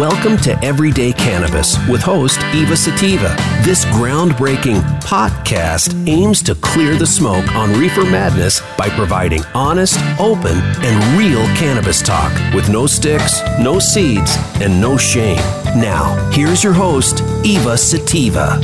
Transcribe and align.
Welcome 0.00 0.38
to 0.38 0.58
Everyday 0.64 1.12
Cannabis 1.12 1.76
with 1.86 2.00
host 2.00 2.40
Eva 2.54 2.74
Sativa. 2.74 3.36
This 3.62 3.84
groundbreaking 3.86 4.80
podcast 5.02 6.08
aims 6.08 6.42
to 6.44 6.54
clear 6.54 6.96
the 6.96 7.06
smoke 7.06 7.46
on 7.54 7.78
reefer 7.78 8.04
madness 8.04 8.62
by 8.78 8.88
providing 8.88 9.42
honest, 9.54 9.98
open, 10.18 10.56
and 10.56 11.18
real 11.18 11.44
cannabis 11.54 12.00
talk 12.00 12.32
with 12.54 12.70
no 12.70 12.86
sticks, 12.86 13.42
no 13.60 13.78
seeds, 13.78 14.38
and 14.62 14.80
no 14.80 14.96
shame. 14.96 15.36
Now, 15.76 16.30
here's 16.32 16.64
your 16.64 16.72
host, 16.72 17.22
Eva 17.44 17.76
Sativa. 17.76 18.58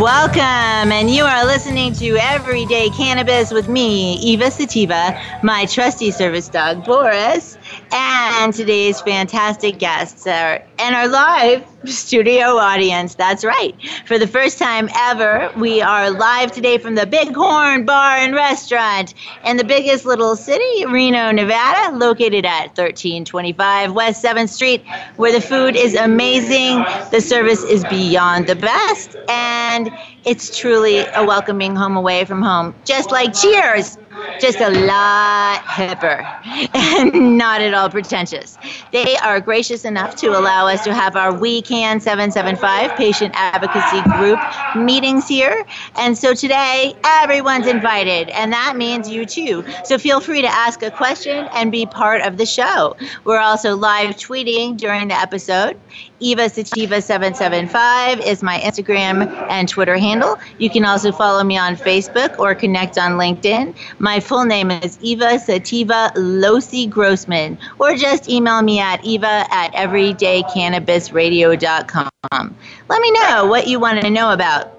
Welcome, 0.00 0.92
and 0.92 1.10
you 1.10 1.24
are 1.24 1.46
listening 1.46 1.94
to 1.94 2.18
Everyday 2.18 2.90
Cannabis 2.90 3.50
with 3.50 3.66
me, 3.66 4.16
Eva 4.18 4.50
Sativa, 4.50 5.18
my 5.42 5.64
trusty 5.64 6.10
service 6.10 6.48
dog, 6.48 6.84
Boris, 6.84 7.56
and 7.92 8.52
today's 8.52 9.00
fantastic 9.00 9.78
guests 9.78 10.26
are, 10.26 10.62
and 10.78 10.94
our 10.94 11.08
live 11.08 11.66
studio 11.84 12.56
audience. 12.56 13.14
That's 13.14 13.44
right. 13.44 13.74
For 14.06 14.18
the 14.18 14.26
first 14.26 14.58
time 14.58 14.88
ever, 14.94 15.50
we 15.56 15.80
are 15.80 16.10
live 16.10 16.52
today 16.52 16.78
from 16.78 16.94
the 16.94 17.06
Bighorn 17.06 17.84
Bar 17.84 18.16
and 18.18 18.34
Restaurant 18.34 19.14
in 19.44 19.56
the 19.56 19.64
biggest 19.64 20.04
little 20.04 20.36
city, 20.36 20.86
Reno, 20.86 21.30
Nevada, 21.30 21.96
located 21.96 22.44
at 22.44 22.76
1325 22.76 23.92
West 23.92 24.24
7th 24.24 24.48
Street, 24.48 24.84
where 25.16 25.32
the 25.32 25.40
food 25.40 25.76
is 25.76 25.94
amazing, 25.94 26.84
the 27.10 27.20
service 27.20 27.62
is 27.62 27.84
beyond 27.84 28.46
the 28.46 28.56
best, 28.56 29.16
and 29.28 29.90
it's 30.24 30.58
truly 30.58 30.98
a 31.14 31.24
welcoming 31.24 31.76
home 31.76 31.96
away 31.96 32.24
from 32.24 32.42
home, 32.42 32.74
just 32.84 33.10
like 33.10 33.32
Cheers 33.34 33.98
just 34.40 34.60
a 34.60 34.70
lot 34.70 35.60
hipper 35.64 36.24
and 36.74 37.38
not 37.38 37.60
at 37.60 37.74
all 37.74 37.88
pretentious. 37.90 38.58
They 38.92 39.16
are 39.16 39.40
gracious 39.40 39.84
enough 39.84 40.14
to 40.16 40.28
allow 40.28 40.66
us 40.66 40.82
to 40.84 40.94
have 40.94 41.16
our 41.16 41.32
We 41.38 41.62
Can 41.62 42.00
775 42.00 42.96
patient 42.96 43.34
advocacy 43.36 44.02
group 44.02 44.38
meetings 44.74 45.26
here. 45.28 45.64
And 45.96 46.16
so 46.16 46.34
today, 46.34 46.94
everyone's 47.04 47.66
invited, 47.66 48.28
and 48.30 48.52
that 48.52 48.76
means 48.76 49.08
you 49.08 49.24
too. 49.26 49.64
So 49.84 49.98
feel 49.98 50.20
free 50.20 50.42
to 50.42 50.48
ask 50.48 50.82
a 50.82 50.90
question 50.90 51.48
and 51.52 51.70
be 51.72 51.86
part 51.86 52.22
of 52.22 52.36
the 52.36 52.46
show. 52.46 52.96
We're 53.24 53.40
also 53.40 53.76
live 53.76 54.16
tweeting 54.16 54.76
during 54.76 55.08
the 55.08 55.14
episode. 55.14 55.80
Eva 56.20 56.48
Sativa 56.48 57.02
775 57.02 58.20
is 58.20 58.40
my 58.42 58.58
Instagram 58.60 59.26
and 59.50 59.68
Twitter 59.68 59.98
handle. 59.98 60.38
You 60.58 60.70
can 60.70 60.84
also 60.84 61.10
follow 61.12 61.44
me 61.44 61.58
on 61.58 61.76
Facebook 61.76 62.38
or 62.38 62.54
connect 62.54 62.96
on 62.96 63.12
LinkedIn. 63.12 63.76
My 63.98 64.20
full 64.20 64.44
name 64.44 64.70
is 64.70 64.98
Eva 65.02 65.38
Sativa 65.38 66.10
Losi 66.16 66.88
Grossman, 66.88 67.58
or 67.78 67.94
just 67.96 68.30
email 68.30 68.62
me 68.62 68.80
at 68.80 69.04
eva 69.04 69.44
at 69.50 69.74
everydaycannabisradio.com. 69.74 72.56
Let 72.88 73.02
me 73.02 73.10
know 73.12 73.44
what 73.46 73.66
you 73.66 73.78
want 73.78 74.00
to 74.00 74.08
know 74.10 74.32
about 74.32 74.72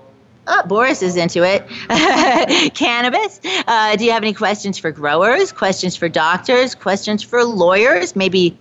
Oh, 0.49 0.63
Boris 0.65 1.01
is 1.01 1.17
into 1.17 1.43
it. 1.43 1.67
Cannabis. 2.73 3.41
Uh, 3.67 3.97
do 3.97 4.05
you 4.05 4.11
have 4.11 4.23
any 4.23 4.33
questions 4.33 4.77
for 4.77 4.91
growers? 4.91 5.51
Questions 5.51 5.97
for 5.97 6.07
doctors? 6.07 6.73
Questions 6.73 7.21
for 7.21 7.43
lawyers? 7.43 8.15
Maybe 8.15 8.57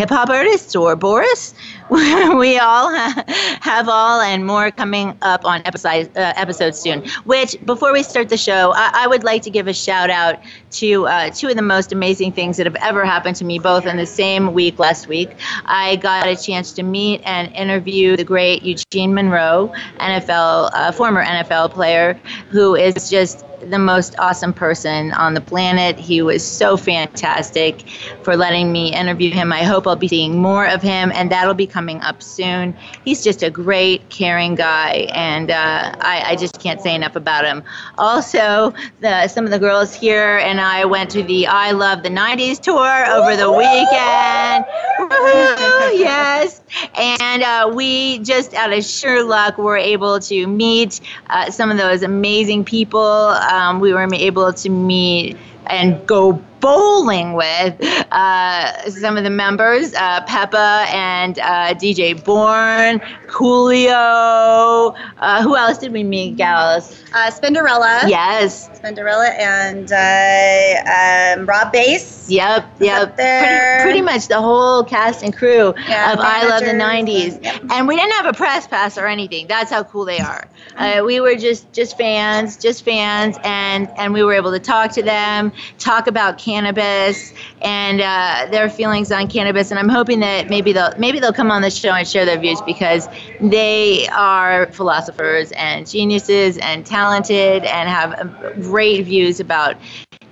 hip 0.00 0.08
hop 0.08 0.30
artists 0.30 0.74
or 0.74 0.96
Boris? 0.96 1.54
we 1.90 2.58
all 2.58 2.90
have 2.90 3.86
all 3.86 4.22
and 4.22 4.46
more 4.46 4.70
coming 4.70 5.14
up 5.20 5.44
on 5.44 5.60
episode, 5.66 6.08
uh, 6.16 6.32
episodes 6.36 6.78
soon. 6.78 7.06
Which, 7.24 7.54
before 7.66 7.92
we 7.92 8.02
start 8.02 8.30
the 8.30 8.38
show, 8.38 8.72
I, 8.74 8.90
I 8.94 9.06
would 9.06 9.24
like 9.24 9.42
to 9.42 9.50
give 9.50 9.68
a 9.68 9.74
shout 9.74 10.08
out 10.08 10.38
to 10.72 11.06
uh, 11.06 11.30
two 11.30 11.48
of 11.48 11.56
the 11.56 11.62
most 11.62 11.92
amazing 11.92 12.32
things 12.32 12.56
that 12.56 12.64
have 12.64 12.76
ever 12.76 13.04
happened 13.04 13.36
to 13.36 13.44
me, 13.44 13.58
both 13.58 13.84
in 13.84 13.98
the 13.98 14.06
same 14.06 14.54
week 14.54 14.78
last 14.78 15.06
week. 15.06 15.32
I 15.66 15.96
got 15.96 16.26
a 16.26 16.34
chance 16.34 16.72
to 16.72 16.82
meet 16.82 17.20
and 17.26 17.52
interview 17.52 18.16
the 18.16 18.24
great 18.24 18.62
Eugene 18.62 19.12
Monroe, 19.12 19.70
NFL, 19.98 20.70
uh, 20.72 20.92
former 20.92 21.22
NFL 21.22 21.72
player, 21.72 22.14
who 22.48 22.74
is 22.74 23.10
just 23.10 23.44
the 23.68 23.78
most 23.78 24.18
awesome 24.18 24.52
person 24.52 25.12
on 25.12 25.34
the 25.34 25.40
planet. 25.40 25.98
He 25.98 26.22
was 26.22 26.46
so 26.46 26.76
fantastic 26.76 27.88
for 28.22 28.36
letting 28.36 28.72
me 28.72 28.94
interview 28.94 29.30
him. 29.30 29.52
I 29.52 29.62
hope 29.64 29.86
I'll 29.86 29.96
be 29.96 30.08
seeing 30.08 30.38
more 30.38 30.66
of 30.66 30.82
him, 30.82 31.12
and 31.14 31.30
that'll 31.30 31.54
be 31.54 31.66
coming 31.66 32.00
up 32.00 32.22
soon. 32.22 32.76
He's 33.04 33.22
just 33.22 33.42
a 33.42 33.50
great, 33.50 34.08
caring 34.08 34.54
guy, 34.54 35.08
and 35.12 35.50
uh, 35.50 35.94
I, 36.00 36.22
I, 36.28 36.36
just 36.36 36.60
can't 36.60 36.80
say 36.80 36.94
enough 36.94 37.16
about 37.16 37.44
him. 37.44 37.62
Also, 37.98 38.72
the, 39.00 39.28
some 39.28 39.44
of 39.44 39.50
the 39.50 39.58
girls 39.58 39.94
here 39.94 40.38
and 40.38 40.60
I 40.60 40.84
went 40.84 41.10
to 41.10 41.22
the 41.22 41.46
I 41.46 41.72
Love 41.72 42.02
the 42.02 42.08
90s 42.08 42.60
tour 42.60 43.06
over 43.06 43.36
the 43.36 43.50
weekend. 43.50 44.64
yes. 45.98 46.60
And 46.94 47.42
uh, 47.42 47.72
we 47.74 48.18
just, 48.20 48.54
out 48.54 48.72
of 48.72 48.84
sheer 48.84 49.24
luck, 49.24 49.58
were 49.58 49.76
able 49.76 50.20
to 50.20 50.46
meet 50.46 51.00
uh, 51.28 51.50
some 51.50 51.70
of 51.70 51.78
those 51.78 52.02
amazing 52.02 52.64
people 52.64 53.00
um, 53.50 53.80
we 53.80 53.92
were 53.92 54.06
able 54.14 54.52
to 54.52 54.70
meet 54.70 55.36
and 55.66 56.06
go 56.06 56.42
bowling 56.60 57.32
with 57.32 57.80
uh, 58.12 58.90
some 58.90 59.16
of 59.16 59.24
the 59.24 59.30
members, 59.30 59.94
uh, 59.94 60.24
Pepa 60.26 60.86
and 60.92 61.38
uh, 61.38 61.74
DJ 61.74 62.22
Born, 62.22 63.00
Coolio. 63.26 64.94
Uh, 65.18 65.42
who 65.42 65.56
else 65.56 65.78
did 65.78 65.92
we 65.92 66.04
meet, 66.04 66.36
gals? 66.36 67.00
Uh, 67.12 67.30
Spinderella. 67.30 68.08
Yes. 68.08 68.68
Spinderella 68.78 69.30
and 69.38 69.90
uh, 69.92 71.40
um, 71.40 71.46
Rob 71.46 71.72
Base. 71.72 72.30
Yep, 72.30 72.64
yep. 72.80 73.16
Pretty, 73.16 73.82
pretty, 73.82 74.02
much 74.02 74.28
the 74.28 74.40
whole 74.40 74.84
cast 74.84 75.22
and 75.24 75.36
crew 75.36 75.74
yeah, 75.88 76.12
of 76.12 76.20
I 76.20 76.48
Love 76.48 76.60
the 76.60 76.70
90s. 76.70 77.42
Yep. 77.42 77.62
And 77.70 77.88
we 77.88 77.96
didn't 77.96 78.12
have 78.12 78.26
a 78.26 78.32
press 78.32 78.66
pass 78.66 78.96
or 78.96 79.06
anything. 79.06 79.46
That's 79.48 79.70
how 79.70 79.82
cool 79.84 80.04
they 80.04 80.20
are. 80.20 80.48
Uh, 80.76 81.02
we 81.04 81.20
were 81.20 81.34
just 81.34 81.72
just 81.72 81.96
fans, 81.98 82.56
just 82.56 82.84
fans, 82.84 83.36
and 83.44 83.88
and 83.98 84.12
we 84.12 84.22
were 84.22 84.32
able 84.32 84.52
to 84.52 84.60
talk 84.60 84.92
to 84.92 85.02
them, 85.02 85.52
talk 85.78 86.06
about 86.06 86.38
cannabis 86.50 87.32
and 87.62 88.00
uh, 88.00 88.48
their 88.50 88.68
feelings 88.68 89.12
on 89.12 89.28
cannabis. 89.28 89.70
And 89.70 89.78
I'm 89.78 89.88
hoping 89.88 90.20
that 90.20 90.50
maybe 90.50 90.72
they'll 90.72 90.92
maybe 90.98 91.20
they'll 91.20 91.32
come 91.32 91.50
on 91.50 91.62
the 91.62 91.70
show 91.70 91.92
and 91.92 92.06
share 92.06 92.24
their 92.24 92.38
views 92.38 92.60
because 92.62 93.08
they 93.40 94.08
are 94.08 94.66
philosophers 94.72 95.52
and 95.52 95.88
geniuses 95.88 96.58
and 96.58 96.84
talented 96.84 97.64
and 97.64 97.88
have 97.88 98.54
great 98.62 99.04
views 99.04 99.40
about 99.40 99.76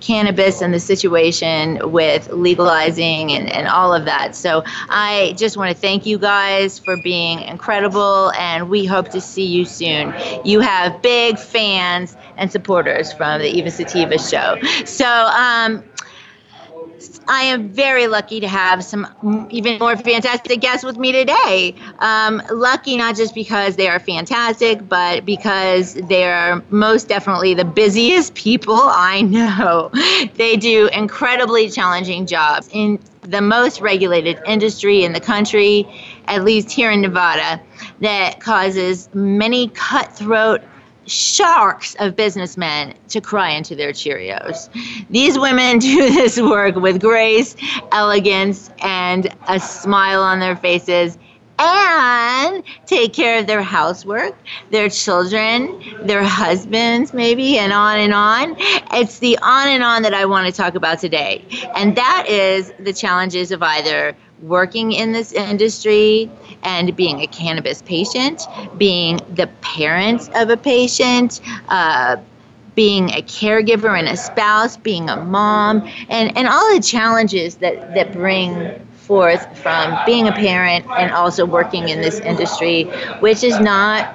cannabis 0.01 0.61
and 0.61 0.73
the 0.73 0.79
situation 0.79 1.91
with 1.91 2.29
legalizing 2.31 3.31
and, 3.31 3.51
and 3.51 3.67
all 3.67 3.93
of 3.93 4.05
that. 4.05 4.35
So 4.35 4.63
I 4.89 5.33
just 5.37 5.57
want 5.57 5.75
to 5.75 5.79
thank 5.79 6.05
you 6.05 6.17
guys 6.17 6.79
for 6.79 6.95
being 7.03 7.41
incredible, 7.41 8.31
and 8.31 8.69
we 8.69 8.85
hope 8.85 9.09
to 9.09 9.21
see 9.21 9.45
you 9.45 9.65
soon. 9.65 10.13
You 10.45 10.61
have 10.61 11.01
big 11.01 11.37
fans 11.37 12.15
and 12.37 12.51
supporters 12.51 13.11
from 13.11 13.41
the 13.41 13.49
Eva 13.49 13.69
Sativa 13.69 14.17
show. 14.17 14.57
So, 14.85 15.05
um, 15.05 15.83
I 17.29 17.43
am 17.43 17.69
very 17.69 18.07
lucky 18.07 18.39
to 18.39 18.47
have 18.47 18.83
some 18.83 19.07
even 19.51 19.77
more 19.77 19.95
fantastic 19.95 20.59
guests 20.61 20.83
with 20.83 20.97
me 20.97 21.11
today. 21.11 21.75
Um, 21.99 22.41
lucky 22.51 22.97
not 22.97 23.15
just 23.15 23.35
because 23.35 23.75
they 23.75 23.87
are 23.87 23.99
fantastic, 23.99 24.89
but 24.89 25.25
because 25.25 25.93
they 25.93 26.23
are 26.23 26.63
most 26.71 27.07
definitely 27.07 27.53
the 27.53 27.65
busiest 27.65 28.33
people 28.33 28.73
I 28.75 29.21
know. 29.29 29.91
They 30.35 30.57
do 30.57 30.89
incredibly 30.91 31.69
challenging 31.69 32.25
jobs 32.25 32.67
in 32.73 32.99
the 33.21 33.41
most 33.41 33.79
regulated 33.79 34.41
industry 34.47 35.03
in 35.03 35.13
the 35.13 35.19
country, 35.19 35.87
at 36.25 36.43
least 36.43 36.71
here 36.71 36.89
in 36.89 37.01
Nevada, 37.01 37.61
that 38.01 38.39
causes 38.39 39.07
many 39.13 39.67
cutthroat 39.67 40.61
sharks 41.09 41.95
of 41.99 42.15
businessmen 42.15 42.93
to 43.09 43.21
cry 43.21 43.51
into 43.51 43.75
their 43.75 43.91
Cheerios. 43.91 44.69
These 45.09 45.37
women 45.39 45.79
do 45.79 46.09
this 46.13 46.39
work 46.39 46.75
with 46.75 47.01
grace, 47.01 47.55
elegance, 47.91 48.69
and 48.81 49.33
a 49.47 49.59
smile 49.59 50.21
on 50.21 50.39
their 50.39 50.55
faces 50.55 51.17
and 51.59 52.63
take 52.85 53.13
care 53.13 53.39
of 53.39 53.47
their 53.47 53.61
housework, 53.61 54.35
their 54.71 54.89
children, 54.89 55.83
their 56.03 56.23
husbands, 56.23 57.13
maybe, 57.13 57.57
and 57.57 57.73
on 57.73 57.99
and 57.99 58.13
on. 58.13 58.55
It's 58.93 59.19
the 59.19 59.37
on 59.39 59.67
and 59.67 59.83
on 59.83 60.03
that 60.03 60.13
I 60.13 60.25
want 60.25 60.47
to 60.47 60.53
talk 60.53 60.75
about 60.75 60.99
today. 60.99 61.43
And 61.75 61.97
that 61.97 62.25
is 62.29 62.71
the 62.79 62.93
challenges 62.93 63.51
of 63.51 63.61
either 63.61 64.15
working 64.41 64.93
in 64.93 65.11
this 65.11 65.33
industry 65.33 66.31
and 66.63 66.95
being 66.95 67.21
a 67.21 67.27
cannabis 67.27 67.81
patient, 67.81 68.47
being 68.77 69.19
the 69.33 69.47
parent 69.61 70.29
of 70.35 70.49
a 70.49 70.57
patient, 70.57 71.39
uh, 71.69 72.17
being 72.75 73.09
a 73.09 73.21
caregiver 73.21 73.97
and 73.97 74.07
a 74.07 74.15
spouse, 74.15 74.77
being 74.77 75.09
a 75.09 75.17
mom, 75.17 75.87
and, 76.09 76.35
and 76.37 76.47
all 76.47 76.75
the 76.75 76.81
challenges 76.81 77.55
that, 77.57 77.93
that 77.93 78.11
bring 78.11 78.71
forth 78.93 79.57
from 79.57 79.97
being 80.05 80.27
a 80.27 80.31
parent 80.31 80.85
and 80.97 81.11
also 81.11 81.45
working 81.45 81.89
in 81.89 82.01
this 82.01 82.19
industry, 82.21 82.83
which 83.19 83.43
is 83.43 83.59
not 83.59 84.07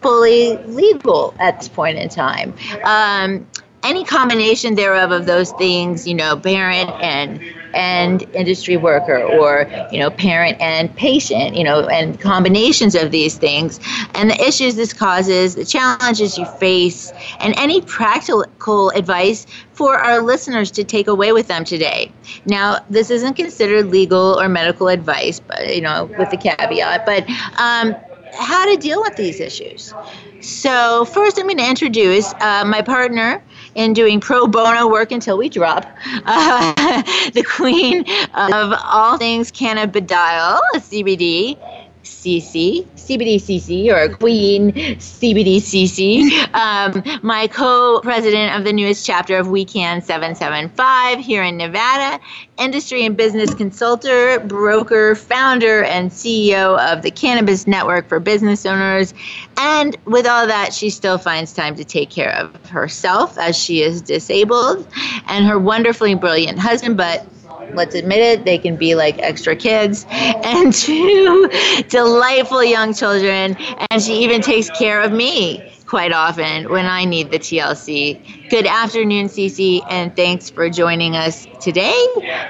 fully 0.00 0.56
legal 0.66 1.34
at 1.38 1.58
this 1.58 1.68
point 1.68 1.98
in 1.98 2.08
time. 2.08 2.54
Um, 2.82 3.46
any 3.82 4.04
combination 4.04 4.74
thereof 4.74 5.12
of 5.12 5.26
those 5.26 5.52
things, 5.52 6.06
you 6.06 6.14
know, 6.14 6.36
parent 6.36 6.90
and 7.00 7.40
and 7.74 8.22
industry 8.34 8.76
worker 8.76 9.22
or 9.22 9.68
you 9.90 9.98
know 9.98 10.10
parent 10.10 10.56
and 10.60 10.94
patient 10.96 11.54
you 11.54 11.64
know 11.64 11.86
and 11.88 12.20
combinations 12.20 12.94
of 12.94 13.10
these 13.10 13.36
things. 13.36 13.80
And 14.14 14.30
the 14.30 14.40
issues 14.46 14.76
this 14.76 14.92
causes 14.92 15.54
the 15.54 15.64
challenges 15.64 16.26
you 16.26 16.34
face 16.34 17.12
and 17.28 17.44
any 17.46 17.80
practical 17.80 18.90
advice 18.90 19.46
for 19.72 19.96
our 19.96 20.20
listeners 20.22 20.70
to 20.72 20.84
take 20.84 21.06
away 21.06 21.32
with 21.32 21.48
them 21.48 21.64
today. 21.64 22.12
Now 22.44 22.78
this 22.90 23.10
isn't 23.10 23.34
considered 23.34 23.86
legal 23.86 24.40
or 24.40 24.48
medical 24.48 24.88
advice 24.88 25.40
but 25.40 25.74
you 25.74 25.82
know 25.82 26.06
with 26.18 26.30
the 26.30 26.36
caveat 26.38 27.04
but 27.06 27.28
um, 27.58 27.94
how 28.32 28.64
to 28.70 28.76
deal 28.76 29.00
with 29.00 29.16
these 29.16 29.40
issues. 29.40 29.92
So 30.40 31.04
first 31.04 31.38
i'm 31.38 31.46
going 31.46 31.58
to 31.58 31.68
introduce 31.68 32.32
uh, 32.40 32.64
my 32.66 32.82
partner 32.82 33.42
in 33.76 33.92
doing 33.92 34.20
pro 34.20 34.46
bono 34.46 34.88
work 34.88 35.12
until 35.12 35.38
we 35.38 35.48
drop. 35.48 35.86
Uh, 36.24 37.02
the 37.34 37.44
queen 37.44 38.00
of 38.34 38.74
all 38.84 39.18
things 39.18 39.52
cannabidiol, 39.52 40.58
CBD, 40.76 41.58
CC, 42.06 42.86
CBDCC, 42.96 43.92
or 43.92 44.14
Queen 44.14 44.72
CBDCC, 44.72 46.54
um, 46.54 47.02
my 47.22 47.46
co 47.46 48.00
president 48.02 48.56
of 48.56 48.64
the 48.64 48.72
newest 48.72 49.04
chapter 49.04 49.36
of 49.36 49.48
We 49.48 49.64
Can 49.64 50.00
775 50.00 51.18
here 51.18 51.42
in 51.42 51.56
Nevada, 51.56 52.20
industry 52.58 53.04
and 53.04 53.16
business 53.16 53.54
consultant, 53.54 54.48
broker, 54.48 55.14
founder, 55.14 55.84
and 55.84 56.10
CEO 56.10 56.78
of 56.92 57.02
the 57.02 57.10
Cannabis 57.10 57.66
Network 57.66 58.08
for 58.08 58.20
Business 58.20 58.64
Owners. 58.64 59.12
And 59.56 59.96
with 60.04 60.26
all 60.26 60.46
that, 60.46 60.72
she 60.72 60.90
still 60.90 61.18
finds 61.18 61.52
time 61.52 61.76
to 61.76 61.84
take 61.84 62.10
care 62.10 62.34
of 62.36 62.54
herself 62.66 63.36
as 63.38 63.56
she 63.56 63.82
is 63.82 64.00
disabled 64.02 64.86
and 65.26 65.46
her 65.46 65.58
wonderfully 65.58 66.14
brilliant 66.14 66.58
husband, 66.58 66.96
but 66.96 67.26
let's 67.72 67.94
admit 67.94 68.18
it, 68.18 68.44
they 68.44 68.58
can 68.58 68.76
be 68.76 68.94
like 68.94 69.16
extra 69.20 69.56
kids, 69.56 70.06
and 70.10 70.72
two 70.72 71.48
delightful 71.88 72.62
young 72.64 72.94
children. 72.94 73.56
And 73.90 74.02
she 74.02 74.24
even 74.24 74.40
takes 74.42 74.70
care 74.70 75.00
of 75.00 75.12
me 75.12 75.64
quite 75.86 76.12
often 76.12 76.70
when 76.70 76.86
I 76.86 77.04
need 77.04 77.30
the 77.30 77.38
TLC. 77.38 78.22
Good 78.48 78.66
afternoon, 78.66 79.26
Cece, 79.26 79.82
and 79.88 80.14
thanks 80.14 80.50
for 80.50 80.68
joining 80.70 81.16
us 81.16 81.46
today. 81.60 81.96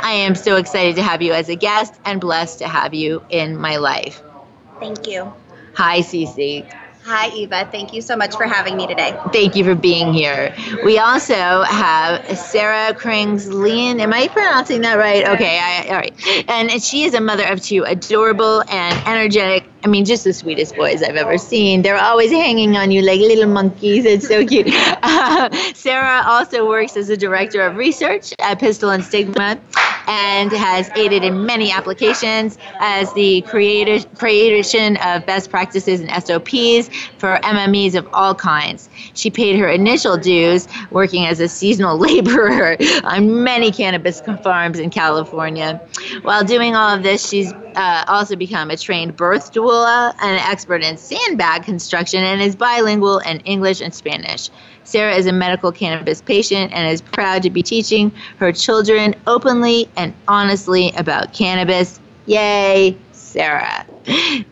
I 0.01 0.13
am 0.13 0.35
so 0.35 0.57
excited 0.57 0.97
to 0.97 1.03
have 1.03 1.23
you 1.23 1.33
as 1.33 1.49
a 1.49 1.57
guest 1.57 1.95
and 2.05 2.21
blessed 2.21 2.59
to 2.61 2.69
have 2.69 2.95
you 2.95 3.25
in 3.29 3.57
my 3.57 3.77
life. 3.77 4.23
Thank 4.81 5.07
you. 5.07 5.35
Hi, 5.75 6.01
Cece. 6.01 6.69
Hi, 7.07 7.29
Eva. 7.29 7.69
Thank 7.71 7.95
you 7.95 8.03
so 8.03 8.17
much 8.17 8.35
for 8.35 8.47
having 8.47 8.77
me 8.77 8.89
today. 8.89 9.17
Thank 9.33 9.55
you 9.55 9.63
for 9.63 9.77
being 9.77 10.13
here. 10.13 10.53
We 10.85 10.99
also 10.99 11.63
have 11.63 12.37
Sarah 12.37 12.93
Krings-Lien. 12.95 14.01
Am 14.01 14.13
I 14.13 14.27
pronouncing 14.27 14.81
that 14.81 14.99
right? 14.99 15.25
Okay, 15.25 15.61
I, 15.63 15.87
all 15.87 15.95
right. 15.95 16.49
And 16.51 16.83
she 16.83 17.05
is 17.05 17.15
a 17.15 17.21
mother 17.21 17.47
of 17.47 17.63
two 17.63 17.85
adorable 17.85 18.65
and 18.69 19.07
energetic 19.07 19.71
I 19.85 19.89
mean, 19.89 20.05
just 20.05 20.25
the 20.25 20.33
sweetest 20.33 20.75
boys 20.75 21.01
I've 21.01 21.15
ever 21.15 21.39
seen. 21.39 21.83
They're 21.83 21.97
always 21.97 22.33
hanging 22.33 22.77
on 22.77 22.91
you 22.91 23.03
like 23.03 23.21
little 23.21 23.47
monkeys. 23.47 24.05
It's 24.05 24.27
so 24.27 24.45
cute. 24.45 24.67
Uh, 25.09 25.49
Sarah 25.75 26.23
also 26.27 26.69
works 26.69 26.97
as 26.97 27.09
a 27.09 27.17
director 27.17 27.61
of 27.61 27.77
research 27.77 28.35
at 28.41 28.59
Pistil 28.59 28.93
and 28.93 29.05
Stigma 29.05 29.61
and 30.07 30.53
has 30.53 30.91
aided 30.97 31.25
in 31.25 31.47
many 31.47 31.71
applications 31.71 32.59
as 32.81 33.13
the 33.15 33.43
creator, 33.43 34.07
creation 34.17 34.97
of 34.99 35.27
best 35.27 35.51
practices 35.51 36.01
and 36.01 36.11
SOPs 36.11 36.89
for 37.19 37.39
MMEs 37.43 37.95
of 37.95 38.09
all 38.13 38.35
kinds. 38.35 38.89
She 39.15 39.31
paid 39.31 39.59
her 39.59 39.69
initial 39.69 40.17
dues 40.17 40.69
working 40.91 41.27
as 41.27 41.41
a 41.41 41.49
seasonal 41.49 41.99
laborer 42.07 42.77
on 43.05 43.43
many 43.43 43.71
cannabis 43.71 44.21
farms 44.43 44.79
in 44.79 44.91
California. 44.91 45.81
While 46.23 46.45
doing 46.45 46.75
all 46.75 46.95
of 46.95 47.03
this, 47.03 47.27
she's 47.29 47.53
uh, 47.53 48.05
also 48.09 48.37
become 48.37 48.71
a 48.71 48.77
trained 48.77 49.17
birth 49.17 49.53
doula, 49.53 50.15
an 50.21 50.39
expert 50.39 50.83
in 50.83 50.97
sandbag 50.97 51.65
construction, 51.65 52.23
and 52.23 52.41
is 52.41 52.57
bilingual 52.57 53.19
in 53.19 53.41
English 53.41 53.81
and 53.81 53.95
Spanish. 53.95 54.51
Sarah 54.87 55.15
is 55.15 55.27
a 55.27 55.33
medical 55.33 55.73
cannabis 55.73 56.23
patient 56.23 56.73
and 56.73 56.89
is 56.89 57.01
proud 57.01 57.43
to 57.43 57.51
be 57.51 57.63
teaching 57.63 58.13
her 58.39 58.53
children 58.53 59.15
openly 59.27 59.89
and 59.97 60.15
honestly 60.29 60.93
about 60.97 61.33
cannabis. 61.33 62.01
Yay, 62.27 62.97
Sarah. 63.13 63.85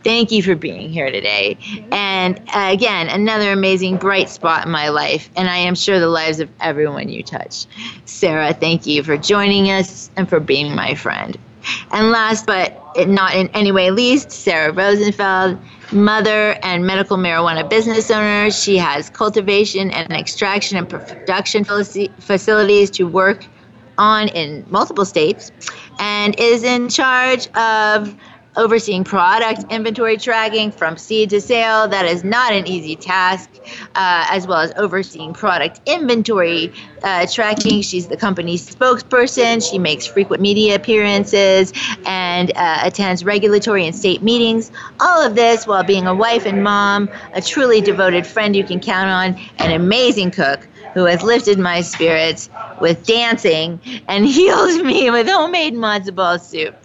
Thank 0.03 0.31
you 0.31 0.43
for 0.43 0.53
being 0.53 0.89
here 0.89 1.09
today. 1.09 1.57
And 1.91 2.41
again, 2.53 3.07
another 3.07 3.53
amazing 3.53 3.97
bright 3.97 4.29
spot 4.29 4.65
in 4.65 4.71
my 4.71 4.89
life, 4.89 5.29
and 5.37 5.49
I 5.49 5.57
am 5.57 5.73
sure 5.75 5.99
the 5.99 6.07
lives 6.07 6.41
of 6.41 6.49
everyone 6.59 7.07
you 7.07 7.23
touch. 7.23 7.65
Sarah, 8.03 8.53
thank 8.53 8.85
you 8.85 9.03
for 9.03 9.17
joining 9.17 9.71
us 9.71 10.09
and 10.17 10.27
for 10.27 10.41
being 10.41 10.75
my 10.75 10.95
friend. 10.95 11.37
And 11.91 12.11
last 12.11 12.45
but 12.45 12.79
not 13.07 13.33
in 13.35 13.47
any 13.49 13.71
way 13.71 13.91
least, 13.91 14.31
Sarah 14.31 14.71
Rosenfeld, 14.71 15.57
mother 15.95 16.57
and 16.61 16.85
medical 16.85 17.17
marijuana 17.17 17.67
business 17.67 18.11
owner. 18.11 18.51
She 18.51 18.77
has 18.77 19.09
cultivation 19.09 19.89
and 19.91 20.11
extraction 20.11 20.77
and 20.77 20.87
production 20.87 21.63
facilities 21.63 22.91
to 22.91 23.05
work 23.05 23.45
on 23.97 24.27
in 24.29 24.65
multiple 24.69 25.05
states 25.05 25.51
and 25.99 26.37
is 26.39 26.63
in 26.63 26.89
charge 26.89 27.47
of 27.55 28.13
overseeing 28.57 29.03
product 29.03 29.71
inventory 29.71 30.17
tracking 30.17 30.71
from 30.71 30.97
seed 30.97 31.29
to 31.31 31.41
sale. 31.41 31.87
That 31.87 32.05
is 32.05 32.23
not 32.23 32.53
an 32.53 32.67
easy 32.67 32.95
task, 32.95 33.49
uh, 33.95 34.27
as 34.29 34.47
well 34.47 34.59
as 34.59 34.73
overseeing 34.77 35.33
product 35.33 35.81
inventory 35.85 36.73
uh, 37.03 37.27
tracking. 37.27 37.81
She's 37.81 38.07
the 38.07 38.17
company's 38.17 38.67
spokesperson. 38.69 39.67
She 39.67 39.77
makes 39.77 40.05
frequent 40.05 40.41
media 40.41 40.75
appearances 40.75 41.73
and 42.05 42.51
uh, 42.55 42.79
attends 42.83 43.23
regulatory 43.23 43.85
and 43.85 43.95
state 43.95 44.21
meetings. 44.21 44.71
All 44.99 45.25
of 45.25 45.35
this 45.35 45.67
while 45.67 45.83
being 45.83 46.07
a 46.07 46.15
wife 46.15 46.45
and 46.45 46.63
mom, 46.63 47.09
a 47.33 47.41
truly 47.41 47.81
devoted 47.81 48.25
friend 48.25 48.55
you 48.55 48.63
can 48.63 48.79
count 48.79 49.09
on, 49.09 49.41
an 49.59 49.71
amazing 49.71 50.31
cook 50.31 50.67
who 50.95 51.05
has 51.05 51.21
lifted 51.21 51.59
my 51.59 51.81
spirits 51.81 52.49
with 52.81 53.05
dancing 53.05 53.79
and 54.07 54.25
healed 54.37 54.83
me 54.83 55.11
with 55.11 55.27
homemade 55.27 55.75
matzo 55.75 56.15
ball 56.15 56.39
soup. 56.39 56.75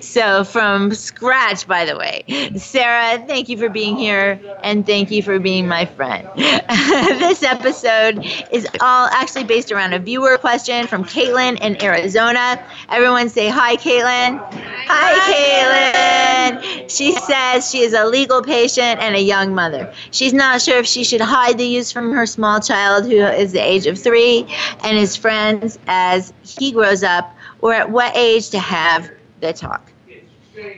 So, 0.00 0.42
from 0.44 0.94
scratch, 0.94 1.66
by 1.68 1.84
the 1.84 1.96
way. 1.96 2.24
Sarah, 2.56 3.24
thank 3.26 3.48
you 3.48 3.58
for 3.58 3.68
being 3.68 3.96
here 3.96 4.40
and 4.62 4.86
thank 4.86 5.10
you 5.10 5.22
for 5.22 5.38
being 5.38 5.68
my 5.68 5.84
friend. 5.84 6.28
this 6.36 7.42
episode 7.42 8.24
is 8.50 8.66
all 8.80 9.08
actually 9.12 9.44
based 9.44 9.70
around 9.70 9.92
a 9.92 9.98
viewer 9.98 10.38
question 10.38 10.86
from 10.86 11.04
Caitlin 11.04 11.60
in 11.60 11.82
Arizona. 11.82 12.62
Everyone 12.88 13.28
say 13.28 13.48
hi, 13.48 13.76
Caitlin. 13.76 14.38
Hi, 14.38 15.12
hi 15.14 16.52
Caitlin. 16.62 16.90
She 16.90 17.14
says 17.16 17.70
she 17.70 17.80
is 17.80 17.92
a 17.92 18.06
legal 18.06 18.42
patient 18.42 19.00
and 19.00 19.14
a 19.14 19.20
young 19.20 19.54
mother. 19.54 19.92
She's 20.10 20.32
not 20.32 20.62
sure 20.62 20.78
if 20.78 20.86
she 20.86 21.04
should 21.04 21.20
hide 21.20 21.58
the 21.58 21.66
use 21.66 21.92
from 21.92 22.12
her 22.12 22.24
small 22.26 22.60
child 22.60 23.04
who 23.04 23.18
is 23.18 23.54
the 23.58 23.66
age 23.66 23.86
of 23.86 23.98
three 23.98 24.46
and 24.84 24.96
his 24.96 25.16
friends 25.16 25.78
as 25.88 26.32
he 26.42 26.70
grows 26.72 27.02
up, 27.02 27.34
or 27.60 27.74
at 27.74 27.90
what 27.90 28.16
age 28.16 28.50
to 28.50 28.58
have 28.58 29.10
the 29.40 29.52
talk. 29.52 29.90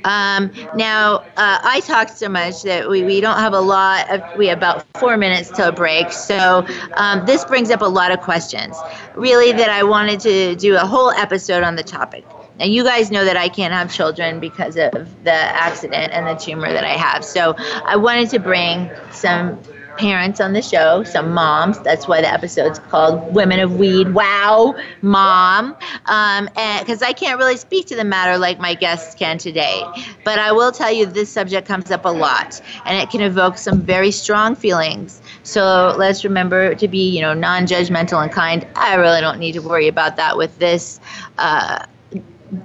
Um, 0.05 0.51
now, 0.75 1.25
uh, 1.37 1.59
I 1.63 1.81
talk 1.87 2.09
so 2.09 2.29
much 2.29 2.63
that 2.63 2.89
we, 2.89 3.03
we 3.03 3.21
don't 3.21 3.39
have 3.39 3.55
a 3.55 3.61
lot 3.61 4.11
of, 4.11 4.39
we 4.39 4.47
have 4.49 4.59
about 4.59 4.85
four 4.99 5.17
minutes 5.17 5.51
till 5.51 5.69
a 5.69 5.73
break. 5.73 6.13
So 6.13 6.67
um, 6.95 7.25
this 7.27 7.45
brings 7.45 7.71
up 7.71 7.83
a 7.83 7.87
lot 7.87 8.13
of 8.13 8.21
questions. 8.21 8.77
Really, 9.15 9.53
that 9.53 9.71
I 9.71 9.83
wanted 9.83 10.21
to 10.21 10.57
do 10.57 10.77
a 10.77 10.87
whole 10.87 11.11
episode 11.11 11.63
on 11.63 11.77
the 11.77 11.83
topic. 11.83 12.25
Now, 12.59 12.67
you 12.67 12.85
guys 12.85 13.11
know 13.11 13.25
that 13.25 13.39
I 13.39 13.49
can't 13.49 13.73
have 13.73 13.93
children 13.93 14.39
because 14.39 14.77
of 14.77 14.93
the 15.25 15.33
accident 15.33 16.13
and 16.13 16.27
the 16.27 16.35
tumor 16.35 16.71
that 16.71 16.85
I 16.85 16.97
have. 16.97 17.25
So 17.25 17.55
I 17.59 17.97
wanted 17.97 18.29
to 18.31 18.39
bring 18.39 18.91
some 19.13 19.59
parents 19.97 20.41
on 20.41 20.53
the 20.53 20.63
show, 20.63 21.05
some 21.05 21.33
moms. 21.33 21.79
That's 21.81 22.09
why 22.09 22.21
the 22.21 22.33
episode's 22.33 22.79
called 22.79 23.35
Women 23.35 23.61
of 23.61 23.77
Weed. 23.79 24.15
Wow, 24.15 24.75
mom. 25.03 25.77
Um, 26.07 26.49
because 26.81 27.03
I 27.03 27.13
can't 27.13 27.39
really 27.39 27.57
speak 27.57 27.87
to 27.87 27.97
the 27.97 28.05
matter 28.05 28.39
like 28.39 28.59
my 28.59 28.75
guests 28.75 29.15
can 29.15 29.39
today. 29.39 29.83
But 30.25 30.39
I 30.39 30.53
will 30.53 30.73
tell 30.73 30.93
you 30.93 31.07
this 31.07 31.31
subject 31.31 31.67
comes 31.67 31.91
up 31.91 32.05
a 32.05 32.11
lot 32.11 32.61
and 32.85 32.97
it 32.97 33.11
can 33.11 33.21
evoke 33.21 33.59
some 33.59 33.81
very 33.81 34.11
strong 34.11 34.55
feelings. 34.55 35.21
So 35.43 35.95
let's 35.99 36.25
remember 36.25 36.75
to 36.75 36.89
be, 36.89 37.11
you 37.11 37.21
know, 37.21 37.35
non 37.35 37.67
judgmental 37.67 38.23
and 38.23 38.33
kind. 38.33 38.67
I 38.77 38.95
really 38.95 39.21
don't 39.21 39.39
need 39.39 39.53
to 39.53 39.61
worry 39.61 39.89
about 39.89 40.17
that 40.17 40.37
with 40.37 40.59
this. 40.59 41.01
Uh, 41.39 41.85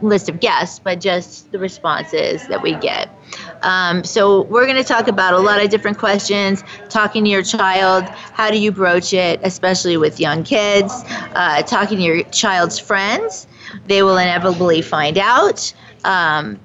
list 0.02 0.30
of 0.30 0.40
guests, 0.40 0.80
but 0.80 1.00
just 1.00 1.52
the 1.52 1.60
responses 1.60 2.48
that 2.48 2.62
we 2.62 2.76
get. 2.76 3.10
Um, 3.62 4.04
so 4.04 4.42
we're 4.44 4.66
going 4.66 4.78
to 4.78 4.84
talk 4.84 5.08
about 5.08 5.34
a 5.34 5.40
lot 5.40 5.64
of 5.64 5.70
different 5.70 5.98
questions. 5.98 6.64
Talking 6.90 7.24
to 7.24 7.30
your 7.30 7.44
child, 7.44 8.06
how 8.06 8.52
do 8.52 8.58
you 8.58 8.72
broach 8.72 9.14
it, 9.14 9.40
especially 9.44 9.98
with 9.98 10.20
young 10.20 10.44
kids? 10.44 10.94
Uh, 11.34 11.62
talking 11.64 11.98
to 11.98 12.04
your 12.04 12.24
child's 12.26 12.80
friends, 12.80 13.48
they 13.88 14.04
will 14.04 14.18
inevitably 14.18 14.82
find 14.82 15.18
out. 15.18 15.74
Um, 16.04 16.60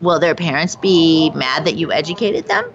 will 0.00 0.18
their 0.18 0.34
parents 0.34 0.76
be 0.76 1.30
mad 1.34 1.64
that 1.66 1.76
you 1.76 1.92
educated 1.92 2.46
them? 2.46 2.72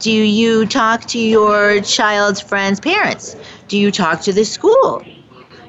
Do 0.00 0.12
you 0.12 0.66
talk 0.66 1.06
to 1.06 1.18
your 1.18 1.80
child's 1.80 2.40
friends' 2.40 2.80
parents? 2.80 3.36
Do 3.68 3.78
you 3.78 3.90
talk 3.90 4.20
to 4.22 4.32
the 4.32 4.44
school? 4.44 5.04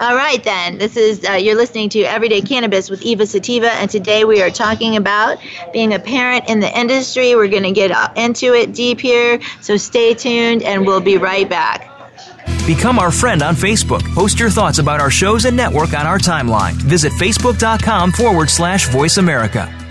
All 0.00 0.14
right, 0.14 0.42
then. 0.44 0.78
This 0.78 0.96
is, 0.96 1.24
uh, 1.28 1.32
you're 1.32 1.56
listening 1.56 1.88
to 1.90 2.02
Everyday 2.02 2.40
Cannabis 2.40 2.88
with 2.88 3.02
Eva 3.02 3.26
Sativa, 3.26 3.72
and 3.72 3.90
today 3.90 4.24
we 4.24 4.40
are 4.40 4.50
talking 4.50 4.94
about 4.94 5.38
being 5.72 5.92
a 5.92 5.98
parent 5.98 6.48
in 6.48 6.60
the 6.60 6.78
industry. 6.78 7.34
We're 7.34 7.48
going 7.48 7.64
to 7.64 7.72
get 7.72 7.90
into 8.16 8.54
it 8.54 8.72
deep 8.72 9.00
here, 9.00 9.40
so 9.60 9.76
stay 9.76 10.14
tuned, 10.14 10.62
and 10.62 10.86
we'll 10.86 11.00
be 11.00 11.18
right 11.18 11.48
back. 11.48 11.90
Become 12.64 13.00
our 13.00 13.10
friend 13.10 13.42
on 13.42 13.56
Facebook. 13.56 14.02
Post 14.14 14.38
your 14.38 14.50
thoughts 14.50 14.78
about 14.78 15.00
our 15.00 15.10
shows 15.10 15.46
and 15.46 15.56
network 15.56 15.94
on 15.94 16.06
our 16.06 16.18
timeline. 16.18 16.74
Visit 16.74 17.12
facebook.com 17.14 18.12
forward 18.12 18.50
slash 18.50 18.88
voice 18.90 19.16
America. 19.16 19.87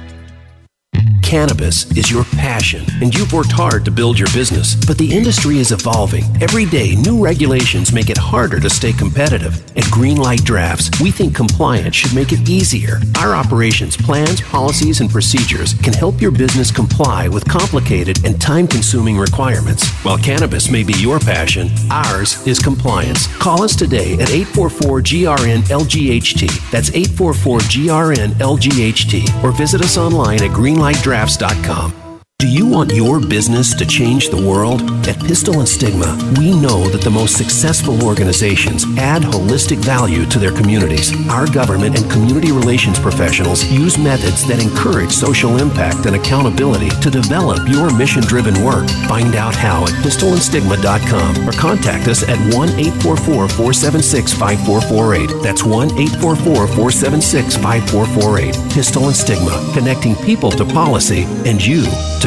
Cannabis 1.28 1.92
is 1.98 2.10
your 2.10 2.24
passion, 2.24 2.86
and 3.02 3.14
you've 3.14 3.34
worked 3.34 3.52
hard 3.52 3.84
to 3.84 3.92
build 3.92 4.18
your 4.18 4.30
business. 4.30 4.76
But 4.88 4.98
the 4.98 5.14
industry 5.14 5.58
is 5.58 5.74
evolving. 5.74 6.24
Every 6.42 6.64
day, 6.64 6.96
new 6.96 7.22
regulations 7.22 7.92
make 7.92 8.10
it 8.10 8.18
harder 8.18 8.62
to 8.62 8.70
stay 8.70 8.94
competitive. 8.94 9.60
At 9.76 9.84
Greenlight 9.92 10.46
Drafts, 10.46 10.90
we 11.02 11.12
think 11.12 11.36
compliance 11.36 11.98
should 11.98 12.16
make 12.16 12.32
it 12.32 12.48
easier. 12.48 13.02
Our 13.18 13.36
operations 13.36 13.98
plans, 13.98 14.40
policies, 14.40 15.02
and 15.02 15.10
procedures 15.10 15.74
can 15.74 15.92
help 15.92 16.22
your 16.22 16.32
business 16.32 16.72
comply 16.72 17.28
with 17.28 17.44
complicated 17.44 18.24
and 18.24 18.40
time 18.40 18.66
consuming 18.66 19.18
requirements. 19.18 19.86
While 20.06 20.20
cannabis 20.20 20.72
may 20.72 20.84
be 20.84 20.94
your 20.94 21.20
passion, 21.20 21.70
ours 21.92 22.48
is 22.48 22.58
compliance. 22.58 23.28
Call 23.36 23.64
us 23.64 23.76
today 23.76 24.14
at 24.14 24.30
844 24.30 25.02
GRN 25.02 25.64
LGHT. 25.64 26.72
That's 26.72 26.90
844 26.92 27.60
GRN 27.60 28.30
LGHT. 28.40 29.44
Or 29.44 29.52
visit 29.52 29.82
us 29.82 29.98
online 29.98 30.42
at 30.42 30.52
Greenlight 30.52 31.04
Drafts 31.04 31.17
crafts.com. 31.18 32.07
Do 32.40 32.48
you 32.48 32.68
want 32.68 32.94
your 32.94 33.20
business 33.20 33.74
to 33.74 33.84
change 33.84 34.30
the 34.30 34.40
world? 34.40 34.84
At 35.08 35.18
Pistil 35.18 35.58
and 35.58 35.68
Stigma, 35.68 36.16
we 36.38 36.52
know 36.52 36.88
that 36.90 37.02
the 37.02 37.10
most 37.10 37.36
successful 37.36 38.04
organizations 38.06 38.86
add 39.00 39.24
holistic 39.24 39.78
value 39.78 40.24
to 40.28 40.38
their 40.38 40.52
communities. 40.52 41.12
Our 41.30 41.48
government 41.48 41.98
and 41.98 42.12
community 42.12 42.52
relations 42.52 43.00
professionals 43.00 43.66
use 43.72 43.98
methods 43.98 44.48
that 44.50 44.62
encourage 44.62 45.10
social 45.10 45.58
impact 45.58 46.06
and 46.06 46.16
accountability 46.16 46.90
to 47.02 47.10
develop 47.10 47.68
your 47.68 47.92
mission 47.98 48.22
driven 48.22 48.64
work. 48.64 48.88
Find 49.10 49.34
out 49.34 49.56
how 49.56 49.86
at 49.86 49.98
pistilandstigma.com 50.06 51.50
or 51.50 51.54
contact 51.54 52.08
us 52.08 52.22
at 52.22 52.38
1 52.54 52.70
844 52.70 53.50
476 53.50 54.34
5448. 54.34 55.42
That's 55.42 55.64
1 55.64 55.90
844 56.22 56.68
476 56.68 57.56
5448. 57.56 58.54
Pistil 58.76 59.08
and 59.08 59.16
Stigma, 59.16 59.72
connecting 59.74 60.16
people 60.18 60.52
to 60.52 60.66
policy 60.66 61.24
and 61.50 61.66
you 61.66 61.82
to 62.22 62.27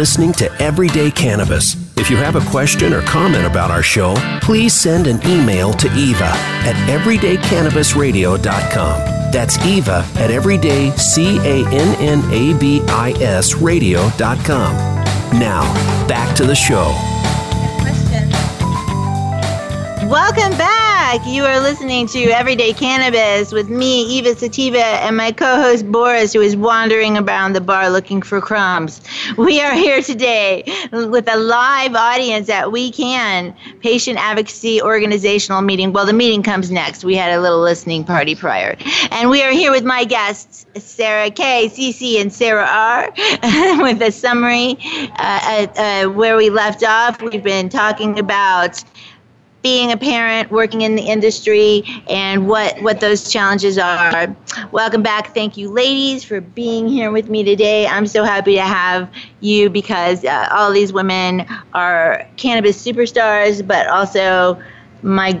Listening 0.00 0.32
to 0.32 0.50
Everyday 0.62 1.10
Cannabis. 1.10 1.76
If 1.98 2.08
you 2.08 2.16
have 2.16 2.34
a 2.34 2.40
question 2.50 2.94
or 2.94 3.02
comment 3.02 3.44
about 3.44 3.70
our 3.70 3.82
show, 3.82 4.14
please 4.40 4.72
send 4.72 5.06
an 5.06 5.20
email 5.26 5.74
to 5.74 5.94
Eva 5.94 6.32
at 6.64 6.74
everydaycannabisradio.com. 6.88 9.30
That's 9.30 9.58
Eva 9.66 10.06
at 10.14 10.30
everyday, 10.30 10.88
C-A-N-N-A-B-I-S 10.92 11.66
radio.com. 13.56 14.74
Now, 15.38 15.70
back 16.08 16.34
to 16.36 16.46
the 16.46 16.54
show. 16.54 16.94
Welcome 20.08 20.56
back. 20.56 20.79
You 21.10 21.44
are 21.44 21.58
listening 21.58 22.06
to 22.08 22.20
Everyday 22.26 22.72
Cannabis 22.72 23.50
with 23.50 23.68
me, 23.68 24.02
Eva 24.18 24.36
Sativa, 24.36 24.78
and 24.78 25.16
my 25.16 25.32
co 25.32 25.56
host 25.56 25.90
Boris, 25.90 26.32
who 26.32 26.40
is 26.40 26.56
wandering 26.56 27.18
around 27.18 27.52
the 27.54 27.60
bar 27.60 27.90
looking 27.90 28.22
for 28.22 28.40
crumbs. 28.40 29.00
We 29.36 29.60
are 29.60 29.74
here 29.74 30.02
today 30.02 30.62
with 30.92 31.28
a 31.28 31.36
live 31.36 31.96
audience 31.96 32.48
at 32.48 32.70
We 32.70 32.92
Can 32.92 33.56
Patient 33.80 34.18
Advocacy 34.20 34.80
Organizational 34.80 35.62
Meeting. 35.62 35.92
Well, 35.92 36.06
the 36.06 36.12
meeting 36.12 36.44
comes 36.44 36.70
next. 36.70 37.02
We 37.02 37.16
had 37.16 37.36
a 37.36 37.40
little 37.40 37.60
listening 37.60 38.04
party 38.04 38.36
prior. 38.36 38.76
And 39.10 39.30
we 39.30 39.42
are 39.42 39.50
here 39.50 39.72
with 39.72 39.84
my 39.84 40.04
guests, 40.04 40.64
Sarah 40.76 41.32
K, 41.32 41.68
CC, 41.72 42.20
and 42.20 42.32
Sarah 42.32 42.68
R, 42.70 43.10
with 43.82 44.00
a 44.00 44.12
summary 44.12 44.78
uh, 45.18 45.66
uh, 45.76 46.06
where 46.06 46.36
we 46.36 46.50
left 46.50 46.84
off. 46.84 47.20
We've 47.20 47.42
been 47.42 47.68
talking 47.68 48.16
about 48.20 48.84
being 49.62 49.92
a 49.92 49.96
parent, 49.96 50.50
working 50.50 50.82
in 50.82 50.96
the 50.96 51.02
industry, 51.02 51.82
and 52.08 52.48
what, 52.48 52.80
what 52.82 53.00
those 53.00 53.30
challenges 53.30 53.78
are. 53.78 54.34
Welcome 54.72 55.02
back. 55.02 55.34
Thank 55.34 55.56
you, 55.56 55.70
ladies, 55.70 56.24
for 56.24 56.40
being 56.40 56.88
here 56.88 57.10
with 57.10 57.28
me 57.28 57.44
today. 57.44 57.86
I'm 57.86 58.06
so 58.06 58.24
happy 58.24 58.54
to 58.54 58.62
have 58.62 59.12
you 59.40 59.68
because 59.70 60.24
uh, 60.24 60.48
all 60.50 60.72
these 60.72 60.92
women 60.92 61.46
are 61.74 62.26
cannabis 62.36 62.82
superstars, 62.84 63.66
but 63.66 63.86
also 63.88 64.60
my 65.02 65.40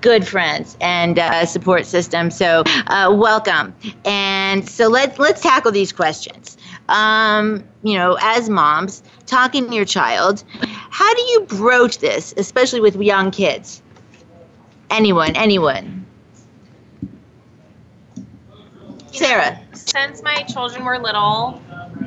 good 0.00 0.26
friends 0.26 0.76
and 0.80 1.18
uh, 1.18 1.44
support 1.46 1.86
system. 1.86 2.30
So 2.30 2.62
uh, 2.66 3.12
welcome. 3.16 3.74
And 4.04 4.68
so 4.68 4.88
let's 4.88 5.18
let's 5.18 5.42
tackle 5.42 5.72
these 5.72 5.92
questions. 5.92 6.56
Um, 6.88 7.64
you 7.82 7.94
know, 7.94 8.18
as 8.20 8.48
moms, 8.48 9.02
talking 9.28 9.68
to 9.68 9.74
your 9.74 9.84
child, 9.84 10.42
how 10.90 11.14
do 11.14 11.22
you 11.22 11.40
broach 11.42 11.98
this, 11.98 12.34
especially 12.36 12.80
with 12.80 12.96
young 12.96 13.30
kids? 13.30 13.82
Anyone, 14.90 15.36
anyone. 15.36 16.06
Sarah. 19.12 19.60
Since 19.72 20.22
my 20.22 20.42
children 20.42 20.84
were 20.84 20.98
little, 20.98 21.62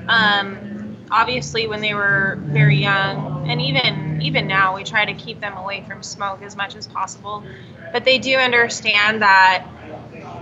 um, 0.07 0.97
obviously 1.11 1.67
when 1.67 1.81
they 1.81 1.93
were 1.93 2.39
very 2.43 2.77
young, 2.77 3.49
and 3.49 3.61
even 3.61 4.21
even 4.21 4.47
now, 4.47 4.75
we 4.75 4.83
try 4.83 5.03
to 5.05 5.13
keep 5.13 5.39
them 5.39 5.57
away 5.57 5.83
from 5.87 6.03
smoke 6.03 6.41
as 6.41 6.55
much 6.55 6.75
as 6.75 6.87
possible. 6.87 7.43
But 7.91 8.05
they 8.05 8.19
do 8.19 8.37
understand 8.37 9.21
that, 9.21 9.65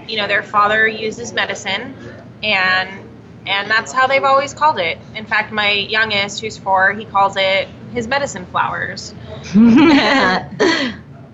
you 0.08 0.18
know, 0.18 0.28
their 0.28 0.44
father 0.44 0.88
uses 0.88 1.34
medicine, 1.34 1.96
and 2.44 3.09
and 3.50 3.70
that's 3.70 3.91
how 3.91 4.06
they've 4.06 4.24
always 4.24 4.53
called 4.53 4.77
it. 4.77 5.00
In 5.15 5.25
fact, 5.25 5.51
my 5.51 5.72
youngest, 5.72 6.39
who's 6.39 6.56
four, 6.56 6.94
he 6.94 7.03
calls 7.03 7.36
it 7.36 7.68
his 7.91 8.08
medicine 8.08 8.46
flowers. 8.46 9.12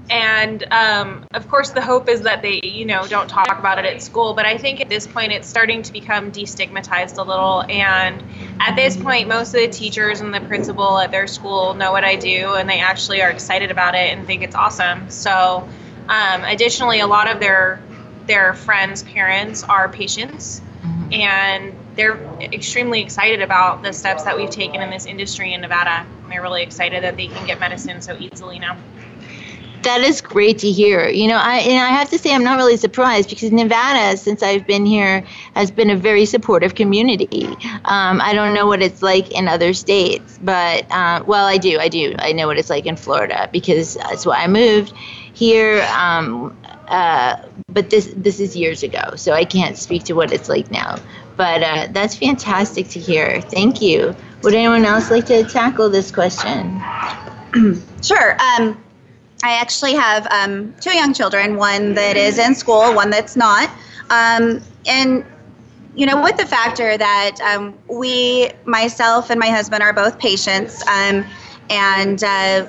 and 0.09 0.63
um, 0.71 1.25
of 1.33 1.49
course, 1.49 1.71
the 1.71 1.81
hope 1.81 2.07
is 2.07 2.21
that 2.21 2.41
they, 2.41 2.61
you 2.63 2.85
know, 2.85 3.05
don't 3.05 3.27
talk 3.27 3.59
about 3.59 3.79
it 3.79 3.85
at 3.85 4.01
school. 4.01 4.33
But 4.33 4.45
I 4.45 4.57
think 4.57 4.79
at 4.79 4.87
this 4.87 5.05
point, 5.05 5.33
it's 5.33 5.45
starting 5.45 5.81
to 5.83 5.91
become 5.91 6.31
destigmatized 6.31 7.17
a 7.17 7.23
little. 7.23 7.65
And 7.67 8.23
at 8.61 8.77
this 8.77 8.95
point, 8.95 9.27
most 9.27 9.53
of 9.53 9.59
the 9.59 9.67
teachers 9.67 10.21
and 10.21 10.33
the 10.33 10.39
principal 10.39 10.97
at 10.97 11.11
their 11.11 11.27
school 11.27 11.73
know 11.73 11.91
what 11.91 12.05
I 12.05 12.15
do, 12.15 12.55
and 12.55 12.69
they 12.69 12.79
actually 12.79 13.21
are 13.23 13.29
excited 13.29 13.71
about 13.71 13.93
it 13.93 14.17
and 14.17 14.25
think 14.25 14.41
it's 14.41 14.55
awesome. 14.55 15.09
So, 15.09 15.67
um, 16.07 16.43
additionally, 16.45 17.01
a 17.01 17.07
lot 17.07 17.29
of 17.29 17.41
their 17.41 17.81
their 18.25 18.53
friends' 18.53 19.03
parents 19.03 19.63
are 19.63 19.89
patients, 19.89 20.61
and 21.11 21.75
they're 21.95 22.19
extremely 22.41 23.01
excited 23.01 23.41
about 23.41 23.83
the 23.83 23.93
steps 23.93 24.23
that 24.23 24.35
we've 24.35 24.49
taken 24.49 24.81
in 24.81 24.89
this 24.89 25.05
industry 25.05 25.53
in 25.53 25.61
Nevada. 25.61 26.05
And 26.23 26.31
they're 26.31 26.41
really 26.41 26.63
excited 26.63 27.03
that 27.03 27.17
they 27.17 27.27
can 27.27 27.45
get 27.45 27.59
medicine 27.59 28.01
so 28.01 28.17
easily 28.17 28.59
now. 28.59 28.77
That 29.83 30.01
is 30.01 30.19
great 30.19 30.57
to 30.59 30.71
hear. 30.71 31.07
You 31.07 31.27
know, 31.27 31.37
I 31.37 31.57
and 31.57 31.79
I 31.79 31.89
have 31.89 32.09
to 32.09 32.17
say 32.17 32.33
I'm 32.33 32.43
not 32.43 32.57
really 32.57 32.75
surprised 32.75 33.29
because 33.29 33.51
Nevada, 33.51 34.17
since 34.17 34.41
I've 34.41 34.65
been 34.65 34.83
here, 34.83 35.23
has 35.53 35.69
been 35.69 35.91
a 35.91 35.95
very 35.95 36.25
supportive 36.25 36.73
community. 36.73 37.45
Um, 37.85 38.19
I 38.19 38.33
don't 38.33 38.55
know 38.55 38.65
what 38.65 38.81
it's 38.81 39.03
like 39.03 39.31
in 39.31 39.47
other 39.47 39.73
states, 39.73 40.39
but 40.41 40.91
uh, 40.91 41.23
well, 41.27 41.45
I 41.45 41.57
do. 41.57 41.77
I 41.77 41.89
do. 41.89 42.15
I 42.17 42.31
know 42.31 42.47
what 42.47 42.57
it's 42.57 42.71
like 42.71 42.87
in 42.87 42.95
Florida 42.95 43.47
because 43.53 43.93
that's 43.93 44.25
why 44.25 44.37
I 44.37 44.47
moved 44.47 44.91
here. 45.33 45.83
Um, 45.95 46.57
uh, 46.87 47.35
but 47.67 47.91
this 47.91 48.11
this 48.15 48.39
is 48.39 48.55
years 48.55 48.81
ago, 48.81 49.15
so 49.15 49.33
I 49.33 49.45
can't 49.45 49.77
speak 49.77 50.05
to 50.05 50.13
what 50.13 50.33
it's 50.33 50.49
like 50.49 50.71
now. 50.71 50.97
But 51.37 51.63
uh, 51.63 51.87
that's 51.91 52.15
fantastic 52.15 52.87
to 52.89 52.99
hear. 52.99 53.41
Thank 53.41 53.81
you. 53.81 54.15
Would 54.43 54.53
anyone 54.53 54.85
else 54.85 55.11
like 55.11 55.25
to 55.27 55.43
tackle 55.43 55.89
this 55.89 56.11
question? 56.11 56.81
sure. 58.01 58.33
Um, 58.33 58.81
I 59.43 59.53
actually 59.59 59.93
have 59.93 60.27
um, 60.31 60.73
two 60.79 60.95
young 60.95 61.13
children, 61.13 61.57
one 61.57 61.93
that 61.95 62.17
is 62.17 62.37
in 62.39 62.55
school, 62.55 62.93
one 62.93 63.09
that's 63.09 63.35
not. 63.35 63.69
Um, 64.09 64.61
and, 64.85 65.25
you 65.95 66.05
know, 66.05 66.21
with 66.21 66.37
the 66.37 66.45
factor 66.45 66.97
that 66.97 67.37
um, 67.41 67.77
we, 67.87 68.51
myself 68.65 69.29
and 69.29 69.39
my 69.39 69.49
husband, 69.49 69.83
are 69.83 69.93
both 69.93 70.17
patients, 70.19 70.81
um, 70.87 71.25
and, 71.69 72.23
uh, 72.23 72.67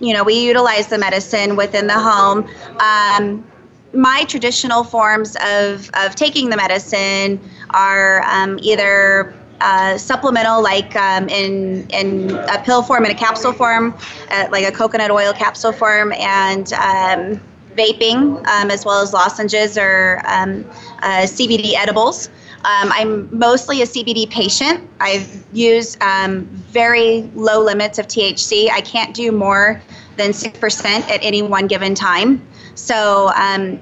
you 0.00 0.14
know, 0.14 0.24
we 0.24 0.44
utilize 0.44 0.86
the 0.86 0.98
medicine 0.98 1.56
within 1.56 1.86
the 1.86 1.98
home. 1.98 2.48
Um, 2.80 3.44
my 3.92 4.24
traditional 4.28 4.84
forms 4.84 5.36
of, 5.42 5.90
of 5.94 6.14
taking 6.14 6.50
the 6.50 6.56
medicine 6.56 7.40
are 7.70 8.22
um, 8.24 8.58
either 8.62 9.34
uh, 9.60 9.98
supplemental, 9.98 10.62
like 10.62 10.94
um, 10.96 11.28
in 11.28 11.88
in 11.90 12.30
a 12.30 12.62
pill 12.62 12.82
form, 12.82 13.04
in 13.04 13.10
a 13.10 13.14
capsule 13.14 13.52
form, 13.52 13.94
uh, 14.30 14.48
like 14.50 14.64
a 14.64 14.72
coconut 14.72 15.10
oil 15.10 15.32
capsule 15.32 15.72
form, 15.72 16.12
and 16.12 16.72
um, 16.74 17.40
vaping, 17.74 18.44
um, 18.46 18.70
as 18.70 18.84
well 18.84 19.00
as 19.00 19.12
lozenges 19.12 19.78
or 19.78 20.20
um, 20.26 20.64
uh, 21.02 21.22
CBD 21.22 21.74
edibles. 21.74 22.28
Um, 22.64 22.90
I'm 22.92 23.38
mostly 23.38 23.82
a 23.82 23.86
CBD 23.86 24.28
patient. 24.28 24.88
I've 25.00 25.44
used 25.52 26.02
um, 26.02 26.44
very 26.44 27.22
low 27.34 27.62
limits 27.62 27.98
of 27.98 28.08
THC. 28.08 28.68
I 28.70 28.80
can't 28.80 29.14
do 29.14 29.30
more 29.30 29.80
than 30.16 30.32
6% 30.32 30.84
at 30.84 31.20
any 31.22 31.40
one 31.40 31.68
given 31.68 31.94
time. 31.94 32.46
So 32.74 33.30
um, 33.36 33.78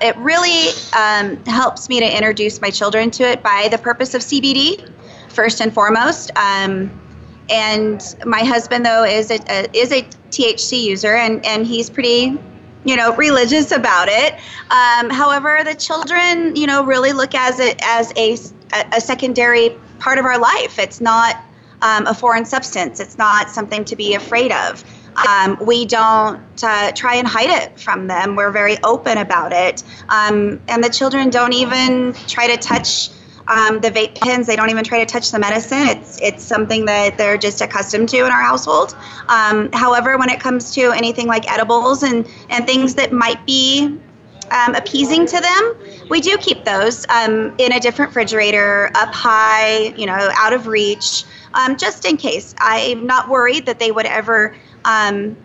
it 0.00 0.16
really 0.16 0.68
um, 0.96 1.36
helps 1.44 1.88
me 1.88 2.00
to 2.00 2.06
introduce 2.06 2.60
my 2.60 2.70
children 2.70 3.10
to 3.12 3.24
it 3.24 3.42
by 3.42 3.68
the 3.70 3.78
purpose 3.78 4.14
of 4.14 4.22
CBD, 4.22 4.90
first 5.28 5.60
and 5.60 5.72
foremost. 5.72 6.30
Um, 6.36 6.90
and 7.48 8.16
my 8.24 8.40
husband, 8.40 8.84
though, 8.84 9.04
is 9.04 9.30
a, 9.30 9.38
a, 9.48 9.76
is 9.76 9.92
a 9.92 10.02
THC 10.30 10.82
user, 10.82 11.14
and, 11.14 11.44
and 11.46 11.66
he's 11.66 11.88
pretty, 11.88 12.38
you 12.84 12.96
know, 12.96 13.14
religious 13.14 13.70
about 13.70 14.08
it. 14.08 14.34
Um, 14.70 15.10
however, 15.10 15.60
the 15.64 15.74
children, 15.74 16.56
you 16.56 16.66
know, 16.66 16.84
really 16.84 17.12
look 17.12 17.34
as 17.34 17.60
it 17.60 17.80
as 17.82 18.12
a, 18.16 18.36
a 18.92 19.00
secondary 19.00 19.70
part 19.98 20.18
of 20.18 20.24
our 20.24 20.38
life. 20.38 20.78
It's 20.78 21.00
not 21.00 21.36
um, 21.82 22.06
a 22.06 22.14
foreign 22.14 22.44
substance. 22.44 23.00
It's 23.00 23.18
not 23.18 23.50
something 23.50 23.84
to 23.84 23.96
be 23.96 24.14
afraid 24.14 24.52
of. 24.52 24.84
Um, 25.28 25.58
we 25.64 25.86
don't 25.86 26.40
uh, 26.62 26.92
try 26.92 27.16
and 27.16 27.26
hide 27.26 27.50
it 27.50 27.78
from 27.80 28.06
them. 28.06 28.36
We're 28.36 28.50
very 28.50 28.76
open 28.82 29.18
about 29.18 29.52
it. 29.52 29.82
Um, 30.08 30.60
and 30.68 30.82
the 30.82 30.90
children 30.90 31.30
don't 31.30 31.52
even 31.52 32.12
try 32.26 32.46
to 32.48 32.56
touch 32.56 33.10
um, 33.48 33.80
the 33.80 33.90
vape 33.90 34.20
pens. 34.20 34.46
They 34.46 34.56
don't 34.56 34.70
even 34.70 34.84
try 34.84 34.98
to 34.98 35.06
touch 35.06 35.30
the 35.30 35.38
medicine. 35.38 35.86
It's 35.88 36.20
it's 36.20 36.42
something 36.42 36.84
that 36.86 37.16
they're 37.16 37.38
just 37.38 37.60
accustomed 37.60 38.08
to 38.10 38.18
in 38.18 38.30
our 38.30 38.42
household. 38.42 38.96
Um, 39.28 39.70
however, 39.72 40.18
when 40.18 40.28
it 40.28 40.40
comes 40.40 40.72
to 40.74 40.90
anything 40.92 41.26
like 41.26 41.50
edibles 41.50 42.02
and 42.02 42.28
and 42.50 42.66
things 42.66 42.94
that 42.96 43.12
might 43.12 43.44
be 43.46 43.98
um, 44.50 44.74
appeasing 44.74 45.26
to 45.26 45.40
them, 45.40 46.08
we 46.08 46.20
do 46.20 46.36
keep 46.38 46.64
those 46.64 47.06
um, 47.08 47.54
in 47.58 47.72
a 47.72 47.80
different 47.80 48.10
refrigerator, 48.10 48.90
up 48.94 49.12
high, 49.12 49.94
you 49.96 50.06
know, 50.06 50.30
out 50.36 50.52
of 50.52 50.66
reach, 50.66 51.24
um, 51.54 51.76
just 51.76 52.04
in 52.04 52.16
case. 52.16 52.54
I'm 52.58 53.06
not 53.06 53.28
worried 53.28 53.66
that 53.66 53.78
they 53.78 53.90
would 53.90 54.06
ever 54.06 54.54
um, 54.86 55.36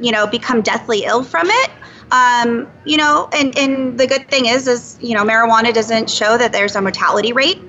you 0.00 0.10
know, 0.10 0.26
become 0.26 0.62
deathly 0.62 1.04
ill 1.04 1.22
from 1.22 1.48
it. 1.48 1.70
Um, 2.10 2.68
you 2.84 2.96
know, 2.96 3.28
and, 3.32 3.56
and 3.56 4.00
the 4.00 4.06
good 4.06 4.28
thing 4.28 4.46
is, 4.46 4.66
is, 4.66 4.98
you 5.00 5.14
know, 5.14 5.22
marijuana 5.22 5.72
doesn't 5.72 6.10
show 6.10 6.36
that 6.36 6.50
there's 6.50 6.74
a 6.74 6.80
mortality 6.80 7.32
rate. 7.32 7.62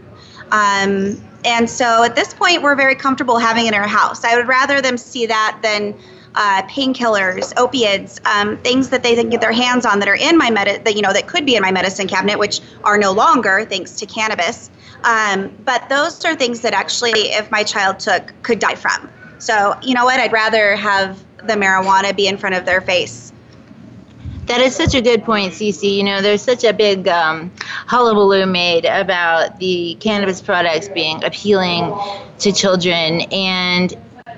Um, 0.51 1.21
and 1.45 1.69
so 1.69 2.03
at 2.03 2.15
this 2.15 2.33
point, 2.33 2.61
we're 2.61 2.75
very 2.75 2.95
comfortable 2.95 3.37
having 3.37 3.65
it 3.65 3.69
in 3.69 3.73
our 3.75 3.87
house. 3.87 4.23
I 4.23 4.35
would 4.35 4.47
rather 4.47 4.81
them 4.81 4.97
see 4.97 5.27
that 5.27 5.59
than 5.61 5.95
uh, 6.35 6.63
painkillers, 6.63 7.53
opiates, 7.57 8.19
um, 8.25 8.57
things 8.57 8.89
that 8.89 9.03
they 9.03 9.15
can 9.15 9.29
get 9.29 9.41
their 9.41 9.51
hands 9.51 9.85
on 9.85 9.99
that 9.99 10.07
are 10.07 10.15
in 10.15 10.37
my 10.37 10.49
med, 10.49 10.85
that 10.85 10.95
you 10.95 11.01
know 11.01 11.13
that 11.13 11.27
could 11.27 11.45
be 11.45 11.55
in 11.55 11.61
my 11.61 11.71
medicine 11.71 12.07
cabinet, 12.07 12.39
which 12.39 12.61
are 12.83 12.97
no 12.97 13.11
longer 13.11 13.65
thanks 13.65 13.91
to 13.97 14.05
cannabis. 14.05 14.71
Um, 15.03 15.55
but 15.65 15.87
those 15.89 16.23
are 16.25 16.35
things 16.35 16.61
that 16.61 16.73
actually, 16.73 17.11
if 17.11 17.51
my 17.51 17.63
child 17.63 17.99
took, 17.99 18.33
could 18.43 18.59
die 18.59 18.75
from. 18.75 19.09
So, 19.41 19.75
you 19.81 19.95
know 19.95 20.05
what? 20.05 20.19
I'd 20.19 20.31
rather 20.31 20.75
have 20.75 21.17
the 21.37 21.53
marijuana 21.53 22.15
be 22.15 22.27
in 22.27 22.37
front 22.37 22.55
of 22.55 22.65
their 22.65 22.79
face. 22.79 23.33
That 24.45 24.61
is 24.61 24.75
such 24.75 24.95
a 24.95 25.01
good 25.01 25.23
point, 25.23 25.53
Cece. 25.53 25.95
You 25.95 26.03
know, 26.03 26.21
there's 26.21 26.41
such 26.41 26.63
a 26.63 26.73
big 26.73 27.07
um, 27.07 27.51
hullabaloo 27.87 28.45
made 28.45 28.85
about 28.85 29.59
the 29.59 29.95
cannabis 29.99 30.41
products 30.41 30.89
being 30.89 31.23
appealing 31.23 31.93
to 32.39 32.51
children, 32.51 33.21
and 33.31 33.95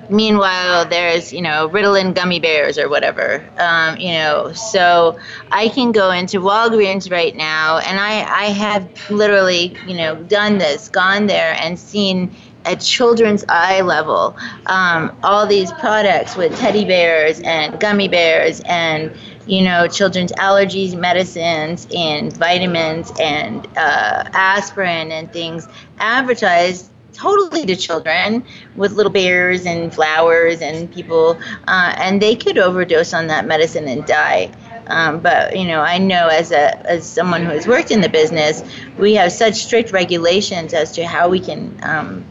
meanwhile, 0.08 0.86
there's 0.86 1.32
you 1.32 1.42
know 1.42 1.68
Ritalin 1.68 2.14
gummy 2.14 2.38
bears 2.40 2.78
or 2.78 2.88
whatever. 2.88 3.44
Um, 3.58 3.98
you 3.98 4.12
know, 4.12 4.52
so 4.52 5.18
I 5.50 5.68
can 5.68 5.92
go 5.92 6.10
into 6.12 6.38
Walgreens 6.40 7.10
right 7.10 7.34
now, 7.34 7.78
and 7.78 7.98
I 7.98 8.22
I 8.22 8.44
have 8.46 9.10
literally 9.10 9.76
you 9.86 9.96
know 9.96 10.14
done 10.22 10.58
this, 10.58 10.88
gone 10.88 11.26
there, 11.26 11.54
and 11.60 11.78
seen 11.78 12.34
at 12.64 12.80
children's 12.80 13.44
eye 13.48 13.80
level 13.80 14.36
um, 14.66 15.16
all 15.22 15.46
these 15.46 15.72
products 15.72 16.36
with 16.36 16.56
teddy 16.58 16.84
bears 16.84 17.40
and 17.40 17.78
gummy 17.80 18.08
bears 18.08 18.60
and 18.66 19.14
you 19.46 19.62
know 19.62 19.86
children's 19.86 20.32
allergies 20.32 20.98
medicines 20.98 21.86
and 21.94 22.36
vitamins 22.36 23.12
and 23.20 23.66
uh, 23.76 24.24
aspirin 24.32 25.12
and 25.12 25.32
things 25.32 25.68
advertised 25.98 26.90
totally 27.14 27.64
to 27.64 27.76
children 27.76 28.44
with 28.76 28.92
little 28.92 29.12
bears 29.12 29.64
and 29.66 29.94
flowers 29.94 30.60
and 30.60 30.92
people, 30.92 31.38
uh, 31.66 31.94
and 31.96 32.20
they 32.20 32.34
could 32.34 32.58
overdose 32.58 33.14
on 33.14 33.28
that 33.28 33.46
medicine 33.46 33.88
and 33.88 34.04
die. 34.04 34.50
Um, 34.86 35.20
but 35.20 35.56
you 35.56 35.64
know, 35.64 35.80
I 35.80 35.96
know 35.98 36.28
as 36.28 36.52
a 36.52 36.78
as 36.86 37.06
someone 37.06 37.44
who 37.44 37.50
has 37.52 37.66
worked 37.66 37.90
in 37.90 38.02
the 38.02 38.08
business, 38.08 38.62
we 38.98 39.14
have 39.14 39.32
such 39.32 39.54
strict 39.54 39.92
regulations 39.92 40.74
as 40.74 40.92
to 40.92 41.06
how 41.06 41.28
we 41.30 41.40
can 41.40 41.78
um, 41.82 42.24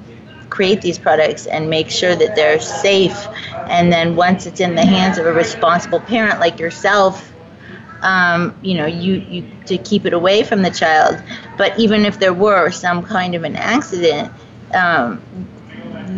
create 0.53 0.81
these 0.81 0.99
products 0.99 1.47
and 1.47 1.67
make 1.67 1.89
sure 1.89 2.15
that 2.15 2.35
they're 2.35 2.59
safe. 2.59 3.27
And 3.69 3.91
then 3.91 4.15
once 4.15 4.45
it's 4.45 4.59
in 4.59 4.75
the 4.75 4.85
hands 4.85 5.17
of 5.17 5.25
a 5.25 5.33
responsible 5.33 5.99
parent 5.99 6.39
like 6.39 6.59
yourself, 6.59 7.33
um, 8.03 8.55
you 8.61 8.75
know, 8.75 8.85
you, 8.85 9.15
you 9.15 9.47
to 9.65 9.79
keep 9.79 10.05
it 10.05 10.13
away 10.13 10.43
from 10.43 10.61
the 10.61 10.69
child. 10.69 11.19
But 11.57 11.79
even 11.79 12.05
if 12.05 12.19
there 12.19 12.33
were 12.35 12.69
some 12.69 13.01
kind 13.01 13.33
of 13.33 13.43
an 13.43 13.55
accident, 13.55 14.31
um, 14.75 15.19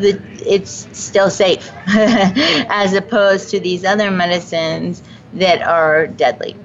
the, 0.02 0.22
it's 0.46 0.90
still 0.92 1.30
safe 1.30 1.72
as 1.88 2.94
opposed 2.94 3.52
to 3.52 3.62
these 3.62 3.86
other 3.86 4.12
medicines 4.12 5.02
that 5.36 5.62
are 5.62 6.08
deadly. 6.08 6.58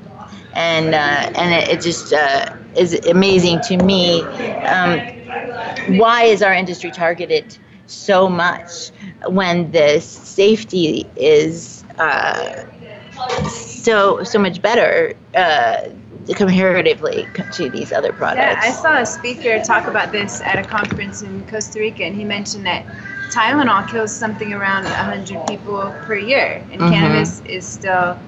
And, 0.55 0.93
uh, 0.93 1.39
and 1.39 1.55
it, 1.55 1.69
it 1.77 1.81
just 1.83 2.13
uh, 2.13 2.57
is 2.75 2.95
amazing 3.07 3.61
to 3.69 3.77
me. 3.77 4.23
Um, 4.23 5.20
why 5.99 6.25
is 6.25 6.43
our 6.43 6.53
industry 6.53 6.91
targeted 6.91 7.57
so 7.87 8.29
much 8.29 8.91
when 9.29 9.71
the 9.73 10.01
safety 10.01 11.07
is 11.17 11.85
uh, 11.99 12.65
so 13.49 14.23
so 14.23 14.39
much 14.39 14.63
better 14.63 15.15
uh, 15.35 15.89
comparatively 16.35 17.27
to 17.53 17.69
these 17.71 17.93
other 17.93 18.13
products. 18.13 18.65
Yeah, 18.65 18.71
I 18.71 18.71
saw 18.71 19.01
a 19.01 19.07
speaker 19.07 19.63
talk 19.63 19.87
about 19.87 20.13
this 20.13 20.41
at 20.41 20.59
a 20.59 20.69
conference 20.69 21.23
in 21.23 21.47
Costa 21.49 21.81
Rica, 21.81 22.05
and 22.05 22.15
he 22.15 22.25
mentioned 22.25 22.67
that 22.67 22.87
Tylenol 23.31 23.89
kills 23.91 24.15
something 24.15 24.53
around 24.53 24.85
100 24.85 25.47
people 25.47 25.95
per 26.05 26.17
year, 26.17 26.65
and 26.71 26.81
mm-hmm. 26.81 26.93
cannabis 26.93 27.41
is 27.43 27.67
still 27.67 28.19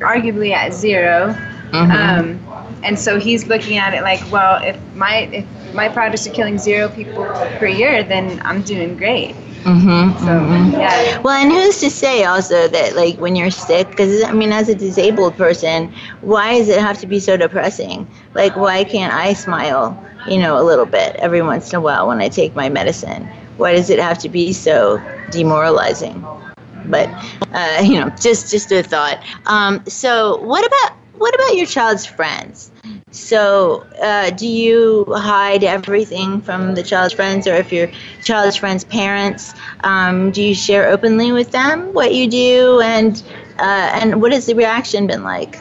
arguably 0.00 0.52
at 0.52 0.72
0 0.72 1.34
mm-hmm. 1.72 1.76
um, 1.76 2.48
and 2.82 2.98
so 2.98 3.18
he's 3.18 3.46
looking 3.46 3.78
at 3.78 3.94
it 3.94 4.02
like, 4.02 4.20
well, 4.30 4.62
if 4.62 4.78
my 4.94 5.28
if 5.32 5.46
my 5.74 5.88
products 5.88 6.26
are 6.26 6.32
killing 6.32 6.58
zero 6.58 6.88
people 6.88 7.24
per 7.58 7.66
year, 7.66 8.02
then 8.02 8.40
I'm 8.44 8.62
doing 8.62 8.96
great. 8.96 9.34
Mm-hmm, 9.64 10.18
so, 10.18 10.26
mm-hmm. 10.26 10.80
yeah. 10.80 11.20
Well, 11.20 11.34
and 11.34 11.50
who's 11.50 11.80
to 11.80 11.90
say 11.90 12.24
also 12.24 12.68
that, 12.68 12.94
like, 12.94 13.18
when 13.18 13.34
you're 13.34 13.50
sick, 13.50 13.90
because 13.90 14.22
I 14.22 14.32
mean, 14.32 14.52
as 14.52 14.68
a 14.68 14.74
disabled 14.74 15.36
person, 15.36 15.92
why 16.20 16.58
does 16.58 16.68
it 16.68 16.80
have 16.80 16.98
to 17.00 17.06
be 17.06 17.18
so 17.18 17.36
depressing? 17.36 18.06
Like, 18.34 18.56
why 18.56 18.84
can't 18.84 19.12
I 19.12 19.32
smile, 19.32 20.02
you 20.28 20.38
know, 20.38 20.60
a 20.60 20.64
little 20.64 20.86
bit 20.86 21.16
every 21.16 21.42
once 21.42 21.70
in 21.72 21.76
a 21.76 21.80
while 21.80 22.06
when 22.06 22.20
I 22.20 22.28
take 22.28 22.54
my 22.54 22.68
medicine? 22.68 23.28
Why 23.56 23.72
does 23.72 23.90
it 23.90 23.98
have 23.98 24.18
to 24.20 24.28
be 24.28 24.52
so 24.52 25.02
demoralizing? 25.30 26.24
But, 26.88 27.08
uh, 27.52 27.82
you 27.82 28.00
know, 28.00 28.08
just 28.20 28.50
just 28.50 28.72
a 28.72 28.82
thought. 28.82 29.22
Um, 29.46 29.84
so, 29.86 30.38
what 30.42 30.66
about 30.66 30.98
what 31.18 31.34
about 31.34 31.56
your 31.56 31.66
child's 31.66 32.06
friends? 32.06 32.70
So, 33.10 33.86
uh, 34.02 34.30
do 34.30 34.46
you 34.46 35.04
hide 35.08 35.64
everything 35.64 36.40
from 36.40 36.74
the 36.74 36.82
child's 36.82 37.14
friends, 37.14 37.46
or 37.46 37.54
if 37.54 37.72
your 37.72 37.90
child's 38.22 38.56
friends' 38.56 38.84
parents, 38.84 39.54
um, 39.84 40.30
do 40.30 40.42
you 40.42 40.54
share 40.54 40.88
openly 40.88 41.32
with 41.32 41.50
them 41.50 41.92
what 41.92 42.14
you 42.14 42.28
do, 42.28 42.80
and 42.80 43.22
uh, 43.58 43.90
and 44.00 44.20
what 44.20 44.32
has 44.32 44.46
the 44.46 44.54
reaction 44.54 45.06
been 45.06 45.22
like? 45.24 45.58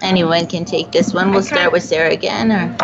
Anyone 0.00 0.46
can 0.46 0.64
take 0.64 0.92
this 0.92 1.12
one. 1.12 1.32
We'll 1.32 1.42
start 1.42 1.72
with 1.72 1.82
Sarah 1.82 2.12
again, 2.12 2.52
or 2.52 2.76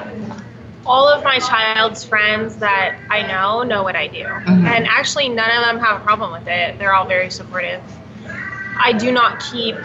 all 0.87 1.09
of 1.09 1.25
my 1.25 1.38
child's 1.38 2.05
friends 2.05 2.57
that 2.57 2.99
I 3.11 3.27
know 3.27 3.62
know 3.62 3.83
what 3.83 3.97
I 3.97 4.09
do. 4.09 4.25
Mm-hmm. 4.25 4.66
And 4.66 4.87
actually, 4.87 5.29
none 5.29 5.51
of 5.51 5.64
them 5.64 5.79
have 5.79 6.01
a 6.01 6.05
problem 6.05 6.33
with 6.33 6.47
it. 6.49 6.79
They're 6.79 6.94
all 6.94 7.07
very 7.07 7.31
supportive. 7.31 7.83
I 8.27 8.92
do 8.92 9.12
not 9.12 9.42
keep 9.51 9.77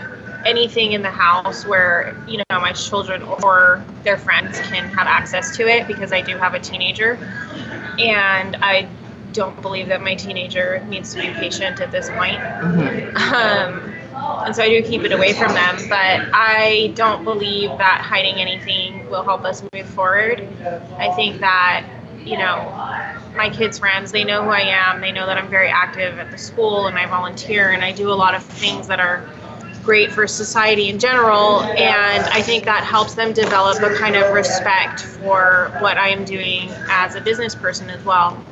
anything 0.46 0.94
in 0.94 1.02
the 1.02 1.12
house 1.12 1.66
where 1.66 2.16
you 2.28 2.38
know 2.38 2.60
my 2.60 2.72
children 2.72 3.22
or 3.24 3.84
their 4.04 4.18
friends 4.18 4.60
can 4.62 4.90
have 4.90 5.08
access 5.08 5.56
to 5.58 5.68
it 5.68 5.88
because 5.88 6.12
I 6.12 6.22
do 6.22 6.38
have 6.38 6.54
a 6.54 6.60
teenager, 6.60 7.16
and 8.00 8.56
I 8.58 8.88
don't 9.34 9.62
believe 9.62 9.88
that 9.88 10.02
my 10.02 10.16
teenager 10.16 10.84
needs 10.88 11.14
to 11.14 11.22
be 11.22 11.30
patient 11.34 11.82
at 11.82 11.92
this 11.92 12.10
point. 12.10 12.40
Mm-hmm. 12.40 13.34
Um, 13.34 13.99
and 14.20 14.56
so 14.56 14.64
I 14.64 14.70
do 14.70 14.82
keep 14.82 15.04
it 15.04 15.12
away 15.12 15.34
from 15.34 15.54
them. 15.54 15.78
But 15.90 16.30
I 16.34 16.94
don't 16.96 17.24
believe 17.24 17.70
that 17.78 18.02
hiding 18.02 18.36
anything 18.36 19.10
will 19.10 19.24
help 19.24 19.44
us 19.44 19.64
move 19.74 19.88
forward. 19.90 20.48
I 20.98 21.12
think 21.16 21.40
that 21.40 21.86
you 22.26 22.38
know 22.38 22.74
my 23.36 23.50
kids' 23.50 23.80
friends 23.80 24.12
they 24.12 24.24
know 24.24 24.44
who 24.44 24.50
I 24.50 24.62
am. 24.62 25.02
They 25.02 25.12
know 25.12 25.26
that 25.26 25.38
I'm 25.38 25.50
very 25.50 25.70
active 25.70 26.20
at 26.20 26.32
the 26.32 26.38
school 26.38 26.88
and 26.88 26.98
I 26.98 27.06
volunteer 27.06 27.72
and 27.72 27.84
I 27.84 27.92
do 27.92 28.12
a 28.12 28.14
lot 28.14 28.36
of 28.36 28.44
things 28.44 28.88
that 28.88 29.00
are 29.00 29.30
great 29.84 30.12
for 30.12 30.28
society 30.28 30.90
in 30.90 31.00
general. 31.00 31.62
And 31.62 32.24
I 32.26 32.42
think 32.42 32.66
that 32.66 32.84
helps 32.84 33.16
them 33.16 33.34
develop 33.34 33.82
a 33.82 33.96
kind 33.96 34.16
of 34.16 34.34
respect 34.34 35.02
for 35.02 35.76
what 35.80 35.98
I 35.98 36.10
am 36.10 36.26
doing 36.26 36.70
as 36.90 37.16
a 37.16 37.22
business 37.22 37.56
person 37.56 37.90
as 37.90 38.04
well. 38.04 38.44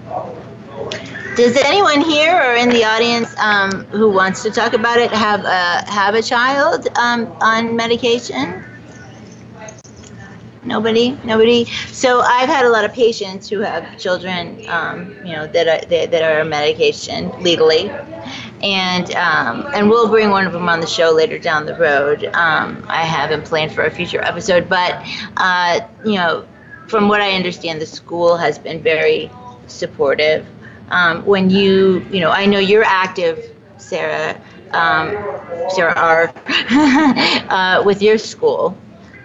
Does 1.36 1.56
anyone 1.58 2.02
here 2.02 2.36
or 2.36 2.56
in 2.56 2.70
the 2.70 2.84
audience 2.84 3.34
um, 3.38 3.86
who 3.92 4.10
wants 4.10 4.42
to 4.44 4.52
talk 4.52 4.74
about 4.74 4.98
it 4.98 5.12
have 5.12 5.44
a 5.46 5.90
have 5.92 6.16
a 6.16 6.22
child 6.22 6.88
um, 6.98 7.28
on 7.42 7.76
medication? 7.76 8.64
Nobody, 10.64 11.12
nobody. 11.24 11.66
So 11.92 12.20
I've 12.22 12.50
had 12.50 12.66
a 12.66 12.70
lot 12.70 12.84
of 12.86 12.94
patients 12.94 13.50
who 13.50 13.60
have 13.60 13.98
children, 13.98 14.62
um, 14.68 15.16
you 15.24 15.34
know, 15.36 15.48
that 15.48 15.68
are 15.68 15.86
that, 16.08 16.22
are 16.22 16.42
on 16.42 16.50
medication 16.50 17.32
legally, 17.42 17.90
and 18.62 19.10
um, 19.16 19.68
and 19.74 19.90
we'll 19.90 20.10
bring 20.10 20.30
one 20.32 20.46
of 20.48 20.54
them 20.54 20.68
on 20.70 20.80
the 20.82 20.88
show 20.88 21.12
later 21.12 21.38
down 21.40 21.66
the 21.66 21.76
road. 21.76 22.26
Um, 22.34 22.86
I 22.90 23.04
have 23.04 23.32
him 23.32 23.44
planned 23.44 23.72
for 23.74 23.84
a 23.86 23.92
future 23.92 24.22
episode, 24.22 24.68
but 24.70 25.02
uh, 25.38 25.82
you 26.04 26.16
know, 26.16 26.48
from 26.88 27.08
what 27.08 27.22
I 27.22 27.34
understand, 27.34 27.82
the 27.82 27.86
school 27.86 28.38
has 28.38 28.58
been 28.60 28.82
very 28.82 29.32
supportive. 29.68 30.46
Um, 30.90 31.26
when 31.26 31.50
you, 31.50 32.06
you 32.12 32.20
know, 32.20 32.32
I 32.32 32.46
know 32.46 32.60
you're 32.60 32.84
active, 32.84 33.44
Sarah, 33.78 34.40
um, 34.72 35.12
Sarah 35.70 35.94
R, 35.96 36.34
uh, 37.50 37.84
with 37.86 38.02
your 38.02 38.18
school. 38.18 38.78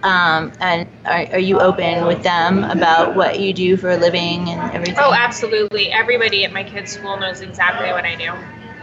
Um, 0.02 0.52
and 0.58 0.88
are, 1.04 1.26
are 1.34 1.38
you 1.38 1.60
open 1.60 2.06
with 2.06 2.24
them 2.24 2.64
about 2.64 3.14
what 3.14 3.38
you 3.38 3.52
do 3.52 3.76
for 3.76 3.90
a 3.90 3.96
living 3.96 4.50
and 4.50 4.72
everything? 4.72 4.96
Oh, 4.98 5.12
absolutely. 5.12 5.92
Everybody 5.92 6.44
at 6.44 6.52
my 6.52 6.64
kids' 6.64 6.92
school 6.92 7.16
knows 7.16 7.40
exactly 7.40 7.90
what 7.92 8.04
I 8.04 8.16
do 8.16 8.32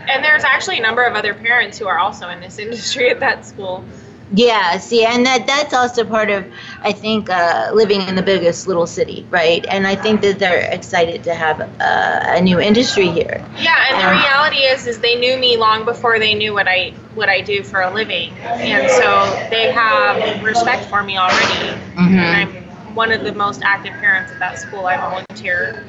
and 0.09 0.23
there's 0.23 0.43
actually 0.43 0.79
a 0.79 0.81
number 0.81 1.03
of 1.03 1.13
other 1.13 1.33
parents 1.33 1.77
who 1.77 1.87
are 1.87 1.99
also 1.99 2.29
in 2.29 2.39
this 2.39 2.59
industry 2.59 3.09
at 3.09 3.19
that 3.19 3.45
school. 3.45 3.85
Yeah, 4.31 4.77
see, 4.77 5.03
and 5.05 5.25
that 5.25 5.47
that's 5.47 5.73
also 5.73 6.05
part 6.05 6.29
of, 6.29 6.45
I 6.81 6.91
think, 6.91 7.29
uh, 7.29 7.71
living 7.73 8.01
in 8.07 8.15
the 8.15 8.21
biggest 8.21 8.67
little 8.67 8.85
city, 8.85 9.25
right? 9.31 9.65
And 9.67 9.87
I 9.87 9.95
think 9.95 10.21
that 10.21 10.37
they're 10.37 10.71
excited 10.71 11.23
to 11.23 11.33
have 11.33 11.61
uh, 11.61 12.35
a 12.37 12.39
new 12.39 12.59
industry 12.59 13.07
here. 13.07 13.43
Yeah, 13.57 13.85
and 13.89 13.97
the 13.99 14.21
reality 14.21 14.57
is, 14.57 14.85
is 14.85 14.99
they 14.99 15.15
knew 15.19 15.35
me 15.37 15.57
long 15.57 15.83
before 15.83 16.19
they 16.19 16.35
knew 16.35 16.53
what 16.53 16.67
I 16.67 16.91
what 17.15 17.27
I 17.27 17.41
do 17.41 17.63
for 17.63 17.81
a 17.81 17.91
living, 17.91 18.31
and 18.43 18.89
so 18.91 19.47
they 19.49 19.71
have 19.71 20.43
respect 20.43 20.85
for 20.85 21.01
me 21.01 21.17
already. 21.17 21.73
Mm-hmm. 21.95 22.19
And 22.19 22.49
I'm 22.49 22.95
one 22.95 23.11
of 23.11 23.23
the 23.23 23.33
most 23.33 23.63
active 23.63 23.93
parents 23.93 24.31
at 24.31 24.37
that 24.37 24.59
school. 24.59 24.85
I 24.85 24.97
volunteer 24.97 25.83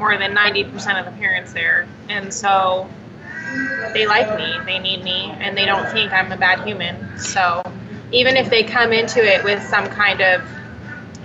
more 0.00 0.18
than 0.18 0.34
ninety 0.34 0.64
percent 0.64 0.98
of 0.98 1.04
the 1.04 1.16
parents 1.20 1.52
there, 1.52 1.86
and 2.08 2.34
so 2.34 2.90
they 3.92 4.06
like 4.06 4.36
me, 4.36 4.52
they 4.66 4.80
need 4.80 5.04
me, 5.04 5.30
and 5.38 5.56
they 5.56 5.64
don't 5.64 5.88
think 5.92 6.12
I'm 6.12 6.32
a 6.32 6.36
bad 6.36 6.66
human. 6.66 7.18
So 7.18 7.62
even 8.14 8.36
if 8.36 8.48
they 8.48 8.62
come 8.62 8.92
into 8.92 9.22
it 9.22 9.44
with 9.44 9.62
some 9.62 9.86
kind 9.88 10.20
of 10.20 10.42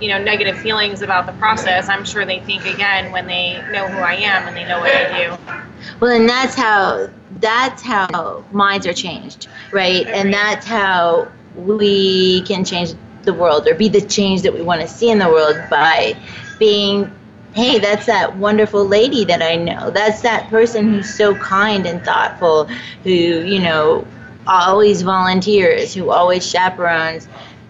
you 0.00 0.08
know 0.08 0.22
negative 0.22 0.58
feelings 0.58 1.02
about 1.02 1.26
the 1.26 1.32
process 1.32 1.88
i'm 1.88 2.04
sure 2.04 2.24
they 2.24 2.40
think 2.40 2.64
again 2.64 3.12
when 3.12 3.26
they 3.26 3.62
know 3.70 3.86
who 3.86 3.98
i 3.98 4.14
am 4.14 4.48
and 4.48 4.56
they 4.56 4.66
know 4.66 4.80
what 4.80 4.94
i 4.94 5.26
do. 5.26 5.36
Well 6.00 6.18
and 6.18 6.28
that's 6.28 6.54
how 6.54 7.10
that's 7.38 7.82
how 7.82 8.44
minds 8.52 8.86
are 8.86 8.94
changed 8.94 9.48
right? 9.72 10.06
And 10.06 10.32
that's 10.32 10.66
how 10.66 11.30
we 11.56 12.42
can 12.42 12.64
change 12.64 12.94
the 13.22 13.34
world 13.34 13.66
or 13.68 13.74
be 13.74 13.88
the 13.88 14.00
change 14.00 14.42
that 14.42 14.54
we 14.54 14.62
want 14.62 14.80
to 14.80 14.88
see 14.88 15.10
in 15.10 15.18
the 15.18 15.28
world 15.28 15.56
by 15.70 16.16
being 16.58 17.12
hey, 17.52 17.80
that's 17.80 18.06
that 18.06 18.36
wonderful 18.36 18.86
lady 18.86 19.24
that 19.24 19.42
I 19.42 19.56
know. 19.56 19.90
That's 19.90 20.22
that 20.22 20.48
person 20.50 20.94
who's 20.94 21.12
so 21.12 21.34
kind 21.34 21.84
and 21.84 22.00
thoughtful, 22.04 22.66
who, 23.02 23.10
you 23.10 23.58
know, 23.58 24.06
always 24.46 25.02
volunteers, 25.02 25.94
who 25.94 26.10
always 26.10 26.46
chaperones. 26.46 27.28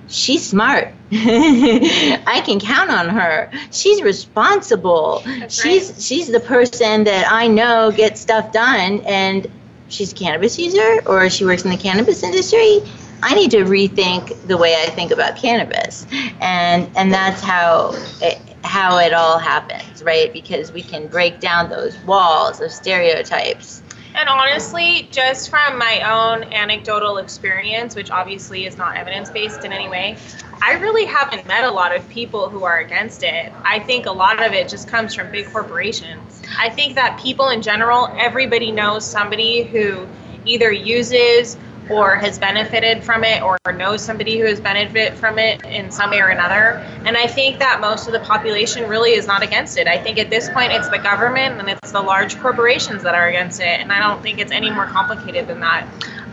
She's 0.08 0.46
smart. 0.46 0.88
I 1.12 2.42
can 2.44 2.58
count 2.60 2.90
on 2.90 3.08
her. 3.08 3.50
She's 3.70 4.02
responsible. 4.02 5.22
That's 5.24 5.60
she's 5.60 5.90
right. 5.90 6.00
she's 6.00 6.28
the 6.28 6.40
person 6.40 7.04
that 7.04 7.30
I 7.30 7.46
know 7.46 7.92
gets 7.92 8.20
stuff 8.20 8.52
done 8.52 9.00
and 9.06 9.50
she's 9.88 10.12
a 10.12 10.14
cannabis 10.14 10.58
user 10.58 11.00
or 11.06 11.28
she 11.30 11.44
works 11.44 11.64
in 11.64 11.70
the 11.70 11.76
cannabis 11.76 12.22
industry. 12.22 12.80
I 13.22 13.34
need 13.34 13.50
to 13.52 13.64
rethink 13.64 14.46
the 14.46 14.56
way 14.56 14.74
I 14.82 14.86
think 14.86 15.10
about 15.10 15.36
cannabis. 15.36 16.06
And 16.40 16.88
and 16.96 17.12
that's 17.12 17.40
how 17.40 17.92
it, 18.20 18.40
how 18.64 18.98
it 18.98 19.12
all 19.12 19.38
happens, 19.38 20.02
right? 20.02 20.32
Because 20.32 20.72
we 20.72 20.82
can 20.82 21.06
break 21.06 21.40
down 21.40 21.70
those 21.70 21.96
walls 22.04 22.60
of 22.60 22.70
stereotypes. 22.70 23.82
And 24.14 24.28
honestly, 24.28 25.08
just 25.10 25.50
from 25.50 25.78
my 25.78 26.00
own 26.00 26.44
anecdotal 26.52 27.18
experience, 27.18 27.94
which 27.94 28.10
obviously 28.10 28.66
is 28.66 28.76
not 28.76 28.96
evidence 28.96 29.30
based 29.30 29.64
in 29.64 29.72
any 29.72 29.88
way, 29.88 30.16
I 30.62 30.74
really 30.74 31.06
haven't 31.06 31.46
met 31.46 31.64
a 31.64 31.70
lot 31.70 31.94
of 31.94 32.06
people 32.08 32.48
who 32.48 32.64
are 32.64 32.80
against 32.80 33.22
it. 33.22 33.52
I 33.64 33.78
think 33.78 34.06
a 34.06 34.12
lot 34.12 34.44
of 34.44 34.52
it 34.52 34.68
just 34.68 34.88
comes 34.88 35.14
from 35.14 35.30
big 35.30 35.46
corporations. 35.46 36.42
I 36.58 36.68
think 36.68 36.96
that 36.96 37.18
people 37.18 37.48
in 37.48 37.62
general, 37.62 38.14
everybody 38.18 38.70
knows 38.70 39.06
somebody 39.06 39.62
who 39.62 40.06
either 40.44 40.72
uses 40.72 41.56
or 41.90 42.16
has 42.16 42.38
benefited 42.38 43.02
from 43.02 43.24
it 43.24 43.42
or 43.42 43.58
knows 43.72 44.02
somebody 44.02 44.38
who 44.38 44.46
has 44.46 44.60
benefited 44.60 45.14
from 45.14 45.38
it 45.38 45.64
in 45.64 45.90
some 45.90 46.10
way 46.10 46.20
or 46.20 46.28
another. 46.28 46.84
And 47.04 47.16
I 47.16 47.26
think 47.26 47.58
that 47.58 47.80
most 47.80 48.06
of 48.06 48.12
the 48.12 48.20
population 48.20 48.88
really 48.88 49.12
is 49.12 49.26
not 49.26 49.42
against 49.42 49.76
it. 49.76 49.86
I 49.86 49.98
think 49.98 50.18
at 50.18 50.30
this 50.30 50.48
point 50.50 50.72
it's 50.72 50.88
the 50.88 50.98
government 50.98 51.58
and 51.58 51.68
it's 51.68 51.92
the 51.92 52.00
large 52.00 52.38
corporations 52.38 53.02
that 53.02 53.14
are 53.14 53.28
against 53.28 53.60
it. 53.60 53.80
And 53.80 53.92
I 53.92 53.98
don't 53.98 54.22
think 54.22 54.38
it's 54.38 54.52
any 54.52 54.70
more 54.70 54.86
complicated 54.86 55.48
than 55.48 55.60
that. 55.60 55.86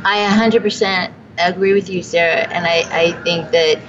I 0.05 0.19
100% 0.49 1.11
agree 1.39 1.73
with 1.73 1.89
you, 1.89 2.03
Sarah. 2.03 2.47
And 2.47 2.65
I, 2.65 2.83
I 2.91 3.11
think 3.23 3.51
that 3.51 3.79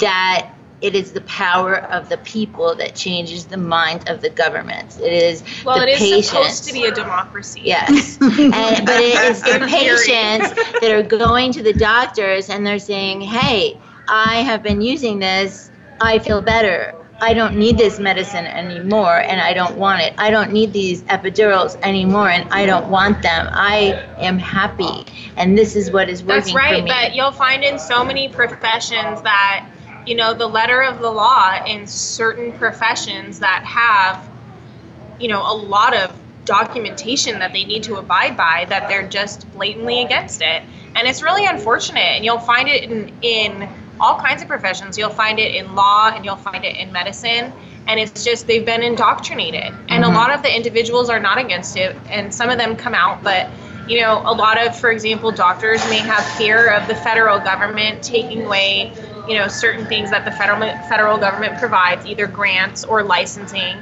that 0.00 0.50
it 0.80 0.94
is 0.94 1.12
the 1.12 1.20
power 1.22 1.76
of 1.76 2.08
the 2.08 2.18
people 2.18 2.74
that 2.76 2.94
changes 2.94 3.46
the 3.46 3.56
mind 3.56 4.08
of 4.08 4.20
the 4.20 4.30
government. 4.30 4.98
It 5.00 5.12
is 5.12 5.42
well, 5.64 5.78
the 5.78 5.88
it 5.88 5.90
is 5.90 5.98
patience. 5.98 6.28
supposed 6.28 6.64
to 6.64 6.72
be 6.72 6.84
a 6.86 6.92
democracy. 6.92 7.62
Yes, 7.64 8.18
and, 8.20 8.86
but 8.86 9.00
it 9.00 9.30
is 9.30 9.42
the 9.42 9.66
patients 9.68 10.54
that 10.80 10.90
are 10.90 11.02
going 11.02 11.52
to 11.52 11.62
the 11.62 11.72
doctors 11.72 12.48
and 12.48 12.66
they're 12.66 12.78
saying, 12.78 13.20
"Hey, 13.20 13.78
I 14.08 14.42
have 14.42 14.62
been 14.62 14.80
using 14.80 15.18
this. 15.18 15.70
I 16.00 16.18
feel 16.18 16.40
better. 16.40 16.94
I 17.22 17.34
don't 17.34 17.56
need 17.56 17.76
this 17.76 17.98
medicine 17.98 18.46
anymore, 18.46 19.20
and 19.20 19.40
I 19.40 19.52
don't 19.52 19.76
want 19.76 20.00
it. 20.00 20.14
I 20.16 20.30
don't 20.30 20.52
need 20.52 20.72
these 20.72 21.02
epidurals 21.02 21.78
anymore, 21.82 22.30
and 22.30 22.48
I 22.50 22.64
don't 22.64 22.88
want 22.88 23.20
them. 23.22 23.48
I 23.52 24.02
am 24.18 24.38
happy, 24.38 25.04
and 25.36 25.58
this 25.58 25.76
is 25.76 25.90
what 25.90 26.08
is 26.08 26.22
working 26.22 26.36
That's 26.36 26.54
right, 26.54 26.78
for 26.78 26.84
me." 26.84 26.90
but 26.90 27.14
you'll 27.14 27.32
find 27.32 27.62
in 27.62 27.78
so 27.78 28.02
many 28.02 28.28
professions 28.28 29.20
that 29.22 29.66
you 30.06 30.14
know 30.14 30.34
the 30.34 30.46
letter 30.46 30.82
of 30.82 31.00
the 31.00 31.10
law 31.10 31.62
in 31.66 31.86
certain 31.86 32.52
professions 32.52 33.40
that 33.40 33.64
have 33.64 34.28
you 35.18 35.28
know 35.28 35.40
a 35.40 35.54
lot 35.54 35.94
of 35.94 36.16
documentation 36.44 37.38
that 37.38 37.52
they 37.52 37.64
need 37.64 37.82
to 37.84 37.96
abide 37.96 38.36
by 38.36 38.66
that 38.68 38.88
they're 38.88 39.06
just 39.06 39.50
blatantly 39.52 40.02
against 40.02 40.42
it. 40.42 40.62
And 40.96 41.06
it's 41.06 41.22
really 41.22 41.46
unfortunate. 41.46 42.00
And 42.00 42.24
you'll 42.24 42.40
find 42.40 42.68
it 42.68 42.84
in 42.84 43.12
in 43.22 43.68
all 44.00 44.18
kinds 44.18 44.42
of 44.42 44.48
professions. 44.48 44.98
You'll 44.98 45.10
find 45.10 45.38
it 45.38 45.54
in 45.54 45.74
law 45.74 46.10
and 46.12 46.24
you'll 46.24 46.36
find 46.36 46.64
it 46.64 46.76
in 46.76 46.90
medicine. 46.90 47.52
And 47.86 48.00
it's 48.00 48.24
just 48.24 48.46
they've 48.46 48.64
been 48.64 48.82
indoctrinated. 48.82 49.72
And 49.88 50.04
mm-hmm. 50.04 50.12
a 50.12 50.16
lot 50.16 50.34
of 50.34 50.42
the 50.42 50.54
individuals 50.54 51.08
are 51.08 51.20
not 51.20 51.38
against 51.38 51.76
it. 51.76 51.94
And 52.08 52.34
some 52.34 52.50
of 52.50 52.58
them 52.58 52.76
come 52.76 52.94
out 52.94 53.22
but 53.22 53.48
you 53.88 54.00
know 54.00 54.22
a 54.24 54.32
lot 54.32 54.56
of 54.64 54.78
for 54.78 54.92
example 54.92 55.32
doctors 55.32 55.80
may 55.88 55.98
have 55.98 56.24
fear 56.36 56.72
of 56.74 56.86
the 56.86 56.94
federal 56.94 57.40
government 57.40 58.02
taking 58.02 58.44
away 58.46 58.92
you 59.30 59.38
know 59.38 59.46
certain 59.46 59.86
things 59.86 60.10
that 60.10 60.24
the 60.24 60.32
federal 60.32 60.60
federal 60.88 61.16
government 61.16 61.56
provides, 61.58 62.04
either 62.04 62.26
grants 62.26 62.84
or 62.84 63.04
licensing, 63.04 63.76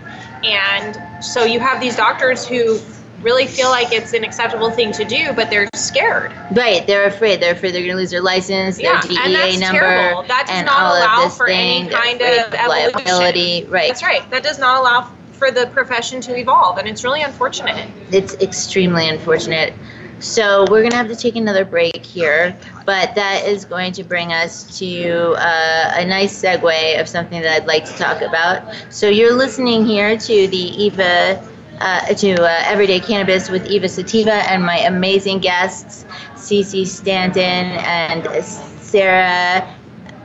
and 0.45 1.25
so 1.25 1.45
you 1.45 1.59
have 1.59 1.81
these 1.81 1.97
doctors 1.97 2.47
who 2.47 2.79
really 3.23 3.47
feel 3.47 3.71
like 3.71 3.93
it's 3.93 4.13
an 4.13 4.25
acceptable 4.25 4.71
thing 4.71 4.93
to 4.93 5.05
do, 5.05 5.33
but 5.33 5.51
they're 5.51 5.69
scared. 5.75 6.33
Right, 6.53 6.87
they're 6.87 7.07
afraid. 7.07 7.41
They're 7.41 7.55
afraid 7.55 7.73
they're 7.73 7.81
going 7.81 7.93
to 7.93 7.97
lose 7.97 8.11
their 8.11 8.23
license, 8.23 8.79
yeah, 8.79 9.01
their 9.01 9.11
DEA 9.11 9.19
and 9.25 9.35
that's 9.35 9.59
number, 9.59 9.81
terrible. 9.81 10.23
That 10.25 10.47
does 10.47 10.65
not 10.65 10.81
all 10.81 10.97
allow 10.97 11.29
for 11.31 11.47
thing. 11.47 11.87
any 11.87 11.91
kind 11.91 12.21
of 12.21 12.53
liability. 12.53 13.65
Right. 13.65 13.89
That's 13.89 14.03
right. 14.03 14.29
That 14.31 14.43
does 14.43 14.59
not 14.59 14.81
allow 14.81 15.11
for 15.33 15.51
the 15.51 15.67
profession 15.69 16.21
to 16.23 16.37
evolve, 16.37 16.79
and 16.79 16.87
it's 16.87 17.05
really 17.05 17.23
unfortunate. 17.23 17.91
It's 18.13 18.35
extremely 18.35 19.09
unfortunate. 19.09 19.73
So 20.21 20.67
we're 20.69 20.81
going 20.81 20.91
to 20.91 20.97
have 20.97 21.09
to 21.09 21.17
take 21.17 21.37
another 21.37 21.65
break 21.65 22.05
here, 22.05 22.57
but 22.85 23.15
that 23.15 23.45
is 23.47 23.65
going 23.65 23.93
to 23.93 24.03
bring 24.03 24.33
us 24.33 24.79
to 24.79 25.35
uh, 25.39 25.93
a 25.95 26.05
nice 26.05 26.43
segue 26.43 27.01
of 27.01 27.09
something 27.09 27.41
that 27.41 27.63
I'd 27.63 27.69
like 27.69 27.85
to 27.85 27.93
talk 27.93 28.21
about. 28.23 28.75
So 28.93 29.09
you're 29.09 29.35
listening 29.35 29.87
here 29.87 30.19
to 30.19 30.49
the 30.49 30.57
Eva, 30.57 31.41
uh, 31.81 32.07
to 32.15 32.35
uh, 32.43 32.63
Everyday 32.65 32.99
Cannabis 32.99 33.49
with 33.49 33.67
Eva 33.67 33.89
Sativa 33.89 34.35
and 34.51 34.65
my 34.65 34.79
amazing 34.79 35.39
guests, 35.39 36.05
Cece 36.35 36.87
Stanton 36.87 37.43
and 37.43 38.45
Sarah 38.45 39.78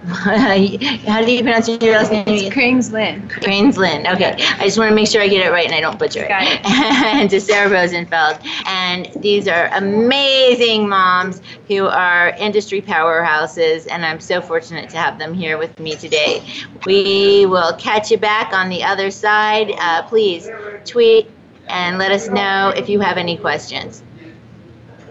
how 0.07 1.23
do 1.23 1.31
you 1.31 1.41
pronounce 1.43 1.69
your 1.69 1.93
last 1.93 2.11
name? 2.11 2.25
It's 2.27 2.53
Craneslin. 2.53 3.29
Craneslin. 3.29 4.13
Okay. 4.13 4.33
I 4.33 4.65
just 4.65 4.77
want 4.77 4.89
to 4.89 4.95
make 4.95 5.07
sure 5.07 5.21
I 5.21 5.29
get 5.29 5.45
it 5.45 5.49
right 5.49 5.65
and 5.65 5.73
I 5.73 5.79
don't 5.79 5.97
butcher 5.97 6.23
it. 6.23 6.27
Got 6.27 6.43
it. 6.43 6.59
and 6.65 7.29
to 7.29 7.39
Sarah 7.39 7.69
Rosenfeld. 7.69 8.39
And 8.65 9.09
these 9.21 9.47
are 9.47 9.67
amazing 9.73 10.89
moms 10.89 11.41
who 11.69 11.85
are 11.85 12.31
industry 12.31 12.81
powerhouses, 12.81 13.87
and 13.89 14.05
I'm 14.05 14.19
so 14.19 14.41
fortunate 14.41 14.89
to 14.89 14.97
have 14.97 15.19
them 15.19 15.33
here 15.33 15.57
with 15.57 15.79
me 15.79 15.95
today. 15.95 16.43
We 16.85 17.45
will 17.45 17.73
catch 17.77 18.11
you 18.11 18.17
back 18.17 18.51
on 18.51 18.67
the 18.67 18.83
other 18.83 19.09
side. 19.09 19.71
Uh, 19.71 20.03
please 20.03 20.49
tweet 20.83 21.29
and 21.69 21.97
let 21.97 22.11
us 22.11 22.27
know 22.27 22.73
if 22.75 22.89
you 22.89 22.99
have 22.99 23.17
any 23.17 23.37
questions. 23.37 24.03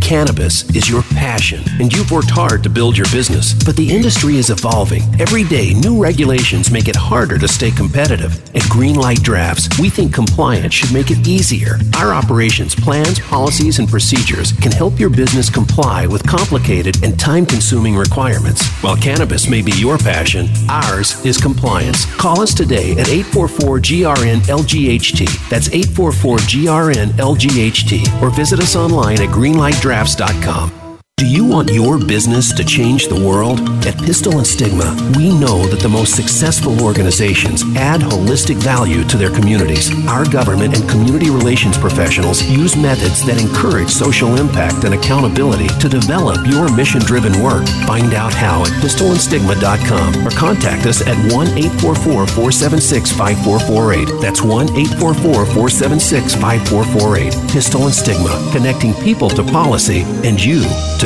Cannabis 0.00 0.62
is 0.70 0.88
your 0.88 1.02
passion, 1.02 1.62
and 1.80 1.92
you've 1.92 2.10
worked 2.10 2.30
hard 2.30 2.62
to 2.62 2.70
build 2.70 2.96
your 2.96 3.06
business. 3.10 3.52
But 3.64 3.76
the 3.76 3.90
industry 3.90 4.36
is 4.36 4.50
evolving. 4.50 5.02
Every 5.20 5.42
day, 5.44 5.74
new 5.74 6.00
regulations 6.00 6.70
make 6.70 6.88
it 6.88 6.96
harder 6.96 7.38
to 7.38 7.48
stay 7.48 7.70
competitive. 7.70 8.32
At 8.54 8.62
Greenlight 8.70 9.22
Drafts, 9.22 9.68
we 9.80 9.88
think 9.90 10.14
compliance 10.14 10.74
should 10.74 10.92
make 10.92 11.10
it 11.10 11.26
easier. 11.26 11.78
Our 11.96 12.14
operations 12.14 12.74
plans, 12.74 13.18
policies, 13.18 13.78
and 13.78 13.88
procedures 13.88 14.52
can 14.52 14.70
help 14.70 15.00
your 15.00 15.10
business 15.10 15.50
comply 15.50 16.06
with 16.06 16.26
complicated 16.26 17.02
and 17.02 17.18
time 17.18 17.44
consuming 17.44 17.96
requirements. 17.96 18.64
While 18.82 18.96
cannabis 18.96 19.48
may 19.48 19.62
be 19.62 19.72
your 19.72 19.98
passion, 19.98 20.48
ours 20.68 21.24
is 21.24 21.36
compliance. 21.36 22.06
Call 22.16 22.40
us 22.40 22.54
today 22.54 22.92
at 22.92 23.08
844 23.08 23.78
GRN 23.80 24.38
LGHT. 24.46 25.48
That's 25.50 25.68
844 25.68 26.36
GRN 26.38 27.08
LGHT. 27.18 28.22
Or 28.22 28.30
visit 28.30 28.60
us 28.60 28.76
online 28.76 29.20
at 29.20 29.30
greenlightdrafts.com 29.30 29.85
crafts.com. 29.86 30.85
Do 31.18 31.26
you 31.26 31.46
want 31.46 31.70
your 31.70 31.96
business 31.98 32.52
to 32.52 32.62
change 32.62 33.08
the 33.08 33.18
world? 33.18 33.60
At 33.86 33.96
Pistil 33.96 34.36
and 34.36 34.46
Stigma, 34.46 34.94
we 35.16 35.32
know 35.32 35.64
that 35.68 35.80
the 35.80 35.88
most 35.88 36.14
successful 36.14 36.84
organizations 36.84 37.62
add 37.74 38.02
holistic 38.02 38.56
value 38.56 39.02
to 39.04 39.16
their 39.16 39.30
communities. 39.30 39.88
Our 40.08 40.26
government 40.26 40.76
and 40.76 40.86
community 40.90 41.30
relations 41.30 41.78
professionals 41.78 42.42
use 42.42 42.76
methods 42.76 43.24
that 43.24 43.40
encourage 43.40 43.88
social 43.88 44.36
impact 44.36 44.84
and 44.84 44.92
accountability 44.92 45.68
to 45.80 45.88
develop 45.88 46.46
your 46.46 46.70
mission 46.76 47.00
driven 47.00 47.42
work. 47.42 47.66
Find 47.86 48.12
out 48.12 48.34
how 48.34 48.60
at 48.64 48.76
pistilandstigma.com 48.84 50.26
or 50.26 50.30
contact 50.32 50.84
us 50.84 51.00
at 51.00 51.16
1 51.32 51.48
844 51.56 52.26
476 52.26 53.12
5448. 53.12 54.20
That's 54.20 54.42
1 54.42 54.68
844 55.00 55.46
476 55.46 56.34
5448. 56.34 57.32
Pistil 57.48 57.84
and 57.86 57.94
Stigma, 57.94 58.36
connecting 58.52 58.92
people 59.00 59.30
to 59.30 59.42
policy 59.42 60.02
and 60.20 60.36
you 60.36 60.60
to 60.98 61.05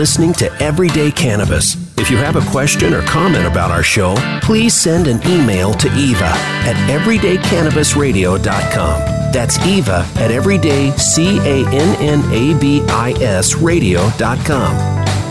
Listening 0.00 0.32
to 0.32 0.50
Everyday 0.62 1.10
Cannabis. 1.10 1.76
If 1.98 2.10
you 2.10 2.16
have 2.16 2.36
a 2.36 2.50
question 2.50 2.94
or 2.94 3.02
comment 3.02 3.44
about 3.44 3.70
our 3.70 3.82
show, 3.82 4.14
please 4.40 4.72
send 4.72 5.06
an 5.06 5.20
email 5.28 5.74
to 5.74 5.94
Eva 5.94 6.32
at 6.64 6.74
everydaycannabisradio.com. 6.88 9.00
That's 9.30 9.58
Eva 9.66 10.08
at 10.16 10.30
everyday, 10.30 10.92
C-A-N-N-A-B-I-S 10.92 11.66
radio.com. 13.56 14.74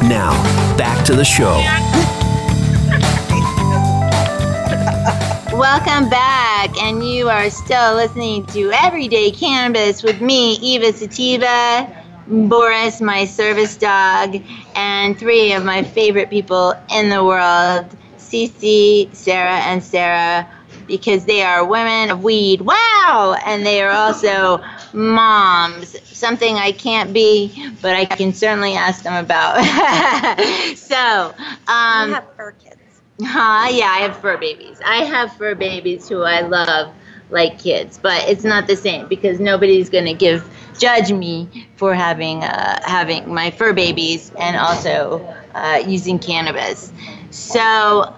Now, 0.08 0.34
back 0.78 1.04
to 1.06 1.16
the 1.16 1.26
show. 1.26 1.56
welcome 5.58 6.12
back. 6.12 6.80
And 6.80 7.04
you 7.04 7.28
are 7.28 7.50
still 7.50 7.96
listening 7.96 8.46
to 8.48 8.72
Everyday 8.72 9.32
Cannabis 9.32 10.04
with 10.04 10.22
me, 10.22 10.58
Eva 10.58 10.94
Sativa, 10.94 11.99
Boris, 12.30 13.02
my 13.02 13.26
service 13.26 13.76
dog, 13.76 14.38
and 14.76 15.18
three 15.18 15.54
of 15.54 15.66
my 15.66 15.84
favorite 15.84 16.30
people 16.30 16.74
in 16.94 17.10
the 17.10 17.24
world, 17.24 17.86
Cece, 18.18 19.14
Sarah, 19.16 19.60
and 19.66 19.84
Sarah, 19.84 20.48
because 20.88 21.26
they 21.26 21.42
are 21.42 21.66
women 21.66 22.12
of 22.12 22.24
weed. 22.24 22.62
Wow! 22.62 23.36
And 23.46 23.66
they 23.66 23.82
are 23.82 23.92
also 23.92 24.62
moms, 24.94 25.96
something 26.08 26.56
I 26.56 26.72
can't 26.72 27.14
be, 27.14 27.72
but 27.82 27.96
I 27.96 28.06
can 28.06 28.34
certainly 28.34 28.74
ask 28.74 29.04
them 29.04 29.24
about. 29.24 29.58
so, 30.76 31.34
um, 31.68 32.12
have 32.12 32.28
fur 32.36 32.52
kids. 32.52 32.76
Uh, 33.22 33.68
yeah, 33.72 33.88
I 33.92 34.00
have 34.02 34.18
fur 34.18 34.38
babies. 34.38 34.80
I 34.86 35.04
have 35.04 35.34
fur 35.34 35.56
babies 35.56 36.08
who 36.08 36.22
I 36.22 36.42
love 36.42 36.94
like 37.30 37.60
kids, 37.60 37.98
but 37.98 38.28
it's 38.28 38.44
not 38.44 38.68
the 38.68 38.76
same 38.76 39.08
because 39.08 39.40
nobody's 39.40 39.90
gonna 39.90 40.14
give 40.14 40.48
judge 40.78 41.12
me 41.12 41.68
for 41.76 41.94
having 41.94 42.44
uh, 42.44 42.80
having 42.84 43.34
my 43.34 43.52
fur 43.52 43.74
babies 43.74 44.32
and 44.40 44.56
also 44.58 45.22
uh, 45.54 45.82
using 45.86 46.20
cannabis. 46.20 46.92
So, 47.30 48.14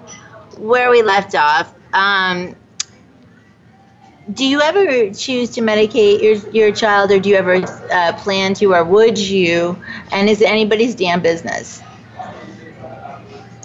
where 0.57 0.89
we 0.89 1.01
left 1.01 1.35
off, 1.35 1.73
um, 1.93 2.55
do 4.31 4.45
you 4.45 4.61
ever 4.61 5.11
choose 5.13 5.49
to 5.51 5.61
medicate 5.61 6.21
your, 6.21 6.35
your 6.51 6.71
child 6.71 7.11
or 7.11 7.19
do 7.19 7.29
you 7.29 7.35
ever 7.35 7.55
uh, 7.91 8.13
plan 8.17 8.53
to 8.55 8.73
or 8.73 8.83
would 8.83 9.17
you? 9.17 9.77
And 10.11 10.29
is 10.29 10.41
it 10.41 10.49
anybody's 10.49 10.95
damn 10.95 11.21
business? 11.21 11.81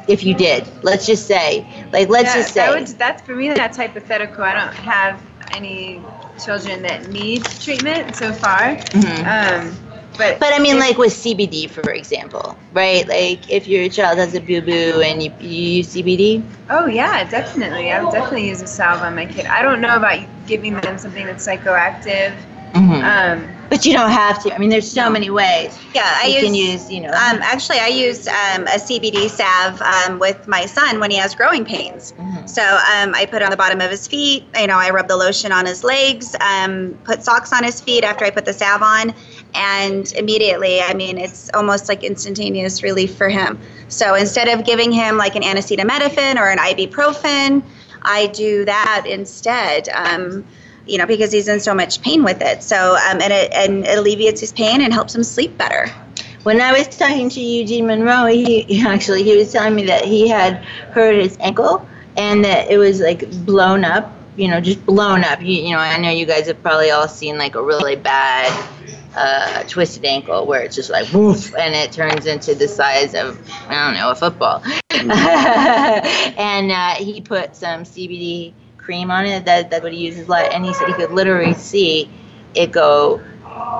If 0.09 0.25
you 0.25 0.35
did 0.35 0.67
let's 0.83 1.07
just 1.07 1.27
say 1.27 1.67
like 1.93 2.09
let's 2.09 2.33
yeah, 2.33 2.35
just 2.35 2.53
say 2.53 2.71
that 2.71 2.71
would, 2.73 2.87
that's 2.99 3.23
for 3.23 3.35
me 3.35 3.49
that's 3.51 3.77
hypothetical. 3.77 4.45
I 4.45 4.55
don't 4.55 4.75
have 4.75 5.23
any 5.53 6.03
children 6.39 6.83
that 6.83 7.09
need 7.09 7.45
treatment 7.45 8.15
so 8.15 8.33
far 8.33 8.77
Mhm. 8.93 9.25
um, 9.27 9.79
but 10.19 10.39
but 10.39 10.53
i 10.53 10.59
mean 10.59 10.79
like 10.79 10.99
with 10.99 11.13
cbd 11.13 11.69
for 11.69 11.91
example 11.93 12.57
right 12.73 13.09
like 13.09 13.49
if 13.51 13.67
your 13.67 13.89
child 13.89 14.19
has 14.19 14.35
a 14.35 14.41
boo-boo 14.41 15.01
and 15.03 15.23
you, 15.23 15.33
you 15.41 15.73
use 15.79 15.95
cbd 15.95 16.43
Oh 16.69 16.87
yeah, 16.87 17.23
definitely. 17.23 17.93
I 17.93 18.03
would 18.03 18.11
definitely 18.11 18.49
use 18.49 18.61
a 18.61 18.67
salve 18.67 19.01
on 19.01 19.15
my 19.15 19.25
kid. 19.25 19.47
I 19.47 19.63
don't 19.63 19.81
know 19.81 19.95
about 19.95 20.19
giving 20.49 20.75
them 20.81 20.99
something 20.99 21.25
that's 21.25 21.47
psychoactive. 21.47 22.35
Um, 22.75 23.56
but 23.69 23.85
you 23.85 23.93
don't 23.93 24.11
have 24.11 24.43
to 24.43 24.55
i 24.55 24.59
mean 24.59 24.71
there's 24.71 24.91
so 24.91 25.09
many 25.11 25.31
ways 25.31 25.77
Yeah, 25.95 26.03
I 26.23 26.27
you 26.27 26.35
use, 26.35 26.45
can 26.45 26.55
use 26.55 26.91
you 26.91 27.01
know 27.01 27.09
Um, 27.09 27.39
actually, 27.43 27.79
I 27.79 27.89
use 27.89 28.29
um, 28.29 28.63
a 28.67 28.79
CBD 28.79 29.29
salve 29.31 29.81
um, 29.83 30.19
with 30.19 30.47
my 30.47 30.67
son 30.67 31.01
when 31.01 31.11
he 31.11 31.17
has 31.17 31.35
growing 31.35 31.65
pains. 31.65 32.13
Mhm. 32.13 32.49
So 32.49 32.63
um, 32.63 33.15
I 33.15 33.25
put 33.27 33.41
it 33.41 33.45
on 33.47 33.51
the 33.51 33.57
bottom 33.57 33.81
of 33.81 33.91
his 33.91 34.07
feet. 34.07 34.45
You 34.55 34.67
know, 34.67 34.77
I 34.77 34.91
rub 34.91 35.09
the 35.09 35.17
lotion 35.17 35.51
on 35.53 35.65
his 35.67 35.83
legs. 35.83 36.37
Um, 36.41 36.99
put 37.05 37.23
socks 37.23 37.53
on 37.53 37.65
his 37.65 37.81
feet 37.81 38.05
after 38.05 38.25
I 38.27 38.31
put 38.31 38.45
the 38.45 38.53
salve 38.53 38.83
on, 38.83 39.15
and 39.55 40.13
immediately, 40.13 40.81
I 40.81 40.93
mean, 40.95 41.17
it's 41.19 41.51
almost 41.55 41.89
like 41.89 42.05
instantaneous 42.05 42.83
relief 42.83 43.17
for 43.17 43.29
him. 43.29 43.59
So 43.89 44.15
instead 44.15 44.49
of 44.49 44.65
giving 44.67 44.93
him 44.93 45.17
like 45.17 45.35
an 45.37 45.43
acetaminophen 45.43 46.37
or 46.37 46.51
an 46.51 46.59
ibuprofen, 46.59 47.63
I 48.03 48.27
do 48.29 48.65
that 48.67 49.05
instead. 49.07 49.89
Um, 49.89 50.45
you 50.87 50.99
know, 50.99 51.07
because 51.07 51.33
he's 51.33 51.49
in 51.49 51.61
so 51.61 51.75
much 51.75 52.01
pain 52.03 52.23
with 52.23 52.41
it. 52.41 52.63
So 52.63 52.95
um, 52.95 53.21
and 53.21 53.33
it 53.33 53.53
and 53.53 53.85
it 53.85 53.99
alleviates 53.99 54.41
his 54.41 54.53
pain 54.53 54.81
and 54.81 54.93
helps 54.93 55.15
him 55.15 55.25
sleep 55.25 55.57
better. 55.59 55.89
When 56.43 56.61
I 56.61 56.73
was 56.79 56.87
talking 56.89 57.29
to 57.31 57.41
Eugene 57.41 57.87
Monroe, 57.87 58.27
he 58.27 58.83
actually 58.87 59.25
he 59.25 59.37
was 59.37 59.53
telling 59.53 59.75
me 59.75 59.87
that 59.87 60.05
he 60.05 60.29
had 60.29 60.57
hurt 60.93 61.17
his 61.17 61.37
ankle 61.41 61.87
and 62.17 62.45
that 62.45 62.71
it 62.71 62.79
was 62.79 63.01
like 63.01 63.29
blown 63.45 63.85
up, 63.85 64.13
you 64.37 64.49
know, 64.49 64.61
just 64.61 64.85
blown 64.87 65.25
up. 65.25 65.43
You, 65.43 65.55
you 65.55 65.71
know, 65.73 65.79
I 65.79 65.99
know 65.99 66.11
you 66.11 66.25
guys 66.25 66.47
have 66.47 66.63
probably 66.63 66.91
all 66.91 67.09
seen 67.09 67.37
like 67.37 67.57
a 67.57 67.63
really 67.63 67.97
bad 67.97 68.69
uh, 69.17 69.65
twisted 69.65 70.05
ankle 70.05 70.47
where 70.47 70.63
it's 70.63 70.77
just 70.77 70.91
like 70.91 71.11
woof 71.13 71.55
and 71.57 71.75
it 71.75 71.91
turns 71.91 72.27
into 72.27 72.55
the 72.55 72.69
size 72.69 73.15
of 73.15 73.41
I 73.69 73.87
don't 73.87 73.95
know 73.95 74.11
a 74.11 74.15
football. 74.15 74.63
and 74.91 76.71
uh, 76.71 76.95
he 76.95 77.21
put 77.21 77.57
some 77.57 77.83
CBD 77.83 78.53
cream 78.87 79.11
on 79.11 79.27
it. 79.27 79.45
That 79.45 79.71
that's 79.71 79.83
what 79.83 79.93
he 79.93 80.07
uses. 80.07 80.29
Like, 80.29 80.55
and 80.55 80.65
he 80.65 80.73
said 80.73 80.87
he 80.87 80.95
could 80.95 81.11
literally 81.11 81.53
see 81.55 82.09
it 82.55 82.73
go 82.73 83.21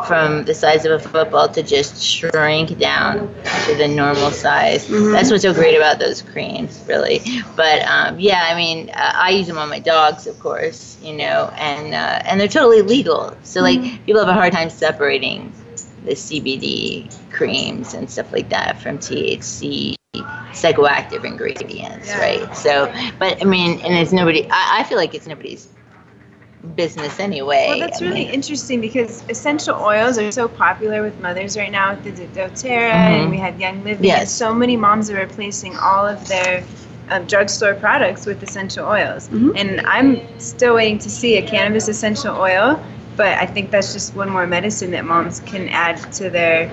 from 0.07 0.45
the 0.45 0.55
size 0.55 0.85
of 0.85 0.93
a 0.93 0.99
football 0.99 1.49
to 1.49 1.63
just 1.63 2.03
shrink 2.03 2.79
down 2.79 3.33
to 3.67 3.75
the 3.75 3.89
normal 3.89 4.31
size. 4.31 4.87
That's 4.89 5.31
what's 5.31 5.43
so 5.43 5.55
great 5.55 5.77
about 5.77 5.99
those 5.99 6.23
creams, 6.23 6.83
really. 6.87 7.21
But 7.55 7.83
um, 7.83 8.19
yeah, 8.19 8.47
I 8.51 8.55
mean, 8.55 8.91
uh, 8.91 9.13
I 9.15 9.31
use 9.31 9.47
them 9.47 9.59
on 9.59 9.69
my 9.69 9.79
dogs, 9.79 10.27
of 10.27 10.39
course, 10.41 10.99
you 11.03 11.15
know, 11.15 11.53
and 11.57 11.95
uh, 11.95 12.21
and 12.25 12.41
they're 12.41 12.49
totally 12.49 12.83
legal. 12.83 13.37
So 13.45 13.61
like, 13.63 13.81
people 14.05 14.21
have 14.21 14.29
a 14.29 14.35
hard 14.35 14.53
time 14.53 14.71
separating 14.71 15.53
the 16.05 16.13
CBD 16.13 17.13
creams 17.33 17.95
and 17.95 18.11
stuff 18.11 18.33
like 18.33 18.49
that 18.51 18.81
from 18.81 18.99
THC 18.99 19.97
psychoactive 20.53 21.25
ingredients, 21.25 22.09
Yeah. 22.09 22.21
right? 22.21 22.57
So, 22.57 22.93
but 23.19 23.41
I 23.41 23.45
mean, 23.45 23.81
and 23.81 23.95
it's 23.95 24.13
nobody. 24.13 24.47
I, 24.51 24.79
I 24.81 24.83
feel 24.85 24.99
like 24.99 25.15
it's 25.15 25.27
nobody's 25.27 25.69
business 26.75 27.21
anyway. 27.21 27.67
Well, 27.69 27.79
that's 27.81 28.03
I 28.03 28.07
really 28.07 28.25
mean, 28.25 28.31
interesting 28.35 28.81
because 28.81 29.23
essential 29.29 29.77
oils 29.77 30.19
are 30.19 30.33
so 30.33 30.49
popular 30.49 31.03
with 31.03 31.19
mothers 31.21 31.57
right 31.57 31.71
now 31.71 31.95
with 31.95 32.17
the 32.17 32.27
doTERRA, 32.39 32.91
Mhm. 32.91 33.23
and 33.23 33.31
we 33.31 33.37
had 33.37 33.61
Young 33.61 33.85
Living. 33.85 34.05
Yes. 34.05 34.33
So 34.33 34.53
many 34.53 34.77
moms 34.77 35.09
are 35.11 35.17
replacing 35.17 35.77
all 35.77 36.07
of 36.07 36.27
their 36.29 36.65
um, 37.11 37.25
drugstore 37.27 37.75
products 37.75 38.27
with 38.27 38.43
essential 38.43 38.85
oils. 38.85 39.29
Mhm. 39.29 39.53
And 39.57 39.81
I'm 39.87 40.21
still 40.41 40.75
waiting 40.75 40.99
to 40.99 41.09
see 41.09 41.37
a 41.37 41.43
cannabis 41.43 41.87
essential 41.87 42.37
oil, 42.37 42.83
but 43.17 43.39
I 43.39 43.47
think 43.47 43.71
that's 43.71 43.93
just 43.93 44.17
one 44.17 44.29
more 44.29 44.45
medicine 44.45 44.91
that 44.91 45.05
moms 45.05 45.39
can 45.47 45.69
add 45.69 45.99
to 46.15 46.31
their 46.31 46.69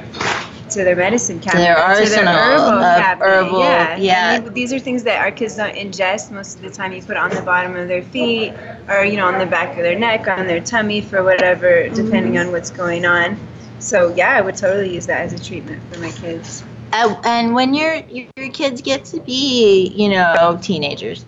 to 0.74 0.84
their 0.84 0.96
medicine 0.96 1.40
cabinet, 1.40 1.64
their 1.64 2.06
to 2.06 2.10
their 2.12 2.26
herbal 2.26 2.84
of 2.84 3.02
cabinet. 3.02 3.26
herbal- 3.28 3.60
yeah. 3.60 3.98
yeah. 3.98 4.40
They- 4.40 4.50
these 4.50 4.74
are 4.74 4.80
things 4.80 5.04
that 5.04 5.20
our 5.22 5.32
kids 5.32 5.56
don't 5.56 5.76
ingest 5.76 6.32
most 6.32 6.56
of 6.58 6.62
the 6.62 6.70
time. 6.70 6.94
You 6.94 7.02
put 7.02 7.12
it 7.12 7.18
on 7.18 7.30
the 7.32 7.42
bottom 7.42 7.76
of 7.76 7.88
their 7.88 8.04
feet, 8.04 8.54
or 8.90 9.04
you 9.04 9.18
know, 9.18 9.28
on 9.28 9.40
the 9.40 9.46
back 9.46 9.78
of 9.78 9.84
their 9.84 9.98
neck, 9.98 10.28
on 10.28 10.48
their 10.48 10.62
tummy, 10.62 11.02
for 11.02 11.24
whatever, 11.24 11.90
depending 11.90 12.38
on 12.38 12.52
what's 12.52 12.72
going 12.72 13.06
on. 13.06 13.38
So 13.80 14.14
yeah, 14.16 14.32
I 14.32 14.42
would 14.42 14.56
totally 14.56 14.94
use 14.94 15.06
that 15.08 15.22
as 15.22 15.34
a 15.34 15.44
treatment 15.44 15.82
for 15.92 16.00
my 16.00 16.12
kids. 16.12 16.64
Uh, 16.94 17.20
and 17.26 17.54
when 17.54 17.74
your 17.74 17.96
your 18.10 18.50
kids 18.52 18.82
get 18.82 19.04
to 19.06 19.20
be, 19.22 19.88
you 19.96 20.10
know, 20.10 20.58
teenagers, 20.62 21.26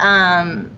um, 0.00 0.70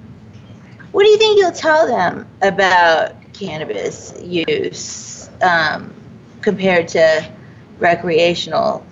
what 0.92 1.04
do 1.04 1.10
you 1.10 1.16
think 1.18 1.38
you'll 1.38 1.52
tell 1.52 1.86
them 1.86 2.26
about 2.42 3.14
cannabis 3.32 4.12
use 4.22 5.30
um, 5.40 5.92
compared 6.40 6.88
to 6.88 7.32
recreational, 7.80 8.84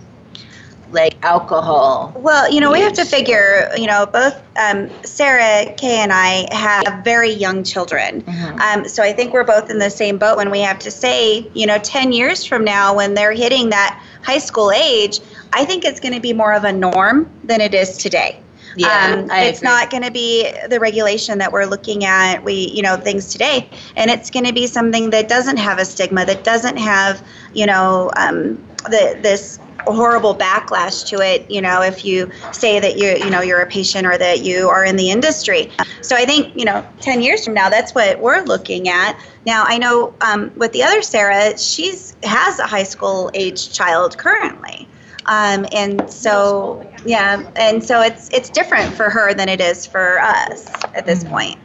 like 0.90 1.16
alcohol? 1.22 2.12
Well, 2.16 2.50
you 2.50 2.60
know, 2.60 2.72
we 2.72 2.80
have 2.80 2.94
to 2.94 3.04
figure, 3.04 3.70
you 3.76 3.86
know, 3.86 4.06
both 4.06 4.40
um, 4.56 4.90
Sarah, 5.04 5.72
Kay, 5.76 5.98
and 6.00 6.12
I 6.12 6.46
have 6.54 7.04
very 7.04 7.30
young 7.30 7.62
children. 7.62 8.22
Mhm. 8.22 8.60
Um, 8.60 8.88
so 8.88 9.02
I 9.02 9.12
think 9.12 9.32
we're 9.32 9.44
both 9.44 9.70
in 9.70 9.78
the 9.78 9.90
same 9.90 10.18
boat 10.18 10.36
when 10.36 10.50
we 10.50 10.60
have 10.60 10.78
to 10.80 10.90
say, 10.90 11.48
you 11.54 11.66
know, 11.66 11.78
10 11.78 12.12
years 12.12 12.44
from 12.44 12.64
now, 12.64 12.94
when 12.94 13.14
they're 13.14 13.32
hitting 13.32 13.70
that 13.70 14.02
high 14.22 14.38
school 14.38 14.72
age, 14.72 15.20
I 15.52 15.64
think 15.64 15.84
it's 15.84 16.00
going 16.00 16.14
to 16.14 16.20
be 16.20 16.32
more 16.32 16.52
of 16.52 16.64
a 16.64 16.72
norm 16.72 17.28
than 17.44 17.60
it 17.60 17.74
is 17.74 17.96
today. 17.96 18.40
Yeah, 18.76 19.16
um, 19.18 19.30
it's 19.30 19.58
agree. 19.58 19.68
not 19.68 19.90
going 19.90 20.04
to 20.04 20.10
be 20.10 20.48
the 20.68 20.78
regulation 20.78 21.38
that 21.38 21.50
we're 21.50 21.64
looking 21.64 22.04
at. 22.04 22.44
We, 22.44 22.68
you 22.68 22.82
know, 22.82 22.96
things 22.96 23.32
today, 23.32 23.68
and 23.96 24.10
it's 24.10 24.30
going 24.30 24.44
to 24.44 24.52
be 24.52 24.66
something 24.66 25.10
that 25.10 25.28
doesn't 25.28 25.56
have 25.56 25.78
a 25.78 25.84
stigma, 25.84 26.24
that 26.26 26.44
doesn't 26.44 26.76
have, 26.76 27.20
you 27.54 27.66
know, 27.66 28.10
um, 28.16 28.62
the 28.84 29.18
this 29.22 29.58
horrible 29.86 30.34
backlash 30.34 31.06
to 31.08 31.20
it. 31.20 31.50
You 31.50 31.60
know, 31.60 31.82
if 31.82 32.04
you 32.04 32.30
say 32.52 32.78
that 32.80 32.98
you, 32.98 33.24
you 33.24 33.30
know, 33.30 33.40
you're 33.40 33.60
a 33.60 33.66
patient 33.66 34.06
or 34.06 34.18
that 34.18 34.42
you 34.42 34.68
are 34.68 34.84
in 34.84 34.96
the 34.96 35.10
industry. 35.10 35.70
So 36.02 36.16
I 36.16 36.24
think, 36.24 36.54
you 36.56 36.64
know, 36.64 36.86
ten 37.00 37.22
years 37.22 37.44
from 37.44 37.54
now, 37.54 37.68
that's 37.68 37.94
what 37.94 38.20
we're 38.20 38.42
looking 38.42 38.88
at. 38.88 39.18
Now 39.46 39.64
I 39.66 39.78
know 39.78 40.14
um, 40.20 40.52
with 40.56 40.72
the 40.72 40.82
other 40.82 41.02
Sarah, 41.02 41.58
she's 41.58 42.16
has 42.22 42.58
a 42.58 42.66
high 42.66 42.82
school 42.82 43.30
age 43.34 43.72
child 43.72 44.18
currently. 44.18 44.88
Um, 45.26 45.66
and 45.72 46.10
so, 46.10 46.90
yeah, 47.04 47.50
and 47.56 47.84
so 47.84 48.00
it's 48.00 48.30
it's 48.30 48.48
different 48.48 48.94
for 48.94 49.10
her 49.10 49.34
than 49.34 49.48
it 49.48 49.60
is 49.60 49.86
for 49.86 50.20
us 50.20 50.66
at 50.94 51.04
this 51.04 51.22
point. 51.24 51.58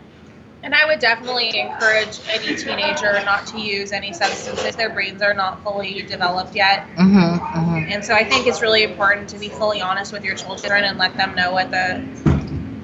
And 0.63 0.73
I 0.73 0.85
would 0.85 0.99
definitely 0.99 1.59
encourage 1.59 2.21
any 2.29 2.55
teenager 2.55 3.13
not 3.25 3.45
to 3.47 3.59
use 3.59 3.91
any 3.91 4.13
substances. 4.13 4.77
Their 4.77 4.89
brains 4.89 5.21
are 5.21 5.33
not 5.33 5.61
fully 5.61 6.03
developed 6.03 6.55
yet. 6.55 6.87
Mm-hmm, 6.95 7.19
mm-hmm. 7.19 7.91
And 7.91 8.03
so 8.03 8.13
I 8.13 8.23
think 8.23 8.47
it's 8.47 8.61
really 8.61 8.83
important 8.83 9.27
to 9.29 9.37
be 9.37 9.49
fully 9.49 9.81
honest 9.81 10.13
with 10.13 10.23
your 10.23 10.35
children 10.35 10.85
and 10.85 10.97
let 10.97 11.17
them 11.17 11.35
know 11.35 11.51
what 11.51 11.69
the 11.69 11.99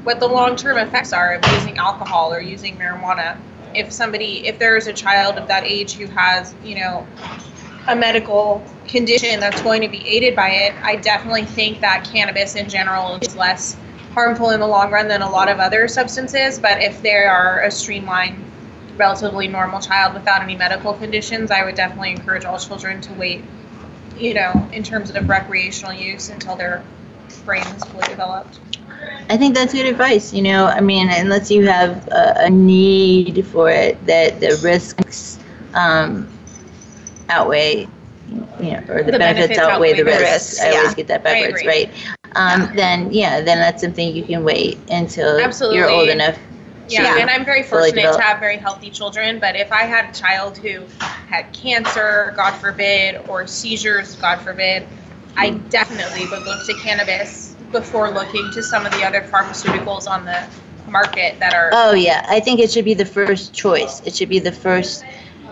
what 0.04 0.20
the 0.20 0.28
long-term 0.28 0.78
effects 0.78 1.14
are 1.14 1.36
of 1.36 1.54
using 1.54 1.78
alcohol 1.78 2.34
or 2.34 2.42
using 2.42 2.76
marijuana. 2.78 3.40
If 3.74 3.94
somebody 3.94 4.46
if 4.46 4.60
there 4.60 4.76
is 4.76 4.88
a 4.88 4.94
child 4.94 5.38
of 5.38 5.48
that 5.48 5.64
age 5.64 5.94
who 5.94 6.08
has, 6.08 6.54
you 6.62 6.76
know, 6.76 7.08
a 7.88 7.96
medical 7.96 8.62
condition 8.90 9.40
that's 9.40 9.62
going 9.62 9.82
to 9.84 9.88
be 9.88 10.06
aided 10.06 10.36
by 10.36 10.50
it, 10.50 10.76
I 10.84 10.98
definitely 10.98 11.46
think 11.46 11.80
that 11.80 12.04
cannabis 12.04 12.56
in 12.56 12.68
general 12.68 13.20
is 13.22 13.38
less 13.38 13.78
harmful 14.14 14.50
in 14.50 14.60
the 14.60 14.68
long 14.68 14.92
run 14.92 15.08
than 15.08 15.22
a 15.22 15.30
lot 15.30 15.50
of 15.50 15.60
other 15.60 15.88
substances. 15.88 16.60
But 16.60 16.82
if 16.82 17.02
they 17.02 17.16
are 17.16 17.62
a 17.64 17.72
streamlined, 17.72 18.44
relatively 18.98 19.48
normal 19.48 19.80
child 19.80 20.14
without 20.14 20.42
any 20.42 20.56
medical 20.56 20.94
conditions, 20.94 21.52
I 21.52 21.64
would 21.64 21.76
definitely 21.76 22.12
encourage 22.12 22.46
all 22.46 22.60
children 22.60 23.00
to 23.02 23.14
wait, 23.14 23.44
you 24.18 24.34
know, 24.34 24.70
in 24.74 24.84
terms 24.84 25.10
of 25.16 25.30
recreational 25.30 25.94
use 25.94 26.30
until 26.30 26.56
their 26.56 26.84
brain 27.46 27.66
is 27.68 27.84
fully 27.86 28.08
developed. 28.08 28.60
I 29.30 29.38
think 29.38 29.56
that's 29.56 29.74
good 29.74 29.86
advice. 29.86 30.34
You 30.34 30.42
know, 30.42 30.66
I 30.66 30.82
mean, 30.82 31.08
unless 31.10 31.50
you 31.50 31.66
have 31.68 32.08
a, 32.10 32.46
a 32.46 32.50
need 32.50 33.46
for 33.48 33.70
it, 33.70 34.04
that 34.06 34.40
the 34.42 34.60
risks 34.62 35.40
um, 35.74 36.28
outweigh, 37.30 37.88
you 38.60 38.72
know, 38.72 38.84
or 38.90 39.04
the, 39.04 39.12
The 39.14 39.20
benefits, 39.20 39.48
benefits 39.48 39.60
outweigh 39.60 39.94
the 39.94 40.04
risks. 40.04 40.22
risks, 40.22 40.62
I 40.62 40.78
always 40.78 40.96
get 40.96 41.08
that 41.08 41.24
backwards, 41.24 41.64
right? 41.66 41.90
Um, 42.36 42.72
Then, 42.76 43.12
yeah, 43.12 43.42
then 43.42 43.60
that's 43.60 43.82
something 43.82 44.16
you 44.16 44.24
can 44.24 44.44
wait 44.44 44.78
until 44.90 45.40
you're 45.74 45.90
old 45.90 46.10
enough. 46.10 46.38
Yeah, 46.88 47.04
Yeah. 47.04 47.22
and 47.22 47.30
I'm 47.30 47.46
very 47.46 47.64
fortunate 47.64 48.14
to 48.14 48.22
have 48.22 48.40
very 48.40 48.58
healthy 48.58 48.90
children. 48.90 49.40
But 49.40 49.56
if 49.56 49.72
I 49.72 49.84
had 49.84 50.10
a 50.10 50.14
child 50.14 50.58
who 50.58 50.86
had 51.00 51.52
cancer, 51.54 52.34
God 52.36 52.52
forbid, 52.52 53.22
or 53.28 53.46
seizures, 53.48 54.16
God 54.16 54.40
forbid, 54.40 54.88
I 55.38 55.52
definitely 55.52 56.28
would 56.28 56.46
look 56.46 56.66
to 56.66 56.74
cannabis 56.76 57.56
before 57.72 58.10
looking 58.10 58.50
to 58.54 58.64
some 58.64 58.86
of 58.86 58.92
the 58.94 59.04
other 59.04 59.22
pharmaceuticals 59.22 60.08
on 60.08 60.26
the 60.26 60.44
market 60.88 61.40
that 61.40 61.54
are. 61.54 61.70
Oh 61.72 61.94
yeah, 61.94 62.26
I 62.28 62.40
think 62.40 62.60
it 62.60 62.72
should 62.72 62.86
be 62.86 62.96
the 62.96 63.06
first 63.06 63.54
choice. 63.54 64.02
It 64.06 64.16
should 64.16 64.30
be 64.30 64.40
the 64.40 64.52
first. 64.52 65.04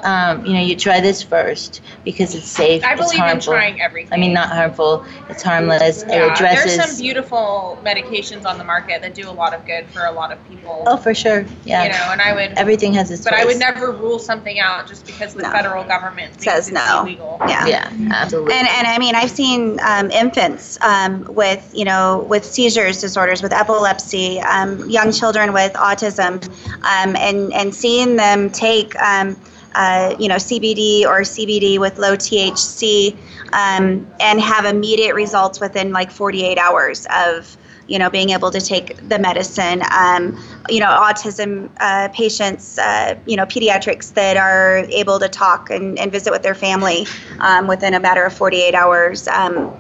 Um, 0.03 0.45
you 0.45 0.53
know, 0.53 0.59
you 0.61 0.75
try 0.75 0.99
this 1.01 1.21
first 1.23 1.81
because 2.03 2.35
it's 2.35 2.47
safe. 2.47 2.83
I 2.83 2.93
it's 2.93 3.01
believe 3.01 3.15
in 3.15 3.19
harmful. 3.19 3.53
trying 3.53 3.81
everything. 3.81 4.13
I 4.13 4.17
mean, 4.17 4.33
not 4.33 4.49
harmful. 4.49 5.05
It's 5.29 5.43
harmless. 5.43 6.03
It 6.03 6.09
Yeah, 6.09 6.31
addresses. 6.33 6.75
there's 6.77 6.89
some 6.89 6.97
beautiful 6.97 7.79
medications 7.83 8.45
on 8.45 8.57
the 8.57 8.63
market 8.63 9.01
that 9.01 9.13
do 9.15 9.29
a 9.29 9.31
lot 9.31 9.53
of 9.53 9.65
good 9.65 9.87
for 9.89 10.05
a 10.05 10.11
lot 10.11 10.31
of 10.31 10.43
people. 10.47 10.83
oh, 10.87 10.97
for 10.97 11.13
sure. 11.13 11.45
Yeah. 11.63 11.83
You 11.83 11.89
know, 11.91 12.07
and 12.11 12.21
I 12.21 12.33
would. 12.33 12.57
Everything 12.57 12.93
has 12.93 13.11
its. 13.11 13.23
but 13.23 13.33
I 13.33 13.45
would 13.45 13.57
never 13.59 13.91
rule 13.91 14.19
something 14.19 14.59
out 14.59 14.87
just 14.87 15.05
because 15.05 15.33
the 15.33 15.43
No. 15.43 15.51
federal 15.51 15.83
government 15.83 16.33
thinks 16.35 16.43
Says 16.45 16.67
it's 16.69 16.75
no. 16.75 17.01
illegal. 17.01 17.37
Yeah. 17.47 17.65
Yeah, 17.67 17.91
absolutely. 18.11 18.53
And 18.53 18.67
and 18.67 18.87
I 18.87 18.97
mean 18.99 19.15
I've 19.15 19.31
seen 19.31 19.79
um, 19.81 20.09
infants 20.11 20.77
um, 20.81 21.25
with 21.33 21.69
you 21.73 21.85
know 21.85 22.25
with 22.29 22.45
seizures 22.45 23.01
disorders 23.01 23.41
with 23.41 23.53
epilepsy, 23.53 24.39
um, 24.41 24.89
young 24.89 25.11
children 25.11 25.53
with 25.53 25.73
autism, 25.73 26.43
um, 26.83 27.15
and 27.15 27.53
and 27.53 27.73
seeing 27.73 28.15
them 28.15 28.49
take 28.49 28.95
um, 29.01 29.35
uh, 29.77 30.15
you 30.19 30.27
know 30.27 30.35
CBD 30.35 31.03
or 31.03 31.21
CBD 31.21 31.77
with 31.77 31.99
low 31.99 32.15
THC 32.15 33.15
um, 33.53 34.11
and 34.19 34.41
have 34.41 34.65
immediate 34.65 35.13
results 35.13 35.59
within 35.59 35.91
like 35.91 36.09
48 36.09 36.57
hours 36.57 37.05
of 37.13 37.55
you 37.87 37.99
know 37.99 38.09
being 38.09 38.31
able 38.31 38.49
to 38.49 38.59
take 38.59 39.07
the 39.07 39.19
medicine. 39.19 39.83
Um, 39.91 40.43
you 40.67 40.79
know 40.79 40.87
autism 40.87 41.69
uh, 41.79 42.09
patients 42.09 42.79
uh, 42.79 43.19
you 43.27 43.35
know 43.35 43.45
pediatrics 43.45 44.13
that 44.15 44.35
are 44.35 44.77
able 44.89 45.19
to 45.19 45.29
talk 45.29 45.69
and, 45.69 45.99
and 45.99 46.11
visit 46.11 46.31
with 46.31 46.41
their 46.41 46.55
family 46.55 47.05
um, 47.39 47.67
within 47.67 47.93
a 47.93 47.99
matter 47.99 48.25
of 48.25 48.33
48 48.33 48.73
hours. 48.73 49.27
Um, 49.27 49.71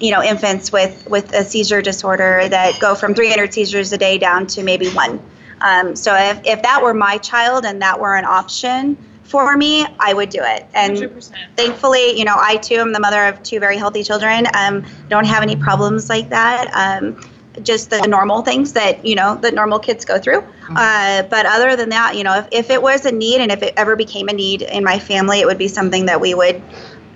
you 0.00 0.10
know 0.10 0.22
infants 0.22 0.72
with 0.72 1.08
with 1.08 1.32
a 1.32 1.44
seizure 1.44 1.80
disorder 1.80 2.48
that 2.48 2.80
go 2.80 2.96
from 2.96 3.14
300 3.14 3.54
seizures 3.54 3.92
a 3.92 3.98
day 3.98 4.18
down 4.18 4.48
to 4.48 4.64
maybe 4.64 4.88
one. 4.90 5.22
Um, 5.60 5.96
so 5.96 6.14
if, 6.14 6.40
if 6.44 6.62
that 6.62 6.82
were 6.82 6.92
my 6.92 7.16
child 7.16 7.64
and 7.64 7.80
that 7.80 7.98
were 7.98 8.14
an 8.14 8.26
option 8.26 8.98
for 9.26 9.56
me 9.56 9.86
i 10.00 10.12
would 10.12 10.30
do 10.30 10.40
it 10.42 10.66
and 10.74 10.96
100%. 10.96 11.34
thankfully, 11.56 12.18
you 12.18 12.24
know, 12.24 12.36
I 12.36 12.56
too 12.56 12.76
am 12.76 12.92
the 12.92 13.00
mother 13.00 13.24
of 13.24 13.42
two 13.42 13.58
very 13.60 13.76
healthy 13.76 14.02
children. 14.02 14.46
Um, 14.54 14.84
don't 15.08 15.26
have 15.26 15.42
any 15.42 15.56
problems 15.56 16.08
like 16.08 16.28
that. 16.28 16.70
Um, 16.74 17.20
just 17.62 17.88
the 17.88 18.00
normal 18.02 18.42
things 18.42 18.74
that 18.74 19.04
you 19.04 19.14
know 19.14 19.36
that 19.36 19.54
normal 19.54 19.78
kids 19.78 20.04
go 20.04 20.18
through. 20.18 20.44
Uh, 20.68 21.22
but 21.22 21.46
other 21.46 21.76
than 21.76 21.88
that, 21.88 22.16
you 22.16 22.24
know, 22.24 22.38
if, 22.38 22.48
if 22.50 22.70
it 22.70 22.82
was 22.82 23.06
a 23.06 23.12
need 23.12 23.40
and 23.40 23.50
if 23.50 23.62
it 23.62 23.72
ever 23.76 23.96
became 23.96 24.28
a 24.28 24.32
need 24.32 24.62
in 24.62 24.84
my 24.84 24.98
family, 24.98 25.40
it 25.40 25.46
would 25.46 25.58
be 25.58 25.68
something 25.68 26.06
that 26.06 26.20
we 26.20 26.34
would 26.34 26.62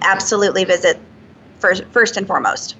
absolutely 0.01 0.65
visit 0.65 0.99
first, 1.59 1.85
first 1.91 2.17
and 2.17 2.27
foremost. 2.27 2.77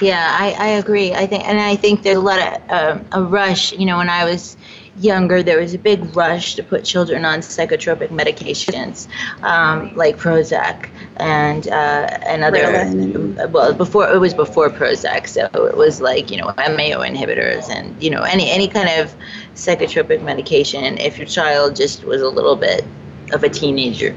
Yeah, 0.00 0.36
I, 0.38 0.52
I 0.52 0.66
agree. 0.68 1.12
I 1.14 1.26
think, 1.26 1.44
and 1.48 1.58
I 1.58 1.76
think 1.76 2.02
there's 2.02 2.18
a 2.18 2.20
lot 2.20 2.38
of 2.40 2.70
um, 2.70 3.06
a 3.12 3.22
rush. 3.22 3.72
You 3.72 3.86
know, 3.86 3.96
when 3.96 4.08
I 4.08 4.24
was 4.24 4.56
younger, 4.96 5.42
there 5.42 5.60
was 5.60 5.74
a 5.74 5.78
big 5.78 6.14
rush 6.16 6.54
to 6.54 6.62
put 6.62 6.84
children 6.84 7.24
on 7.24 7.40
psychotropic 7.40 8.08
medications 8.08 9.08
um, 9.42 9.94
like 9.96 10.16
Prozac 10.16 10.88
and 11.16 11.68
uh, 11.68 12.18
and 12.26 12.44
other. 12.44 12.58
Ritalin 12.58 13.50
Well, 13.50 13.74
before 13.74 14.10
it 14.10 14.18
was 14.18 14.34
before 14.34 14.70
Prozac, 14.70 15.26
so 15.26 15.48
it 15.66 15.76
was 15.76 16.00
like 16.00 16.30
you 16.30 16.36
know 16.36 16.46
MAO 16.56 17.02
inhibitors 17.02 17.68
and 17.68 18.00
you 18.02 18.10
know 18.10 18.22
any 18.22 18.50
any 18.50 18.68
kind 18.68 18.88
of 19.00 19.14
psychotropic 19.54 20.22
medication. 20.22 20.98
If 20.98 21.18
your 21.18 21.26
child 21.26 21.76
just 21.76 22.04
was 22.04 22.22
a 22.22 22.28
little 22.28 22.56
bit 22.56 22.84
of 23.32 23.42
a 23.42 23.48
teenager. 23.48 24.14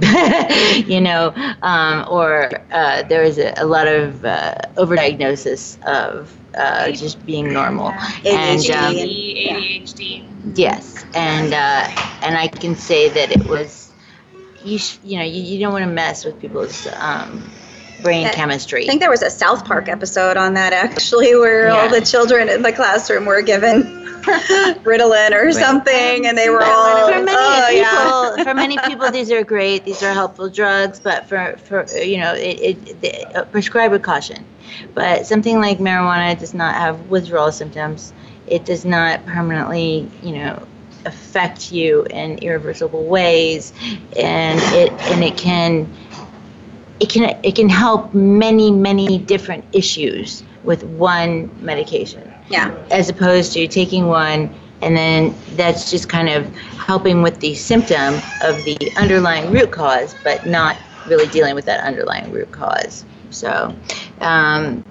you 0.86 0.98
know, 0.98 1.34
um, 1.60 2.06
or 2.08 2.50
uh, 2.72 3.02
there 3.02 3.22
is 3.22 3.36
a, 3.36 3.52
a 3.58 3.66
lot 3.66 3.86
of 3.86 4.24
uh, 4.24 4.54
overdiagnosis 4.76 5.82
of 5.84 6.34
uh, 6.54 6.90
just 6.92 7.24
being 7.26 7.52
normal. 7.52 7.88
And 8.30 8.70
ADHD. 8.70 8.70
um, 8.70 8.96
ADHD, 8.96 9.82
ADHD. 9.82 10.56
yes, 10.56 11.04
and 11.14 11.52
uh, 11.54 11.86
and 12.22 12.36
I 12.36 12.48
can 12.48 12.74
say 12.76 13.08
that 13.08 13.30
it 13.30 13.44
was, 13.46 13.92
you 14.64 14.78
sh- 14.78 14.98
you 15.02 15.18
know, 15.18 15.24
you, 15.24 15.42
you 15.42 15.60
don't 15.60 15.72
want 15.72 15.84
to 15.84 15.90
mess 15.90 16.24
with 16.24 16.38
people's 16.40 16.86
um, 16.94 17.50
brain 18.02 18.24
That- 18.24 18.34
chemistry. 18.34 18.84
I 18.84 18.86
think 18.88 19.00
there 19.00 19.10
was 19.10 19.22
a 19.22 19.30
South 19.30 19.64
Park 19.64 19.88
episode 19.88 20.36
on 20.36 20.54
that 20.54 20.72
actually, 20.72 21.34
where 21.34 21.68
Yeah. 21.68 21.76
all 21.76 21.88
the 21.88 22.00
children 22.00 22.48
in 22.48 22.62
the 22.62 22.72
classroom 22.72 23.26
were 23.26 23.42
given 23.42 23.82
Ritalin 24.84 25.32
or 25.32 25.50
something, 25.52 26.26
and 26.26 26.36
they 26.36 26.50
were 26.50 26.62
all. 26.62 27.06
for 27.08 27.22
many 27.22 27.30
oh, 27.30 27.68
yeah. 27.70 28.34
people, 28.34 28.44
for 28.44 28.54
many 28.54 28.78
people, 28.86 29.10
these 29.10 29.30
are 29.30 29.42
great. 29.44 29.84
These 29.84 30.02
are 30.02 30.12
helpful 30.12 30.48
drugs, 30.50 31.00
but 31.00 31.26
for 31.26 31.56
for 31.64 31.86
you 31.96 32.18
know, 32.18 32.34
it, 32.34 32.60
it, 32.60 33.00
the, 33.00 33.26
uh, 33.38 33.44
prescribe 33.46 33.90
with 33.92 34.02
caution. 34.02 34.44
But 34.94 35.26
something 35.26 35.60
like 35.60 35.78
marijuana 35.78 36.38
does 36.38 36.54
not 36.54 36.74
have 36.74 37.08
withdrawal 37.08 37.50
symptoms. 37.52 38.12
It 38.46 38.64
does 38.64 38.84
not 38.84 39.24
permanently, 39.26 40.08
you 40.22 40.32
know, 40.32 40.66
affect 41.06 41.72
you 41.72 42.04
in 42.10 42.38
irreversible 42.38 43.04
ways, 43.04 43.72
and 44.18 44.60
it 44.74 44.92
and 45.10 45.24
it 45.24 45.36
can 45.38 45.88
it 47.00 47.08
can 47.08 47.38
it 47.42 47.54
can 47.56 47.68
help 47.68 48.14
many 48.14 48.70
many 48.70 49.18
different 49.18 49.64
issues 49.72 50.42
with 50.64 50.84
one 50.84 51.50
medication 51.64 52.32
Yeah. 52.48 52.74
as 52.90 53.08
opposed 53.08 53.52
to 53.54 53.66
taking 53.66 54.06
one 54.06 54.54
and 54.82 54.96
then 54.96 55.34
that's 55.56 55.90
just 55.90 56.08
kind 56.08 56.28
of 56.28 56.54
helping 56.54 57.22
with 57.22 57.38
the 57.40 57.54
symptom 57.54 58.14
of 58.42 58.64
the 58.64 58.76
underlying 58.96 59.50
root 59.52 59.70
cause, 59.70 60.14
but 60.24 60.46
not 60.46 60.76
really 61.06 61.26
dealing 61.28 61.54
with 61.54 61.66
that 61.66 61.80
underlying 61.84 62.30
root 62.32 62.50
cause. 62.50 63.04
So, 63.30 63.74
um, 64.20 64.84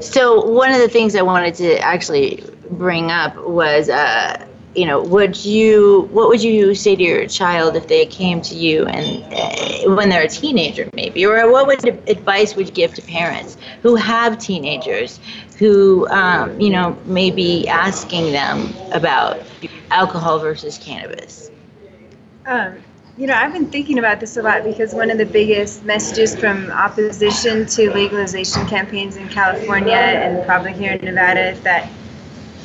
so 0.00 0.44
one 0.46 0.72
of 0.72 0.78
the 0.80 0.88
things 0.88 1.14
I 1.14 1.22
wanted 1.22 1.54
to 1.56 1.78
actually 1.80 2.42
bring 2.70 3.10
up 3.10 3.36
was, 3.36 3.88
uh, 3.90 4.47
you 4.74 4.86
know, 4.86 5.02
would 5.02 5.44
you, 5.44 6.08
what 6.12 6.28
would 6.28 6.42
you 6.42 6.74
say 6.74 6.94
to 6.94 7.02
your 7.02 7.26
child 7.26 7.74
if 7.76 7.88
they 7.88 8.06
came 8.06 8.40
to 8.42 8.54
you 8.54 8.86
and 8.86 9.24
uh, 9.32 9.94
when 9.94 10.08
they're 10.08 10.24
a 10.24 10.28
teenager, 10.28 10.88
maybe, 10.94 11.24
or 11.24 11.50
what 11.50 11.66
would 11.66 11.84
advice 12.08 12.54
would 12.54 12.68
you 12.68 12.74
give 12.74 12.94
to 12.94 13.02
parents 13.02 13.56
who 13.82 13.96
have 13.96 14.38
teenagers 14.38 15.20
who, 15.58 16.06
um, 16.08 16.60
you 16.60 16.70
know, 16.70 16.96
may 17.06 17.30
be 17.30 17.66
asking 17.66 18.32
them 18.32 18.72
about 18.92 19.40
alcohol 19.90 20.38
versus 20.38 20.78
cannabis? 20.78 21.50
Um, 22.46 22.76
you 23.16 23.26
know, 23.26 23.34
I've 23.34 23.52
been 23.52 23.66
thinking 23.66 23.98
about 23.98 24.20
this 24.20 24.36
a 24.36 24.42
lot 24.42 24.62
because 24.62 24.94
one 24.94 25.10
of 25.10 25.18
the 25.18 25.26
biggest 25.26 25.84
messages 25.84 26.36
from 26.36 26.70
opposition 26.70 27.66
to 27.66 27.92
legalization 27.92 28.64
campaigns 28.66 29.16
in 29.16 29.28
California 29.28 29.94
and 29.94 30.46
probably 30.46 30.72
here 30.72 30.92
in 30.92 31.04
Nevada, 31.04 31.50
if 31.50 31.62
that 31.64 31.90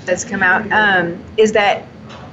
does 0.05 0.23
come 0.23 0.43
out, 0.43 0.71
um, 0.71 1.23
is 1.37 1.53
that 1.53 1.85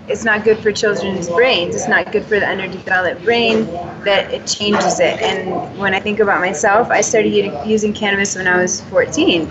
it's 0.09 0.25
not 0.25 0.45
good 0.45 0.59
for 0.59 0.73
children's 0.73 1.29
brains. 1.29 1.75
It's 1.75 1.89
not 1.89 2.11
good 2.13 2.25
for 2.25 2.41
the 2.41 2.47
underdeveloped 2.47 3.25
brain. 3.25 3.65
That 4.05 4.33
it 4.33 4.47
changes 4.47 4.99
it. 5.01 5.21
And 5.21 5.79
when 5.79 5.95
I 5.95 6.01
think 6.01 6.21
about 6.21 6.41
myself, 6.41 6.91
I 6.91 7.01
started 7.01 7.33
using 7.67 7.93
cannabis 7.93 8.35
when 8.37 8.47
I 8.47 8.61
was 8.61 8.81
14, 8.83 9.43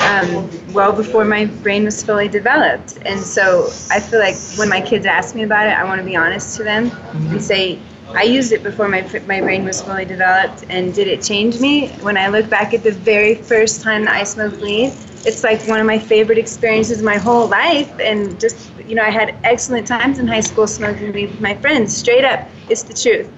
um, 0.00 0.50
well 0.72 0.92
before 0.92 1.24
my 1.24 1.46
brain 1.46 1.84
was 1.84 2.02
fully 2.02 2.28
developed. 2.28 2.98
And 3.04 3.20
so 3.20 3.68
I 3.90 4.00
feel 4.00 4.20
like 4.20 4.36
when 4.56 4.68
my 4.68 4.80
kids 4.80 5.06
ask 5.06 5.34
me 5.34 5.42
about 5.42 5.66
it, 5.66 5.72
I 5.72 5.84
want 5.84 6.00
to 6.00 6.04
be 6.04 6.16
honest 6.16 6.56
to 6.58 6.64
them 6.64 6.90
and 7.30 7.42
say, 7.42 7.80
I 8.14 8.22
used 8.22 8.52
it 8.52 8.62
before 8.62 8.88
my 8.88 9.02
my 9.26 9.40
brain 9.40 9.64
was 9.64 9.82
fully 9.82 10.04
developed, 10.04 10.64
and 10.70 10.94
did 10.94 11.08
it 11.08 11.22
change 11.22 11.60
me? 11.60 11.88
When 12.00 12.16
I 12.16 12.28
look 12.28 12.48
back 12.48 12.72
at 12.72 12.82
the 12.82 12.92
very 12.92 13.34
first 13.34 13.82
time 13.82 14.04
that 14.04 14.14
I 14.14 14.24
smoked 14.24 14.60
weed, 14.60 14.92
it's 15.26 15.44
like 15.44 15.66
one 15.68 15.80
of 15.80 15.86
my 15.86 15.98
favorite 15.98 16.38
experiences 16.38 17.02
my 17.02 17.18
whole 17.18 17.48
life, 17.48 17.92
and 18.00 18.40
just 18.40 18.72
you 18.86 18.94
know, 18.96 19.04
I 19.04 19.10
had 19.10 19.36
excellent 19.44 19.86
times 19.88 20.18
in 20.18 20.26
high 20.28 20.40
school 20.40 20.66
smoking 20.66 21.12
weed 21.12 21.30
with 21.32 21.40
my 21.40 21.54
friends. 21.56 21.96
Straight 21.96 22.24
up, 22.24 22.48
it's 22.68 22.84
the 22.84 22.94
truth. 22.94 23.30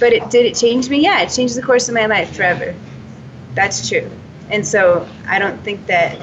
But 0.00 0.12
it 0.12 0.30
did 0.30 0.46
it 0.46 0.56
change 0.56 0.88
me? 0.90 1.00
Yeah, 1.02 1.22
it 1.22 1.28
changed 1.30 1.56
the 1.56 1.62
course 1.62 1.88
of 1.88 1.94
my 1.94 2.06
life 2.06 2.34
forever. 2.34 2.74
That's 3.54 3.88
true. 3.88 4.10
And 4.50 4.66
so 4.66 5.08
I 5.28 5.38
don't 5.38 5.62
think 5.62 5.86
that 5.86 6.20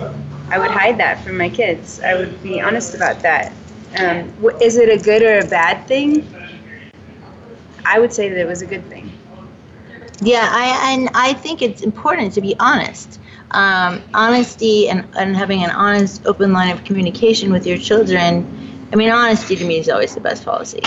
I 0.49 0.59
would 0.59 0.71
hide 0.71 0.97
that 0.99 1.23
from 1.23 1.37
my 1.37 1.49
kids. 1.49 2.01
I 2.01 2.15
would 2.15 2.41
be 2.43 2.61
honest 2.61 2.95
about 2.95 3.21
that. 3.21 3.53
Um, 3.97 4.33
is 4.61 4.77
it 4.77 4.89
a 4.89 5.01
good 5.03 5.23
or 5.23 5.39
a 5.39 5.47
bad 5.49 5.87
thing? 5.87 6.27
I 7.85 7.99
would 7.99 8.13
say 8.13 8.29
that 8.29 8.37
it 8.39 8.47
was 8.47 8.61
a 8.61 8.67
good 8.67 8.85
thing. 8.89 9.11
Yeah, 10.21 10.47
I 10.51 10.93
and 10.93 11.09
I 11.13 11.33
think 11.33 11.61
it's 11.61 11.81
important 11.81 12.33
to 12.33 12.41
be 12.41 12.55
honest. 12.59 13.19
Um, 13.53 14.01
honesty 14.13 14.87
and, 14.89 15.07
and 15.17 15.35
having 15.35 15.63
an 15.63 15.71
honest, 15.71 16.25
open 16.25 16.53
line 16.53 16.71
of 16.71 16.83
communication 16.85 17.51
with 17.51 17.67
your 17.67 17.77
children. 17.77 18.87
I 18.93 18.95
mean, 18.95 19.09
honesty 19.09 19.55
to 19.55 19.65
me 19.65 19.79
is 19.79 19.89
always 19.89 20.15
the 20.15 20.21
best 20.21 20.45
policy. 20.45 20.81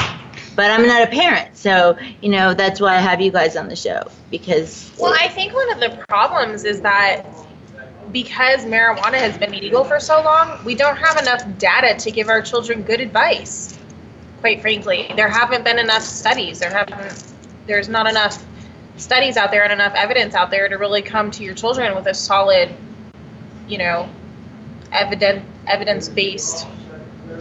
But 0.57 0.71
I'm 0.71 0.87
not 0.87 1.03
a 1.03 1.09
parent, 1.09 1.57
so 1.57 1.97
you 2.23 2.31
know 2.31 2.55
that's 2.55 2.81
why 2.81 2.95
I 2.95 3.01
have 3.01 3.21
you 3.21 3.33
guys 3.33 3.57
on 3.57 3.69
the 3.69 3.77
show 3.77 4.03
because. 4.31 4.93
Well, 4.99 5.15
I 5.19 5.29
think 5.29 5.53
one 5.53 5.73
of 5.73 5.81
the 5.81 6.05
problems 6.07 6.65
is 6.65 6.81
that 6.83 7.27
because 8.13 8.65
marijuana 8.65 9.15
has 9.15 9.37
been 9.37 9.53
illegal 9.53 9.83
for 9.85 9.99
so 9.99 10.23
long, 10.23 10.65
we 10.65 10.75
don't 10.75 10.97
have 10.97 11.19
enough 11.19 11.43
data 11.59 11.99
to 11.99 12.11
give 12.11 12.29
our 12.29 12.41
children 12.41 12.83
good 12.83 13.01
advice. 13.01 13.77
Quite 14.41 14.61
frankly, 14.61 15.11
there 15.17 15.29
haven't 15.29 15.65
been 15.65 15.79
enough 15.79 16.03
studies. 16.03 16.61
There 16.61 16.71
haven't. 16.71 17.33
There's 17.67 17.89
not 17.89 18.07
enough 18.07 18.45
studies 18.97 19.37
out 19.37 19.51
there 19.51 19.65
and 19.65 19.73
enough 19.73 19.95
evidence 19.95 20.35
out 20.35 20.51
there 20.51 20.69
to 20.69 20.77
really 20.77 21.03
come 21.03 21.31
to 21.33 21.43
your 21.43 21.55
children 21.55 21.95
with 21.95 22.07
a 22.07 22.15
solid, 22.15 22.75
you 23.69 23.79
know, 23.79 24.09
evident 24.93 25.45
evidence 25.67 26.09
based 26.09 26.67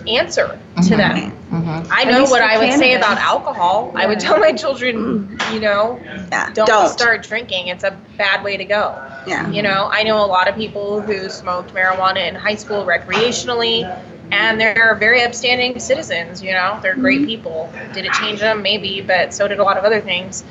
answer 0.07 0.47
to 0.47 0.81
mm-hmm. 0.81 0.97
them. 0.97 1.31
Mm-hmm. 1.51 1.91
I 1.91 2.03
know 2.05 2.23
what 2.23 2.41
I 2.41 2.57
would 2.57 2.69
cannabis. 2.69 2.79
say 2.79 2.95
about 2.95 3.17
alcohol. 3.17 3.91
Yeah. 3.93 4.01
I 4.01 4.05
would 4.07 4.19
tell 4.19 4.39
my 4.39 4.53
children, 4.53 5.37
you 5.51 5.59
know, 5.59 5.99
yeah. 6.03 6.51
don't, 6.53 6.65
don't, 6.65 6.89
start 6.89 7.23
drinking. 7.23 7.67
It's 7.67 7.83
a 7.83 7.97
bad 8.17 8.43
way 8.43 8.57
to 8.57 8.65
go. 8.65 8.99
Yeah. 9.27 9.49
You 9.49 9.61
know, 9.61 9.89
I 9.91 10.03
know 10.03 10.23
a 10.23 10.25
lot 10.25 10.47
of 10.47 10.55
people 10.55 11.01
who 11.01 11.29
smoked 11.29 11.73
marijuana 11.73 12.27
in 12.27 12.35
high 12.35 12.55
school 12.55 12.85
recreationally, 12.85 13.83
and 14.31 14.59
they're 14.59 14.95
very 14.95 15.21
upstanding 15.21 15.79
citizens. 15.79 16.41
You 16.41 16.53
know, 16.53 16.79
they're 16.81 16.95
great 16.95 17.19
mm-hmm. 17.19 17.27
people. 17.27 17.73
Did 17.93 18.05
it 18.05 18.13
change 18.13 18.39
them? 18.39 18.61
Maybe, 18.63 19.01
but 19.01 19.33
so 19.33 19.47
did 19.47 19.59
a 19.59 19.63
lot 19.63 19.77
of 19.77 19.83
other 19.83 20.01
things. 20.01 20.43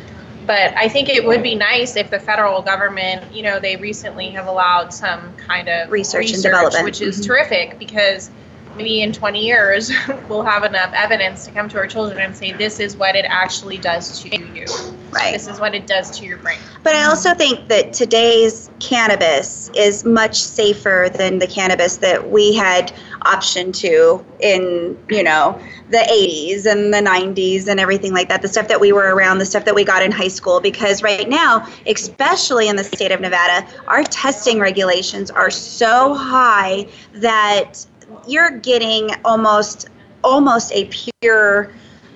But 0.47 0.76
I 0.76 0.88
think 0.88 1.09
it 1.09 1.24
would 1.24 1.43
be 1.43 1.55
nice 1.55 1.97
if 1.97 2.11
the 2.11 2.18
federal 2.18 2.62
government, 2.62 3.32
you 3.32 3.43
know, 3.43 3.61
they 3.61 3.76
recently 3.76 4.30
have 4.30 4.47
allowed 4.47 4.93
some 4.93 5.34
kind 5.36 5.68
of 5.68 5.90
research, 5.90 6.22
research 6.22 6.34
and 6.34 6.43
development, 6.43 6.84
which 6.84 7.01
is 7.01 7.18
mm-hmm. 7.18 7.26
terrific 7.26 7.78
because 7.78 8.30
maybe 8.76 9.03
in 9.03 9.12
20 9.12 9.45
years 9.45 9.90
we'll 10.28 10.43
have 10.43 10.64
enough 10.64 10.93
evidence 10.95 11.45
to 11.45 11.53
come 11.53 11.68
to 11.68 11.78
our 11.78 11.86
children 11.86 12.20
and 12.20 12.36
say 12.36 12.53
this 12.53 12.80
is 12.80 12.97
what 12.97 13.14
it 13.14 13.24
actually 13.28 13.78
does 13.78 14.20
to 14.20 14.28
you. 14.28 14.66
Right. 15.11 15.32
This 15.32 15.47
is 15.47 15.61
what 15.61 15.74
it 15.74 15.86
does 15.86 16.18
to 16.18 16.26
your 16.26 16.38
brain. 16.38 16.59
But 16.82 16.95
i 16.95 17.05
also 17.05 17.34
think 17.34 17.68
that 17.68 17.93
today's 17.93 18.70
cannabis 18.80 19.70
is 19.76 20.05
much 20.05 20.40
safer 20.40 21.11
than 21.14 21.38
the 21.38 21.47
cannabis 21.47 21.99
that 21.99 22.30
we 22.30 22.55
had 22.55 22.93
option 23.24 23.72
to 23.72 24.24
in 24.40 24.98
you 25.08 25.22
know 25.22 25.60
the 25.90 25.98
80s 25.98 26.66
and 26.66 26.92
the 26.92 26.98
90s 26.98 27.68
and 27.68 27.78
everything 27.78 28.12
like 28.12 28.28
that 28.28 28.42
the 28.42 28.48
stuff 28.48 28.68
that 28.68 28.80
we 28.80 28.92
were 28.92 29.14
around 29.14 29.38
the 29.38 29.46
stuff 29.46 29.64
that 29.64 29.74
we 29.74 29.84
got 29.84 30.02
in 30.02 30.10
high 30.10 30.28
school 30.28 30.60
because 30.60 31.02
right 31.02 31.28
now 31.28 31.66
especially 31.86 32.68
in 32.68 32.76
the 32.76 32.84
state 32.84 33.12
of 33.12 33.20
nevada 33.20 33.66
our 33.86 34.02
testing 34.04 34.58
regulations 34.58 35.30
are 35.30 35.50
so 35.50 36.14
high 36.14 36.86
that 37.14 37.86
you're 38.26 38.58
getting 38.58 39.10
almost 39.24 39.88
almost 40.24 40.72
a 40.72 40.88
pure 41.20 41.72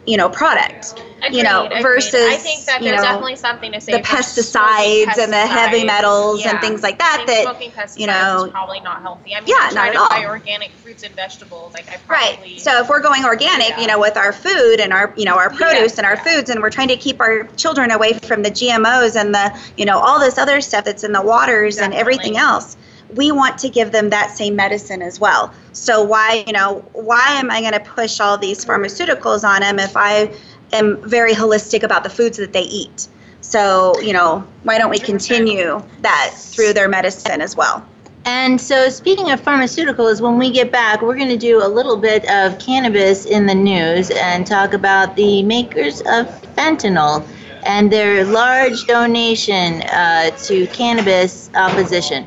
you 0.07 0.17
know 0.17 0.29
product 0.29 1.03
agreed, 1.23 1.39
you 1.39 1.43
know 1.43 1.67
agreed. 1.67 1.83
versus 1.83 2.15
I 2.15 2.37
think 2.37 2.65
that 2.67 2.81
there's 2.81 2.97
know, 2.97 3.03
definitely 3.03 3.37
something 3.37 3.73
to 3.73 3.81
say 3.81 3.93
the 3.93 3.99
pesticides, 3.99 5.05
pesticides, 5.05 5.19
and 5.19 5.33
the 5.33 5.47
heavy 5.47 5.85
metals 5.85 6.41
yeah. 6.41 6.53
and 6.53 6.61
things 6.61 6.83
like 6.83 6.99
that 6.99 7.25
that 7.27 7.43
smoking 7.43 7.71
pesticides 7.73 7.99
you 7.99 8.07
know 8.07 8.45
is 8.45 8.51
probably 8.51 8.81
not 8.81 9.03
healthy 9.03 9.35
I 9.35 9.41
mean 9.41 9.49
yeah, 9.49 9.57
I 9.61 9.73
try 9.73 9.93
to 9.93 9.99
all. 9.99 10.09
buy 10.09 10.27
organic 10.27 10.71
fruits 10.71 11.03
and 11.03 11.15
vegetables 11.15 11.75
like 11.75 11.89
I 11.91 11.97
probably 11.97 12.53
right 12.53 12.61
so 12.61 12.81
if 12.81 12.89
we're 12.89 13.03
going 13.03 13.25
organic 13.25 13.71
yeah. 13.71 13.81
you 13.81 13.87
know 13.89 13.99
with 13.99 14.17
our 14.17 14.33
food 14.33 14.81
and 14.81 14.93
our 14.93 15.13
you 15.17 15.25
know 15.25 15.37
our 15.37 15.51
produce 15.51 15.99
and 15.99 16.07
our 16.07 16.17
foods 16.17 16.51
and 16.51 16.61
we're 16.63 16.71
trying 16.71 16.89
to 16.89 16.97
keep 16.97 17.21
our 17.21 17.45
children 17.57 17.91
away 17.91 18.15
from 18.15 18.43
the 18.43 18.51
GMOs 18.51 19.17
and 19.17 19.35
the 19.35 19.61
you 19.77 19.85
know 19.85 19.99
all 19.99 20.21
this 20.21 20.39
other 20.39 20.61
stuff 20.61 20.85
that's 20.85 21.05
in 21.05 21.13
the 21.13 21.23
waters 21.23 21.77
definitely. 21.77 21.97
and 21.97 22.01
everything 22.01 22.37
else 22.37 22.77
we 23.15 23.31
want 23.33 23.59
to 23.59 23.69
give 23.69 23.93
them 23.93 24.11
that 24.11 24.31
same 24.31 24.57
medicine 24.57 25.03
as 25.03 25.21
well. 25.21 25.53
So 25.73 26.03
why, 26.03 26.45
you 26.47 26.53
know, 26.53 26.85
why 26.93 27.39
am 27.39 27.51
I 27.51 27.61
going 27.61 27.73
to 27.73 27.81
push 27.81 28.21
all 28.21 28.37
these 28.37 28.65
pharmaceuticals 28.65 29.45
on 29.45 29.61
them 29.61 29.79
if 29.79 29.97
I 29.97 30.33
am 30.73 31.09
very 31.09 31.33
holistic 31.33 31.83
about 31.83 32.03
the 32.03 32.11
foods 32.11 32.37
that 32.39 32.53
they 32.53 32.63
eat? 32.63 33.09
So, 33.41 33.99
you 34.01 34.13
know, 34.13 34.47
why 34.65 34.79
don't 34.79 34.91
we 34.91 34.99
continue 34.99 35.81
that 36.01 36.33
through 36.35 36.73
their 36.73 36.89
medicine 36.89 37.41
as 37.41 37.57
well? 37.57 37.87
And 38.25 38.61
so, 38.61 38.89
speaking 38.89 39.31
of 39.31 39.41
pharmaceuticals, 39.41 40.21
when 40.21 40.37
we 40.37 40.51
get 40.51 40.73
back, 40.73 41.01
we're 41.01 41.15
going 41.15 41.29
to 41.29 41.37
do 41.37 41.65
a 41.65 41.69
little 41.69 41.97
bit 41.97 42.29
of 42.29 42.59
cannabis 42.59 43.25
in 43.25 43.47
the 43.47 43.55
news 43.55 44.11
and 44.11 44.45
talk 44.45 44.73
about 44.73 45.15
the 45.15 45.45
makers 45.45 46.01
of 46.01 46.27
fentanyl 46.57 47.25
and 47.65 47.93
their 47.93 48.25
large 48.25 48.85
donation 48.87 49.83
uh, 49.83 50.31
to 50.39 50.67
cannabis 50.69 51.51
opposition 51.55 52.27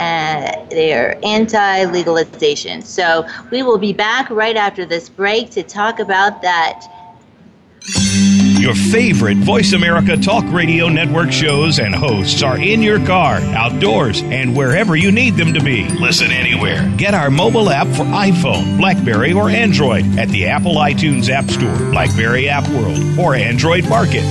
uh, 0.00 0.66
they're 0.70 1.18
anti 1.22 1.84
legalization. 1.84 2.82
So 2.82 3.26
we 3.50 3.62
will 3.62 3.78
be 3.78 3.92
back 3.92 4.30
right 4.30 4.56
after 4.56 4.86
this 4.86 5.08
break 5.08 5.50
to 5.50 5.62
talk 5.62 6.00
about 6.00 6.42
that. 6.42 6.86
Your 8.58 8.74
favorite 8.74 9.38
Voice 9.38 9.72
America 9.72 10.16
Talk 10.16 10.44
Radio 10.52 10.88
Network 10.88 11.32
shows 11.32 11.78
and 11.78 11.94
hosts 11.94 12.42
are 12.42 12.58
in 12.58 12.82
your 12.82 13.04
car, 13.06 13.36
outdoors, 13.36 14.22
and 14.22 14.54
wherever 14.54 14.96
you 14.96 15.10
need 15.10 15.36
them 15.36 15.54
to 15.54 15.62
be. 15.62 15.88
Listen 15.88 16.30
anywhere. 16.30 16.92
Get 16.98 17.14
our 17.14 17.30
mobile 17.30 17.70
app 17.70 17.86
for 17.86 18.04
iPhone, 18.04 18.76
Blackberry, 18.76 19.32
or 19.32 19.48
Android 19.48 20.04
at 20.18 20.28
the 20.28 20.46
Apple 20.46 20.74
iTunes 20.74 21.30
App 21.30 21.50
Store, 21.50 21.90
Blackberry 21.90 22.50
App 22.50 22.68
World, 22.68 23.18
or 23.18 23.34
Android 23.34 23.88
Market 23.88 24.24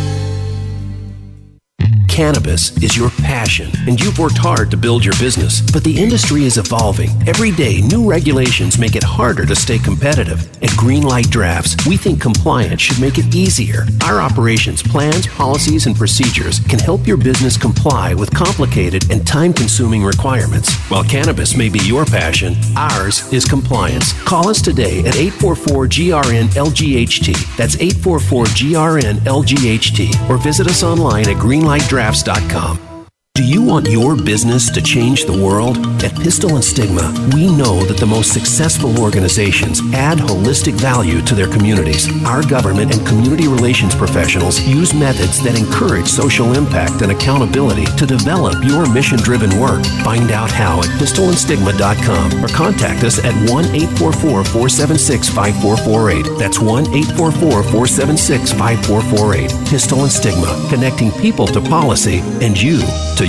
cannabis 2.10 2.76
is 2.84 2.98
your 2.98 3.10
passion 3.22 3.70
and 3.88 4.02
you've 4.02 4.20
worked 4.20 4.38
hard 4.38 4.70
to 4.72 4.78
build 4.78 5.06
your 5.06 5.14
business, 5.20 5.62
but 5.72 5.84
the 5.84 5.98
industry 5.98 6.44
is 6.44 6.58
evolving. 6.58 7.10
Every 7.28 7.52
day, 7.52 7.82
new 7.82 8.10
regulations 8.10 8.78
make 8.78 8.96
it 8.96 9.04
harder 9.04 9.46
to 9.46 9.56
stay 9.56 9.78
competitive. 9.78 10.42
At 10.64 10.70
Greenlight 10.72 11.30
Drafts, 11.30 11.76
we 11.88 11.96
think 11.96 12.20
compliance 12.20 12.82
should 12.82 13.00
make 13.00 13.18
it 13.18 13.34
easier. 13.34 13.86
Our 14.04 14.20
operations 14.20 14.82
plans, 14.82 15.28
policies, 15.28 15.86
and 15.86 15.96
procedures 15.96 16.60
can 16.60 16.80
help 16.80 17.06
your 17.06 17.18
business 17.18 17.58
comply 17.58 18.14
with 18.14 18.34
complicated 18.34 19.10
and 19.12 19.26
time 19.26 19.54
consuming 19.54 20.04
requirements. 20.04 20.76
While 20.90 21.04
cannabis 21.04 21.56
may 21.56 21.70
be 21.70 21.80
your 21.80 22.06
passion, 22.06 22.56
ours 22.76 23.32
is 23.32 23.46
compliance. 23.46 24.14
Call 24.24 24.50
us 24.50 24.62
today 24.62 25.00
at 25.00 25.16
844 25.16 25.88
GRN 25.88 26.48
LGHT. 26.50 27.58
That's 27.58 27.76
844 27.76 28.46
GRN 28.46 29.16
LGHT. 29.20 30.30
Or 30.30 30.38
visit 30.38 30.68
us 30.68 30.84
online 30.84 31.30
at 31.30 31.38
Greenlight 31.38 31.88
Drafts.com. 32.00 32.89
Do 33.40 33.46
you 33.46 33.62
want 33.62 33.88
your 33.88 34.18
business 34.18 34.70
to 34.72 34.82
change 34.82 35.24
the 35.24 35.42
world? 35.42 35.78
At 36.04 36.14
Pistil 36.14 36.56
and 36.56 36.64
Stigma, 36.64 37.08
we 37.34 37.48
know 37.56 37.80
that 37.86 37.96
the 37.96 38.06
most 38.06 38.34
successful 38.34 39.00
organizations 39.00 39.80
add 39.94 40.18
holistic 40.18 40.74
value 40.74 41.22
to 41.22 41.36
their 41.36 41.48
communities. 41.48 42.10
Our 42.26 42.44
government 42.44 42.94
and 42.94 43.08
community 43.08 43.48
relations 43.48 43.96
professionals 43.96 44.60
use 44.68 44.94
methods 44.94 45.42
that 45.46 45.58
encourage 45.58 46.08
social 46.08 46.52
impact 46.52 47.02
and 47.02 47.14
accountability 47.14 47.86
to 47.86 48.06
develop 48.06 48.62
your 48.62 48.92
mission 48.92 49.20
driven 49.20 49.58
work. 49.58 49.86
Find 50.04 50.32
out 50.32 50.52
how 50.52 50.80
at 50.80 50.92
pistilandstigma.com 51.00 52.44
or 52.44 52.50
contact 52.50 53.06
us 53.06 53.24
at 53.24 53.34
1 53.50 53.66
844 53.74 54.44
476 54.44 55.30
5448. 55.30 56.38
That's 56.38 56.60
1 56.60 56.88
844 56.88 57.64
476 57.64 58.52
5448. 58.52 59.50
Pistil 59.72 60.04
and 60.04 60.12
Stigma, 60.12 60.68
connecting 60.70 61.10
people 61.24 61.48
to 61.48 61.62
policy 61.62 62.20
and 62.44 62.62
you 62.62 62.84
to 63.16 63.29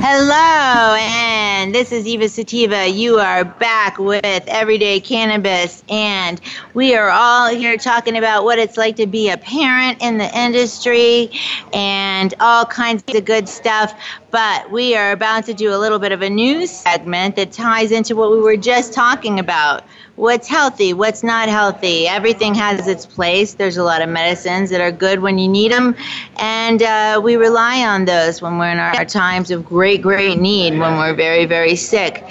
Hello, 0.00 0.94
and 0.94 1.37
this 1.66 1.90
is 1.90 2.06
Eva 2.06 2.28
Sativa. 2.28 2.86
You 2.86 3.18
are 3.18 3.44
back 3.44 3.98
with 3.98 4.22
Everyday 4.46 5.00
Cannabis, 5.00 5.82
and 5.88 6.40
we 6.72 6.94
are 6.94 7.10
all 7.10 7.48
here 7.48 7.76
talking 7.76 8.16
about 8.16 8.44
what 8.44 8.60
it's 8.60 8.76
like 8.76 8.94
to 8.96 9.08
be 9.08 9.28
a 9.28 9.36
parent 9.36 10.00
in 10.00 10.18
the 10.18 10.38
industry 10.38 11.32
and 11.72 12.32
all 12.38 12.64
kinds 12.64 13.02
of 13.08 13.24
good 13.24 13.48
stuff. 13.48 13.92
But 14.30 14.70
we 14.70 14.94
are 14.94 15.10
about 15.10 15.46
to 15.46 15.54
do 15.54 15.74
a 15.74 15.78
little 15.78 15.98
bit 15.98 16.12
of 16.12 16.22
a 16.22 16.30
news 16.30 16.70
segment 16.70 17.34
that 17.34 17.50
ties 17.50 17.90
into 17.90 18.14
what 18.14 18.30
we 18.30 18.40
were 18.40 18.56
just 18.56 18.92
talking 18.92 19.40
about 19.40 19.82
what's 20.18 20.48
healthy, 20.48 20.92
what's 20.92 21.22
not 21.22 21.48
healthy. 21.48 22.08
Everything 22.08 22.54
has 22.54 22.88
its 22.88 23.06
place. 23.06 23.54
There's 23.54 23.76
a 23.76 23.84
lot 23.84 24.02
of 24.02 24.08
medicines 24.08 24.68
that 24.70 24.80
are 24.80 24.90
good 24.90 25.20
when 25.20 25.38
you 25.38 25.48
need 25.48 25.70
them, 25.70 25.94
and 26.36 26.82
uh, 26.82 27.20
we 27.22 27.36
rely 27.36 27.86
on 27.86 28.04
those 28.04 28.42
when 28.42 28.58
we're 28.58 28.70
in 28.70 28.78
our 28.78 29.04
times 29.04 29.50
of 29.50 29.64
great, 29.64 30.02
great 30.02 30.38
need, 30.38 30.78
when 30.78 30.98
we're 30.98 31.14
very, 31.14 31.46
very 31.46 31.76
sick. 31.76 32.24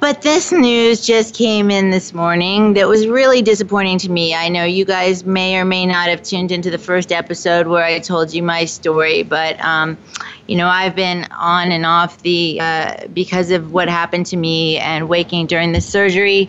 But 0.00 0.22
this 0.22 0.50
news 0.50 1.06
just 1.06 1.34
came 1.34 1.70
in 1.70 1.90
this 1.90 2.14
morning 2.14 2.72
that 2.72 2.88
was 2.88 3.06
really 3.06 3.42
disappointing 3.42 3.98
to 3.98 4.10
me. 4.10 4.34
I 4.34 4.48
know 4.48 4.64
you 4.64 4.86
guys 4.86 5.26
may 5.26 5.58
or 5.58 5.66
may 5.66 5.84
not 5.84 6.08
have 6.08 6.22
tuned 6.22 6.50
into 6.50 6.70
the 6.70 6.78
first 6.78 7.12
episode 7.12 7.66
where 7.66 7.84
I 7.84 7.98
told 7.98 8.32
you 8.32 8.42
my 8.42 8.64
story, 8.64 9.22
but 9.22 9.62
um, 9.62 9.98
you 10.46 10.56
know 10.56 10.68
I've 10.68 10.96
been 10.96 11.26
on 11.32 11.70
and 11.70 11.84
off 11.84 12.22
the 12.22 12.58
uh, 12.62 13.08
because 13.12 13.50
of 13.50 13.72
what 13.72 13.90
happened 13.90 14.24
to 14.26 14.38
me 14.38 14.78
and 14.78 15.06
waking 15.06 15.48
during 15.48 15.72
the 15.72 15.82
surgery 15.82 16.48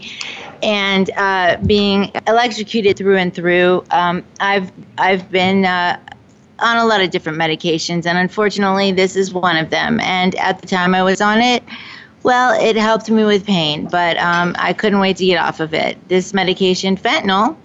and 0.64 1.10
uh, 1.18 1.58
being 1.66 2.10
electrocuted 2.28 2.96
through 2.96 3.18
and 3.18 3.36
through. 3.36 3.84
Um, 3.92 4.24
I've 4.40 4.72
I've 4.98 5.30
been 5.30 5.66
uh, 5.66 6.00
on 6.60 6.78
a 6.78 6.86
lot 6.86 7.02
of 7.02 7.10
different 7.10 7.38
medications, 7.38 8.06
and 8.06 8.18
unfortunately, 8.18 8.94
this 8.94 9.18
is 9.18 9.34
one 9.34 9.58
of 9.58 9.72
them. 9.72 10.00
And 10.00 10.36
at 10.36 10.62
the 10.62 10.68
time 10.68 10.96
I 10.96 11.04
was 11.04 11.20
on 11.20 11.42
it. 11.42 11.64
Well, 12.24 12.60
it 12.60 12.76
helped 12.76 13.10
me 13.10 13.24
with 13.24 13.46
pain, 13.46 13.88
but 13.90 14.18
um, 14.18 14.56
I 14.60 14.74
couldn't 14.74 15.00
wait 15.00 15.18
to 15.18 15.26
get 15.26 15.38
off 15.38 15.60
of 15.60 15.74
it. 15.74 15.98
This 16.08 16.34
medication, 16.34 16.96
fentanyl, 16.96 17.58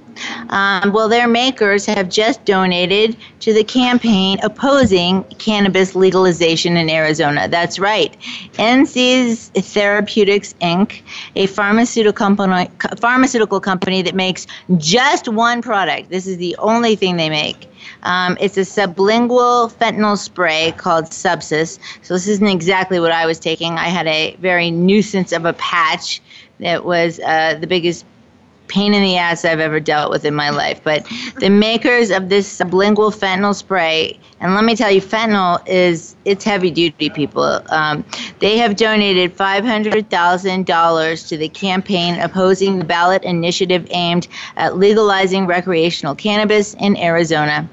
um, 0.48 0.92
well, 0.92 1.09
their 1.09 1.28
makers 1.28 1.84
have 1.86 2.09
just 2.09 2.44
donated 2.44 3.16
to 3.40 3.52
the 3.52 3.64
campaign 3.64 4.38
opposing 4.42 5.24
cannabis 5.38 5.94
legalization 5.94 6.76
in 6.76 6.88
Arizona. 6.88 7.48
That's 7.48 7.78
right. 7.78 8.16
INSYS 8.54 9.50
Therapeutics 9.50 10.54
Inc., 10.61 11.02
a 11.34 11.46
pharmaceutical 11.46 12.12
company, 12.12 12.70
pharmaceutical 12.98 13.61
company 13.61 14.02
that 14.02 14.14
makes 14.14 14.46
just 14.78 15.28
one 15.28 15.62
product. 15.62 16.11
This 16.11 16.26
is 16.26 16.38
the 16.38 16.57
only 16.59 16.96
thing 16.96 17.16
they 17.16 17.30
make. 17.30 17.68
Um, 18.07 18.36
it's 18.40 18.57
a 18.57 18.61
sublingual 18.61 19.72
fentanyl 19.72 20.16
spray 20.16 20.72
called 20.76 21.07
Subsys. 21.07 21.78
So 22.02 22.14
this 22.14 22.28
isn't 22.28 22.46
exactly 22.46 23.00
what 23.00 23.11
I 23.11 23.26
was 23.26 23.40
taking. 23.40 23.72
I 23.72 23.88
had 23.88 24.07
a 24.07 24.36
very 24.36 24.70
nuisance 24.70 25.32
of 25.32 25.44
a 25.44 25.52
patch 25.54 26.22
that 26.61 26.84
was 26.84 27.18
uh, 27.20 27.59
the 27.61 27.66
biggest 27.66 28.07
pain 28.68 28.94
in 28.94 29.02
the 29.02 29.16
ass 29.16 29.44
I've 29.44 29.61
ever 29.61 29.80
dealt 29.80 30.11
with 30.11 30.24
in 30.24 30.34
my 30.34 30.50
life. 30.50 30.80
But 30.82 31.07
the 31.40 31.50
makers 31.50 32.11
of 32.11 32.28
this 32.28 32.46
sublingual 32.59 33.14
fentanyl 33.14 33.54
spray, 33.54 34.18
and 34.40 34.54
let 34.54 34.64
me 34.64 34.76
tell 34.76 34.90
you, 34.90 35.00
fentanyl 35.00 35.62
is 35.66 36.14
it's 36.24 36.44
heavy 36.44 36.70
duty, 36.70 37.11
people. 37.11 37.61
Um, 37.70 38.04
they 38.38 38.57
have 38.59 38.76
donated 38.76 39.32
five 39.32 39.64
hundred 39.64 40.11
thousand 40.11 40.66
dollars 40.66 41.28
to 41.28 41.36
the 41.36 41.48
campaign 41.48 42.20
opposing 42.20 42.78
the 42.78 42.84
ballot 42.84 43.24
initiative 43.24 43.86
aimed 43.90 44.28
at 44.57 44.76
legalizing 44.76 45.46
recreational 45.46 46.14
cannabis 46.14 46.74
in 46.74 46.96
Arizona. 46.96 47.68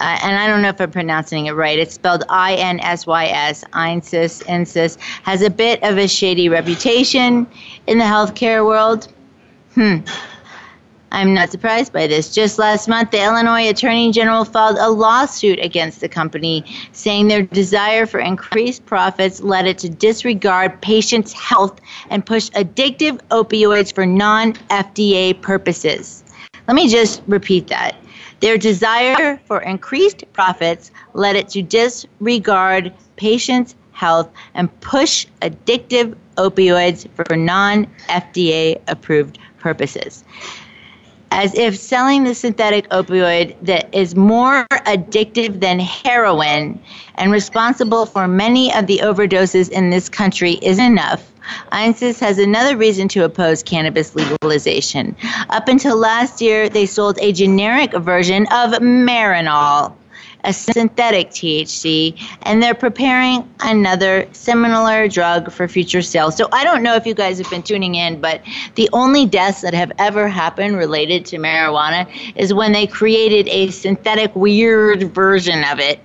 Uh, 0.00 0.18
and 0.22 0.36
I 0.36 0.46
don't 0.46 0.62
know 0.62 0.68
if 0.68 0.80
I'm 0.80 0.90
pronouncing 0.90 1.46
it 1.46 1.52
right. 1.52 1.78
It's 1.78 1.94
spelled 1.94 2.24
I 2.28 2.54
N 2.54 2.80
S 2.80 3.06
Y 3.06 3.26
S. 3.26 3.64
INSYS, 3.72 4.42
INSYS 4.44 4.98
has 5.22 5.42
a 5.42 5.50
bit 5.50 5.82
of 5.82 5.98
a 5.98 6.08
shady 6.08 6.48
reputation 6.48 7.46
in 7.86 7.98
the 7.98 8.04
healthcare 8.04 8.64
world. 8.66 9.12
Hmm. 9.74 9.98
I'm 11.14 11.32
not 11.32 11.52
surprised 11.52 11.92
by 11.92 12.08
this. 12.08 12.34
Just 12.34 12.58
last 12.58 12.88
month, 12.88 13.12
the 13.12 13.22
Illinois 13.22 13.68
Attorney 13.68 14.10
General 14.10 14.44
filed 14.44 14.78
a 14.78 14.90
lawsuit 14.90 15.60
against 15.60 16.00
the 16.00 16.08
company, 16.08 16.64
saying 16.90 17.28
their 17.28 17.42
desire 17.42 18.04
for 18.04 18.18
increased 18.18 18.84
profits 18.84 19.40
led 19.40 19.66
it 19.66 19.78
to 19.78 19.88
disregard 19.88 20.80
patients' 20.82 21.32
health 21.32 21.80
and 22.10 22.26
push 22.26 22.50
addictive 22.50 23.20
opioids 23.28 23.94
for 23.94 24.04
non 24.04 24.54
FDA 24.70 25.40
purposes. 25.40 26.24
Let 26.66 26.74
me 26.74 26.88
just 26.88 27.22
repeat 27.28 27.68
that. 27.68 27.94
Their 28.40 28.58
desire 28.58 29.40
for 29.46 29.60
increased 29.60 30.24
profits 30.32 30.90
led 31.14 31.36
it 31.36 31.48
to 31.50 31.62
disregard 31.62 32.92
patients' 33.16 33.74
health 33.92 34.28
and 34.54 34.68
push 34.80 35.26
addictive 35.40 36.16
opioids 36.36 37.08
for 37.14 37.36
non 37.36 37.86
FDA 38.08 38.80
approved 38.88 39.38
purposes. 39.58 40.24
As 41.30 41.54
if 41.54 41.76
selling 41.76 42.24
the 42.24 42.34
synthetic 42.34 42.88
opioid 42.90 43.56
that 43.62 43.92
is 43.92 44.14
more 44.14 44.66
addictive 44.70 45.60
than 45.60 45.80
heroin 45.80 46.80
and 47.16 47.32
responsible 47.32 48.06
for 48.06 48.28
many 48.28 48.72
of 48.72 48.86
the 48.86 48.98
overdoses 48.98 49.68
in 49.70 49.90
this 49.90 50.08
country 50.08 50.52
is 50.62 50.78
enough, 50.78 51.33
INSYS 51.72 52.20
has 52.20 52.38
another 52.38 52.76
reason 52.76 53.08
to 53.08 53.24
oppose 53.24 53.62
cannabis 53.62 54.14
legalization. 54.14 55.16
Up 55.50 55.68
until 55.68 55.96
last 55.96 56.40
year, 56.40 56.68
they 56.68 56.86
sold 56.86 57.18
a 57.20 57.32
generic 57.32 57.92
version 57.92 58.42
of 58.44 58.72
Marinol, 58.80 59.94
a 60.44 60.52
synthetic 60.52 61.30
THC, 61.30 62.18
and 62.42 62.62
they're 62.62 62.74
preparing 62.74 63.48
another 63.60 64.28
similar 64.32 65.08
drug 65.08 65.50
for 65.50 65.66
future 65.68 66.02
sales. 66.02 66.36
So 66.36 66.48
I 66.52 66.64
don't 66.64 66.82
know 66.82 66.94
if 66.94 67.06
you 67.06 67.14
guys 67.14 67.38
have 67.38 67.50
been 67.50 67.62
tuning 67.62 67.94
in, 67.94 68.20
but 68.20 68.42
the 68.74 68.88
only 68.92 69.26
deaths 69.26 69.62
that 69.62 69.74
have 69.74 69.92
ever 69.98 70.28
happened 70.28 70.76
related 70.76 71.26
to 71.26 71.38
marijuana 71.38 72.08
is 72.36 72.52
when 72.52 72.72
they 72.72 72.86
created 72.86 73.48
a 73.48 73.70
synthetic, 73.70 74.34
weird 74.36 75.14
version 75.14 75.64
of 75.64 75.80
it 75.80 76.00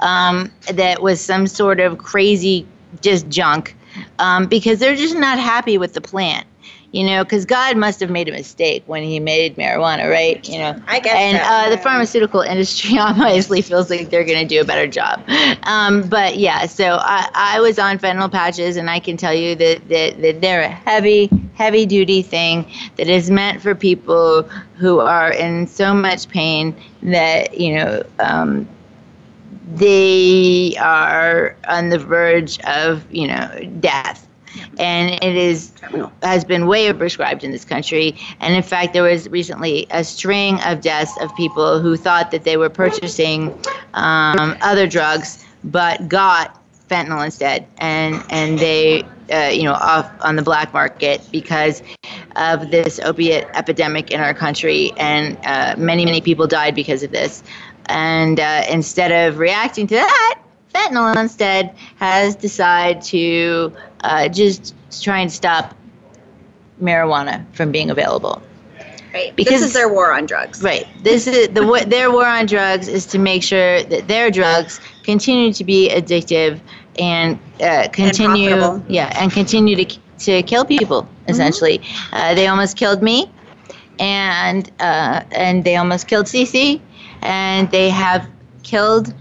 um, 0.00 0.50
that 0.72 1.02
was 1.02 1.20
some 1.20 1.46
sort 1.46 1.80
of 1.80 1.98
crazy, 1.98 2.66
just 3.00 3.28
junk 3.28 3.76
um, 4.18 4.46
because 4.46 4.78
they're 4.78 4.96
just 4.96 5.16
not 5.16 5.38
happy 5.38 5.78
with 5.78 5.94
the 5.94 6.00
plant. 6.00 6.46
You 6.92 7.06
know, 7.06 7.22
because 7.22 7.44
God 7.44 7.76
must 7.76 8.00
have 8.00 8.10
made 8.10 8.28
a 8.28 8.32
mistake 8.32 8.82
when 8.86 9.04
He 9.04 9.20
made 9.20 9.54
marijuana, 9.54 10.10
right? 10.10 10.46
You 10.48 10.58
know, 10.58 10.82
I 10.88 10.98
guess. 10.98 11.14
And 11.14 11.38
so. 11.38 11.44
uh, 11.44 11.70
the 11.70 11.78
pharmaceutical 11.78 12.40
industry 12.40 12.98
obviously 12.98 13.62
feels 13.62 13.88
like 13.90 14.10
they're 14.10 14.24
going 14.24 14.40
to 14.40 14.54
do 14.54 14.60
a 14.60 14.64
better 14.64 14.88
job. 14.88 15.22
Um, 15.62 16.08
but 16.08 16.36
yeah, 16.36 16.66
so 16.66 16.98
I, 17.00 17.30
I 17.32 17.60
was 17.60 17.78
on 17.78 17.98
fentanyl 17.98 18.30
patches, 18.30 18.76
and 18.76 18.90
I 18.90 18.98
can 18.98 19.16
tell 19.16 19.32
you 19.32 19.54
that, 19.54 19.88
that, 19.88 20.20
that 20.20 20.40
they're 20.40 20.62
a 20.62 20.68
heavy, 20.68 21.30
heavy 21.54 21.86
duty 21.86 22.22
thing 22.22 22.66
that 22.96 23.06
is 23.06 23.30
meant 23.30 23.62
for 23.62 23.72
people 23.76 24.42
who 24.76 24.98
are 24.98 25.32
in 25.32 25.68
so 25.68 25.94
much 25.94 26.28
pain 26.28 26.74
that, 27.02 27.56
you 27.56 27.76
know, 27.76 28.02
um, 28.18 28.68
they 29.74 30.76
are 30.78 31.56
on 31.68 31.88
the 31.88 31.98
verge 31.98 32.58
of, 32.60 33.04
you 33.12 33.26
know, 33.28 33.70
death. 33.80 34.26
And 34.78 35.12
it 35.22 35.36
is 35.36 35.72
has 36.22 36.44
been 36.44 36.66
way 36.66 36.92
overprescribed 36.92 37.44
in 37.44 37.52
this 37.52 37.64
country. 37.64 38.16
And 38.40 38.54
in 38.54 38.62
fact, 38.64 38.92
there 38.94 39.04
was 39.04 39.28
recently 39.28 39.86
a 39.90 40.02
string 40.02 40.60
of 40.62 40.80
deaths 40.80 41.16
of 41.20 41.34
people 41.36 41.80
who 41.80 41.96
thought 41.96 42.32
that 42.32 42.42
they 42.42 42.56
were 42.56 42.68
purchasing 42.68 43.54
um, 43.94 44.56
other 44.60 44.88
drugs, 44.88 45.46
but 45.62 46.08
got 46.08 46.60
fentanyl 46.90 47.24
instead, 47.24 47.66
and 47.78 48.22
and 48.30 48.58
they 48.58 49.04
uh, 49.32 49.48
you 49.48 49.62
know 49.62 49.74
off 49.74 50.10
on 50.20 50.36
the 50.36 50.42
black 50.42 50.72
market 50.72 51.26
because 51.30 51.82
of 52.36 52.70
this 52.70 52.98
opiate 53.00 53.46
epidemic 53.54 54.10
in 54.10 54.20
our 54.20 54.34
country, 54.34 54.92
and 54.96 55.38
uh, 55.44 55.74
many 55.78 56.04
many 56.04 56.20
people 56.20 56.46
died 56.46 56.74
because 56.74 57.02
of 57.02 57.12
this. 57.12 57.42
And 57.90 58.38
uh, 58.38 58.62
instead 58.70 59.10
of 59.10 59.38
reacting 59.38 59.88
to 59.88 59.96
that, 59.96 60.38
fentanyl 60.72 61.16
instead 61.16 61.74
has 61.96 62.36
decided 62.36 63.02
to 63.02 63.72
uh, 64.02 64.28
just 64.28 64.74
try 65.02 65.18
and 65.18 65.30
stop 65.30 65.74
marijuana 66.80 67.44
from 67.52 67.72
being 67.72 67.90
available. 67.90 68.40
Right. 69.12 69.34
Because 69.34 69.54
this 69.54 69.62
is 69.62 69.72
their 69.72 69.88
war 69.88 70.12
on 70.12 70.26
drugs. 70.26 70.62
Right. 70.62 70.86
This 71.02 71.26
is 71.26 71.48
the 71.48 71.84
their 71.88 72.12
war 72.12 72.26
on 72.26 72.46
drugs 72.46 72.86
is 72.86 73.06
to 73.06 73.18
make 73.18 73.42
sure 73.42 73.82
that 73.82 74.06
their 74.06 74.30
drugs 74.30 74.80
continue 75.02 75.52
to 75.52 75.64
be 75.64 75.90
addictive 75.90 76.60
and 76.96 77.40
uh, 77.60 77.88
continue, 77.92 78.52
and 78.52 78.88
yeah, 78.88 79.12
and 79.20 79.32
continue 79.32 79.74
to 79.84 79.98
to 80.20 80.42
kill 80.44 80.64
people. 80.64 81.08
Essentially, 81.26 81.78
mm-hmm. 81.78 82.14
uh, 82.14 82.34
they 82.34 82.46
almost 82.46 82.76
killed 82.76 83.02
me, 83.02 83.28
and 83.98 84.70
uh, 84.78 85.24
and 85.32 85.64
they 85.64 85.74
almost 85.74 86.06
killed 86.06 86.26
Cece, 86.26 86.80
and 87.22 87.70
they 87.70 87.90
have 87.90 88.28
killed 88.62 89.14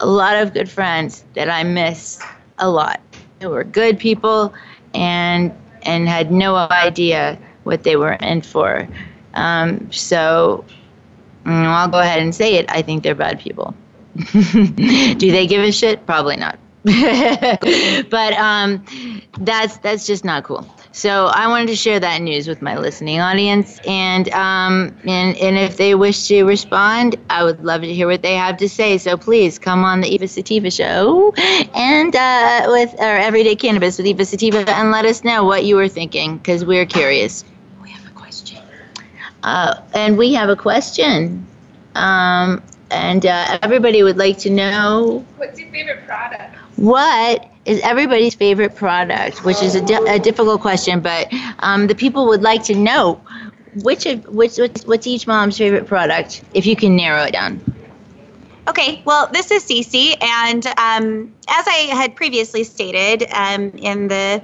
a 0.00 0.06
lot 0.06 0.36
of 0.36 0.54
good 0.54 0.70
friends 0.70 1.24
that 1.34 1.50
I 1.50 1.62
miss 1.62 2.20
a 2.58 2.68
lot. 2.68 3.00
They 3.38 3.46
were 3.46 3.64
good 3.64 3.98
people 3.98 4.52
and 4.94 5.52
and 5.82 6.08
had 6.08 6.30
no 6.30 6.56
idea 6.56 7.38
what 7.64 7.84
they 7.84 7.96
were 7.96 8.12
in 8.14 8.42
for. 8.42 8.88
Um, 9.34 9.90
so 9.92 10.64
mm, 11.44 11.66
I'll 11.66 11.88
go 11.88 12.00
ahead 12.00 12.22
and 12.22 12.34
say 12.34 12.56
it. 12.56 12.66
I 12.70 12.82
think 12.82 13.02
they're 13.02 13.14
bad 13.14 13.40
people. 13.40 13.74
Do 14.32 15.14
they 15.16 15.46
give 15.46 15.62
a 15.62 15.72
shit? 15.72 16.04
Probably 16.06 16.36
not. 16.36 16.58
but 16.84 18.32
um, 18.34 18.84
that's 19.38 19.76
that's 19.78 20.06
just 20.06 20.24
not 20.24 20.44
cool. 20.44 20.66
So 20.92 21.26
I 21.26 21.46
wanted 21.46 21.68
to 21.68 21.76
share 21.76 22.00
that 22.00 22.20
news 22.20 22.48
with 22.48 22.60
my 22.62 22.76
listening 22.76 23.20
audience, 23.20 23.78
and 23.86 24.28
um, 24.30 24.96
and 25.06 25.36
and 25.36 25.56
if 25.56 25.76
they 25.76 25.94
wish 25.94 26.26
to 26.28 26.42
respond, 26.42 27.16
I 27.30 27.44
would 27.44 27.64
love 27.64 27.82
to 27.82 27.94
hear 27.94 28.08
what 28.08 28.22
they 28.22 28.34
have 28.34 28.56
to 28.56 28.68
say. 28.68 28.98
So 28.98 29.16
please 29.16 29.58
come 29.58 29.84
on 29.84 30.00
the 30.00 30.08
Eva 30.08 30.26
Sativa 30.26 30.68
show, 30.68 31.32
and 31.74 32.14
uh, 32.16 32.66
with 32.68 33.00
our 33.00 33.16
Everyday 33.18 33.54
Cannabis 33.54 33.98
with 33.98 34.06
Eva 34.08 34.24
Sativa, 34.24 34.68
and 34.68 34.90
let 34.90 35.04
us 35.04 35.22
know 35.22 35.44
what 35.44 35.64
you 35.64 35.76
were 35.76 35.88
thinking 35.88 36.38
because 36.38 36.64
we're 36.64 36.86
curious. 36.86 37.44
We 37.80 37.90
have 37.90 38.06
a 38.06 38.10
question. 38.10 38.58
Uh, 39.44 39.80
and 39.94 40.18
we 40.18 40.34
have 40.34 40.48
a 40.48 40.56
question. 40.56 41.46
Um, 41.94 42.62
and 42.90 43.24
uh, 43.24 43.58
everybody 43.62 44.02
would 44.02 44.16
like 44.18 44.38
to 44.38 44.50
know. 44.50 45.24
What's 45.36 45.58
your 45.60 45.70
favorite 45.70 46.04
product? 46.04 46.56
What 46.76 47.48
is 47.70 47.80
everybody's 47.82 48.34
favorite 48.34 48.74
product? 48.74 49.44
Which 49.44 49.62
is 49.62 49.76
a, 49.76 49.80
di- 49.80 50.14
a 50.14 50.18
difficult 50.18 50.60
question, 50.60 51.00
but 51.00 51.28
um, 51.60 51.86
the 51.86 51.94
people 51.94 52.26
would 52.26 52.42
like 52.42 52.64
to 52.64 52.74
know 52.74 53.22
which 53.82 54.06
of 54.06 54.26
which 54.26 54.58
what's, 54.58 54.84
what's 54.84 55.06
each 55.06 55.28
mom's 55.28 55.56
favorite 55.56 55.86
product, 55.86 56.42
if 56.52 56.66
you 56.66 56.74
can 56.74 56.96
narrow 56.96 57.22
it 57.22 57.32
down. 57.32 57.60
Okay, 58.68 59.02
well, 59.04 59.28
this 59.32 59.50
is 59.50 59.64
Cece, 59.64 60.16
and 60.20 60.66
um, 60.66 61.32
as 61.48 61.66
I 61.66 61.88
had 61.92 62.14
previously 62.14 62.64
stated 62.64 63.24
um, 63.32 63.70
in 63.76 64.08
the 64.08 64.42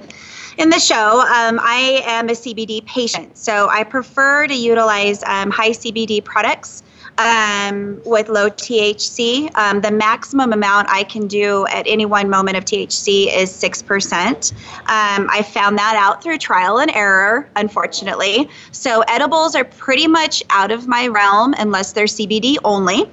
in 0.57 0.69
the 0.69 0.79
show, 0.79 1.19
um, 1.21 1.59
I 1.61 2.01
am 2.05 2.29
a 2.29 2.33
CBD 2.33 2.85
patient, 2.85 3.37
so 3.37 3.67
I 3.69 3.83
prefer 3.83 4.47
to 4.47 4.55
utilize 4.55 5.21
um, 5.23 5.51
high 5.51 5.71
CBD 5.71 6.23
products 6.23 6.81
um, 7.17 8.01
with 8.05 8.29
low 8.29 8.49
THC. 8.49 9.55
Um, 9.55 9.81
the 9.81 9.91
maximum 9.91 10.53
amount 10.53 10.89
I 10.89 11.03
can 11.03 11.27
do 11.27 11.65
at 11.67 11.85
any 11.87 12.05
one 12.05 12.29
moment 12.29 12.57
of 12.57 12.65
THC 12.65 13.35
is 13.35 13.51
6%. 13.51 14.51
Um, 14.53 15.27
I 15.29 15.41
found 15.43 15.77
that 15.77 15.95
out 15.95 16.21
through 16.21 16.37
trial 16.37 16.79
and 16.79 16.91
error, 16.91 17.49
unfortunately. 17.55 18.49
So 18.71 19.01
edibles 19.07 19.55
are 19.55 19.65
pretty 19.65 20.07
much 20.07 20.43
out 20.49 20.71
of 20.71 20.87
my 20.87 21.07
realm 21.07 21.53
unless 21.57 21.93
they're 21.93 22.05
CBD 22.05 22.57
only. 22.63 23.09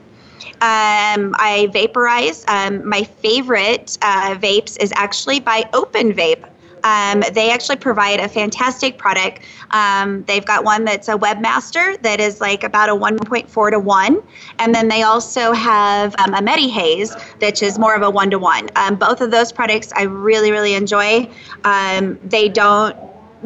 Um, 0.60 1.34
I 1.38 1.68
vaporize. 1.72 2.44
Um, 2.48 2.88
my 2.88 3.02
favorite 3.02 3.98
uh, 4.02 4.34
vapes 4.36 4.80
is 4.80 4.92
actually 4.94 5.40
by 5.40 5.68
Open 5.72 6.12
Vape. 6.12 6.44
Um, 6.84 7.24
they 7.32 7.50
actually 7.50 7.76
provide 7.76 8.20
a 8.20 8.28
fantastic 8.28 8.98
product. 8.98 9.40
Um, 9.70 10.22
they've 10.24 10.44
got 10.44 10.64
one 10.64 10.84
that's 10.84 11.08
a 11.08 11.14
webmaster 11.14 12.00
that 12.02 12.20
is 12.20 12.40
like 12.40 12.62
about 12.62 12.88
a 12.88 12.94
1.4 12.94 13.70
to 13.70 13.78
1. 13.80 14.22
And 14.58 14.74
then 14.74 14.88
they 14.88 15.02
also 15.02 15.52
have 15.52 16.14
um, 16.18 16.34
a 16.34 16.40
MediHaze, 16.40 17.18
which 17.40 17.62
is 17.62 17.78
more 17.78 17.94
of 17.94 18.02
a 18.02 18.10
1 18.10 18.30
to 18.30 18.38
1. 18.38 18.68
Um, 18.76 18.96
both 18.96 19.20
of 19.20 19.30
those 19.30 19.50
products 19.50 19.92
I 19.96 20.02
really, 20.02 20.52
really 20.52 20.74
enjoy. 20.74 21.28
Um, 21.64 22.18
they 22.22 22.48
don't 22.48 22.96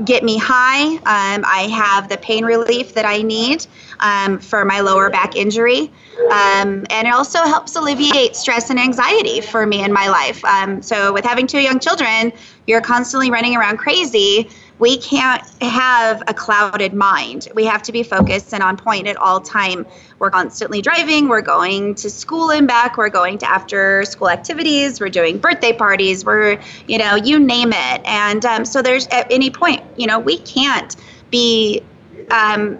get 0.05 0.23
me 0.23 0.39
high. 0.39 0.97
Um, 0.97 1.45
I 1.47 1.69
have 1.73 2.09
the 2.09 2.17
pain 2.19 2.45
relief 2.45 2.95
that 2.95 3.05
I 3.05 3.23
need 3.23 3.67
um, 4.01 4.39
for 4.39 4.65
my 4.65 4.81
lower 4.81 5.11
back 5.11 5.37
injury. 5.37 5.91
Um, 6.31 6.87
and 6.91 7.07
it 7.07 7.13
also 7.13 7.43
helps 7.43 7.77
alleviate 7.77 8.37
stress 8.37 8.71
and 8.71 8.79
anxiety 8.79 9.41
for 9.41 9.67
me 9.67 9.83
in 9.83 9.93
my 9.93 10.09
life. 10.09 10.45
Um, 10.45 10.83
so, 10.83 11.13
with 11.13 11.25
having 11.25 11.47
two 11.47 11.61
young 11.61 11.79
children, 11.79 12.33
you're 12.69 12.83
constantly 12.83 13.31
running 13.31 13.57
around 13.57 13.79
crazy. 13.79 14.51
We 14.79 14.99
can't 14.99 15.43
have 15.63 16.23
a 16.29 16.35
clouded 16.35 16.93
mind. 16.93 17.49
We 17.55 17.65
have 17.65 17.83
to 17.85 17.93
be 17.93 18.03
focused 18.03 18.53
and 18.53 18.63
on 18.63 18.77
point 18.77 19.09
at 19.09 19.17
all 19.17 19.41
time. 19.41 19.87
We're 20.19 20.31
constantly 20.31 20.83
driving. 20.83 21.29
We're 21.29 21.41
going 21.41 21.95
to 21.97 22.11
school 22.11 22.51
and 22.51 22.69
back. 22.69 22.99
We're 22.99 23.09
going 23.09 23.39
to 23.39 23.51
after 23.51 24.05
school 24.05 24.29
activities. 24.29 25.01
We're 25.01 25.09
doing 25.09 25.39
birthday 25.39 25.73
parties. 25.73 26.27
We're, 26.27 26.61
you 26.87 26.99
know, 26.99 27.17
you 27.17 27.39
name 27.39 27.73
it. 27.73 28.03
And 28.05 28.45
um, 28.45 28.65
so 28.67 28.83
there's 28.83 29.07
at 29.09 29.33
any 29.33 29.51
point, 29.51 29.83
you 29.97 30.07
know, 30.07 30.19
we 30.19 30.39
can't 30.39 30.95
be 31.31 31.83
um, 32.31 32.79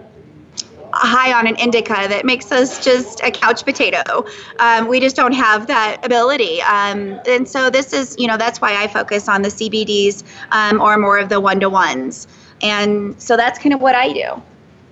high 0.93 1.33
on 1.33 1.47
an 1.47 1.55
indica 1.57 2.07
that 2.07 2.25
makes 2.25 2.51
us 2.51 2.83
just 2.83 3.21
a 3.21 3.31
couch 3.31 3.63
potato. 3.63 4.25
Um, 4.59 4.87
we 4.87 4.99
just 4.99 5.15
don't 5.15 5.33
have 5.33 5.67
that 5.67 6.03
ability. 6.05 6.61
Um, 6.61 7.19
and 7.27 7.47
so 7.47 7.69
this 7.69 7.93
is, 7.93 8.15
you 8.17 8.27
know, 8.27 8.37
that's 8.37 8.61
why 8.61 8.81
I 8.81 8.87
focus 8.87 9.27
on 9.27 9.41
the 9.41 9.49
CBDs 9.49 10.23
um, 10.51 10.81
or 10.81 10.97
more 10.97 11.17
of 11.17 11.29
the 11.29 11.39
one 11.39 11.59
to 11.59 11.69
ones. 11.69 12.27
And 12.61 13.19
so 13.21 13.37
that's 13.37 13.59
kind 13.59 13.73
of 13.73 13.81
what 13.81 13.95
I 13.95 14.11
do. 14.11 14.41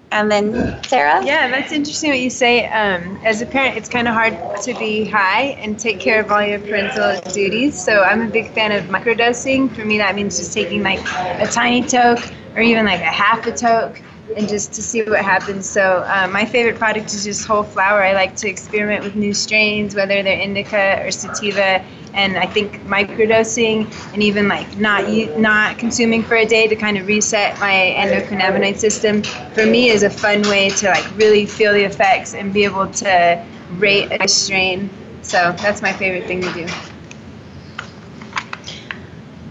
And 0.09 0.31
then 0.31 0.81
Sarah? 0.83 1.23
Yeah, 1.25 1.49
that's 1.49 1.73
interesting 1.73 2.11
what 2.11 2.19
you 2.19 2.29
say. 2.29 2.65
Um, 2.67 3.19
as 3.25 3.41
a 3.41 3.45
parent, 3.45 3.75
it's 3.75 3.89
kind 3.89 4.07
of 4.07 4.13
hard 4.13 4.61
to 4.61 4.73
be 4.75 5.03
high 5.03 5.57
and 5.59 5.77
take 5.77 5.99
care 5.99 6.21
of 6.21 6.31
all 6.31 6.41
your 6.41 6.59
parental 6.59 7.19
duties. 7.33 7.83
So 7.83 8.03
I'm 8.03 8.21
a 8.21 8.29
big 8.29 8.53
fan 8.53 8.71
of 8.71 8.85
microdosing. 8.85 9.75
For 9.75 9.83
me, 9.83 9.97
that 9.97 10.15
means 10.15 10.37
just 10.37 10.53
taking 10.53 10.81
like 10.81 11.01
a 11.41 11.47
tiny 11.47 11.83
toke 11.83 12.23
or 12.55 12.61
even 12.61 12.85
like 12.85 13.01
a 13.01 13.05
half 13.05 13.45
a 13.47 13.51
toke 13.51 14.01
and 14.35 14.47
just 14.47 14.73
to 14.73 14.81
see 14.81 15.03
what 15.03 15.21
happens. 15.23 15.69
So 15.69 16.03
uh, 16.07 16.27
my 16.27 16.45
favorite 16.45 16.75
product 16.75 17.13
is 17.13 17.23
just 17.23 17.47
whole 17.47 17.63
flower. 17.63 18.03
I 18.03 18.13
like 18.13 18.35
to 18.37 18.49
experiment 18.49 19.03
with 19.03 19.15
new 19.15 19.33
strains, 19.33 19.95
whether 19.95 20.21
they're 20.21 20.39
indica 20.39 21.01
or 21.03 21.11
sativa. 21.11 21.83
And 22.13 22.37
I 22.37 22.47
think 22.47 22.81
microdosing 22.83 23.93
and 24.13 24.23
even 24.23 24.47
like 24.47 24.77
not 24.77 25.07
not 25.37 25.77
consuming 25.77 26.23
for 26.23 26.35
a 26.35 26.45
day 26.45 26.67
to 26.67 26.75
kind 26.75 26.97
of 26.97 27.05
reset 27.05 27.59
my 27.59 27.95
endocannabinoid 27.97 28.77
system 28.77 29.21
for 29.53 29.65
me 29.65 29.89
is 29.89 30.03
a 30.03 30.09
fun 30.09 30.41
way 30.43 30.69
to 30.69 30.87
like 30.87 31.17
really 31.17 31.45
feel 31.45 31.73
the 31.73 31.83
effects 31.83 32.33
and 32.33 32.53
be 32.53 32.63
able 32.63 32.87
to 32.87 33.45
rate 33.71 34.07
a 34.19 34.27
strain. 34.27 34.89
So 35.21 35.53
that's 35.59 35.81
my 35.81 35.93
favorite 35.93 36.25
thing 36.25 36.41
to 36.41 36.53
do. 36.53 36.65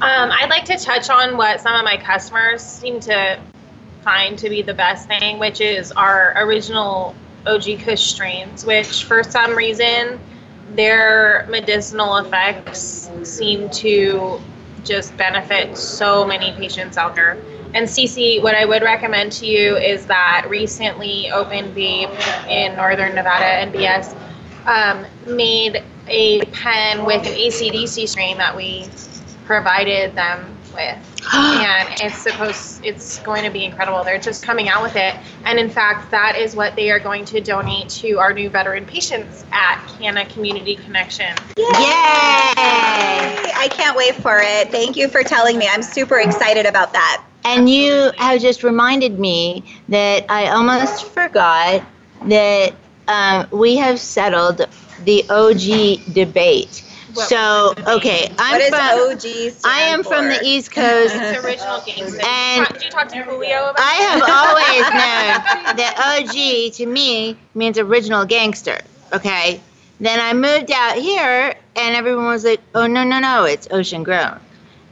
Um, 0.01 0.31
I'd 0.31 0.51
like 0.51 0.65
to 0.67 0.77
touch 0.77 1.09
on 1.09 1.37
what 1.37 1.61
some 1.61 1.75
of 1.75 1.85
my 1.85 1.97
customers 1.97 2.63
seem 2.63 3.01
to 3.01 3.39
find 4.07 4.39
to 4.39 4.49
be 4.49 4.63
the 4.63 4.73
best 4.73 5.09
thing, 5.09 5.37
which 5.41 5.61
is 5.61 5.91
our 5.91 6.33
original 6.37 7.13
OG 7.45 7.81
Kush 7.81 8.05
strains, 8.05 8.65
which 8.65 9.03
for 9.03 9.25
some 9.25 9.57
reason 9.57 10.21
their 10.77 11.45
medicinal 11.51 12.19
effects 12.19 13.11
seem 13.25 13.69
to 13.71 14.41
just 14.85 15.17
benefit 15.17 15.77
so 15.77 16.25
many 16.25 16.53
patients 16.53 16.97
out 16.97 17.17
there. 17.17 17.37
And 17.75 17.89
Cece, 17.89 18.41
what 18.45 18.55
I 18.55 18.65
would 18.65 18.83
recommend 18.83 19.33
to 19.33 19.47
you 19.47 19.77
is 19.77 20.07
that 20.07 20.47
recently 20.49 21.33
Open 21.33 21.75
Vape 21.75 22.49
in 22.49 22.77
Northern 22.77 23.13
Nevada, 23.13 23.73
NBS, 23.73 24.17
um, 24.67 25.05
made 25.27 25.83
a 26.07 26.45
pen 26.47 27.05
with 27.05 27.27
an 27.27 27.35
ACDC 27.35 28.09
strain 28.09 28.39
that 28.39 28.55
we 28.55 28.87
provided 29.47 30.15
them 30.15 30.56
with. 30.77 30.97
and 31.35 31.89
it's 32.01 32.19
supposed 32.19 32.85
it's 32.85 33.19
going 33.21 33.43
to 33.45 33.51
be 33.51 33.65
incredible. 33.65 34.05
They're 34.05 34.19
just 34.19 34.45
coming 34.45 34.69
out 34.69 34.83
with 34.83 34.97
it. 34.97 35.15
And 35.45 35.59
in 35.59 35.69
fact, 35.69 36.11
that 36.11 36.37
is 36.37 36.55
what 36.55 36.77
they 36.77 36.91
are 36.91 37.01
going 37.01 37.25
to 37.27 37.41
donate 37.41 37.89
to 37.91 38.19
our 38.19 38.33
new 38.33 38.49
veteran 38.49 38.87
patients 38.87 39.45
at 39.53 39.85
Canna 39.99 40.27
Community 40.27 40.77
Connection. 40.77 41.35
Yay! 41.57 41.65
Yay! 41.65 41.77
I 42.57 43.69
can't 43.71 43.97
wait 43.97 44.15
for 44.15 44.39
it. 44.41 44.71
Thank 44.71 44.97
you 44.97 45.09
for 45.09 45.23
telling 45.23 45.59
me. 45.59 45.69
I'm 45.69 45.83
super 45.83 46.21
excited 46.21 46.67
about 46.67 46.93
that. 46.93 47.25
And 47.45 47.69
you 47.71 48.13
have 48.19 48.41
just 48.41 48.63
reminded 48.63 49.19
me 49.19 49.65
that 49.89 50.27
I 50.29 50.49
almost 50.49 51.07
forgot 51.07 51.85
that 52.27 52.75
um, 53.09 53.47
we 53.53 53.77
have 53.77 54.01
settled 54.01 54.67
the 55.05 55.25
OG 55.31 56.13
debate 56.13 56.83
so 57.23 57.75
okay, 57.87 58.33
I'm 58.39 58.61
what 58.61 58.69
from 58.71 59.13
OG. 59.13 59.55
I 59.65 59.81
am 59.81 60.03
for? 60.03 60.11
from 60.11 60.29
the 60.29 60.41
East 60.43 60.71
Coast. 60.71 61.15
it's 61.17 61.45
original 61.45 61.81
gangster. 61.85 62.21
And 62.27 62.67
did 62.69 62.85
you 62.85 62.91
talk 62.91 63.09
to 63.09 63.23
Julio 63.23 63.71
about 63.71 63.79
I 63.79 63.95
have 63.95 64.23
always 64.23 64.83
known 64.91 65.77
that 65.77 66.23
OG 66.23 66.75
to 66.75 66.87
me 66.87 67.37
means 67.55 67.79
original 67.79 68.25
gangster. 68.25 68.81
Okay. 69.13 69.61
Then 69.99 70.21
I 70.21 70.35
moved 70.35 70.71
out 70.71 70.97
here, 70.97 71.55
and 71.75 71.97
everyone 71.97 72.27
was 72.27 72.45
like, 72.45 72.61
"Oh 72.75 72.87
no, 72.87 73.03
no, 73.03 73.19
no, 73.19 73.45
it's 73.45 73.67
ocean 73.71 74.03
grown," 74.03 74.39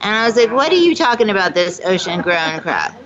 and 0.00 0.16
I 0.16 0.24
was 0.24 0.34
like, 0.34 0.50
"What 0.50 0.72
are 0.72 0.76
you 0.76 0.94
talking 0.94 1.28
about? 1.28 1.54
This 1.54 1.80
ocean 1.84 2.22
grown 2.22 2.60
crap?" 2.60 2.96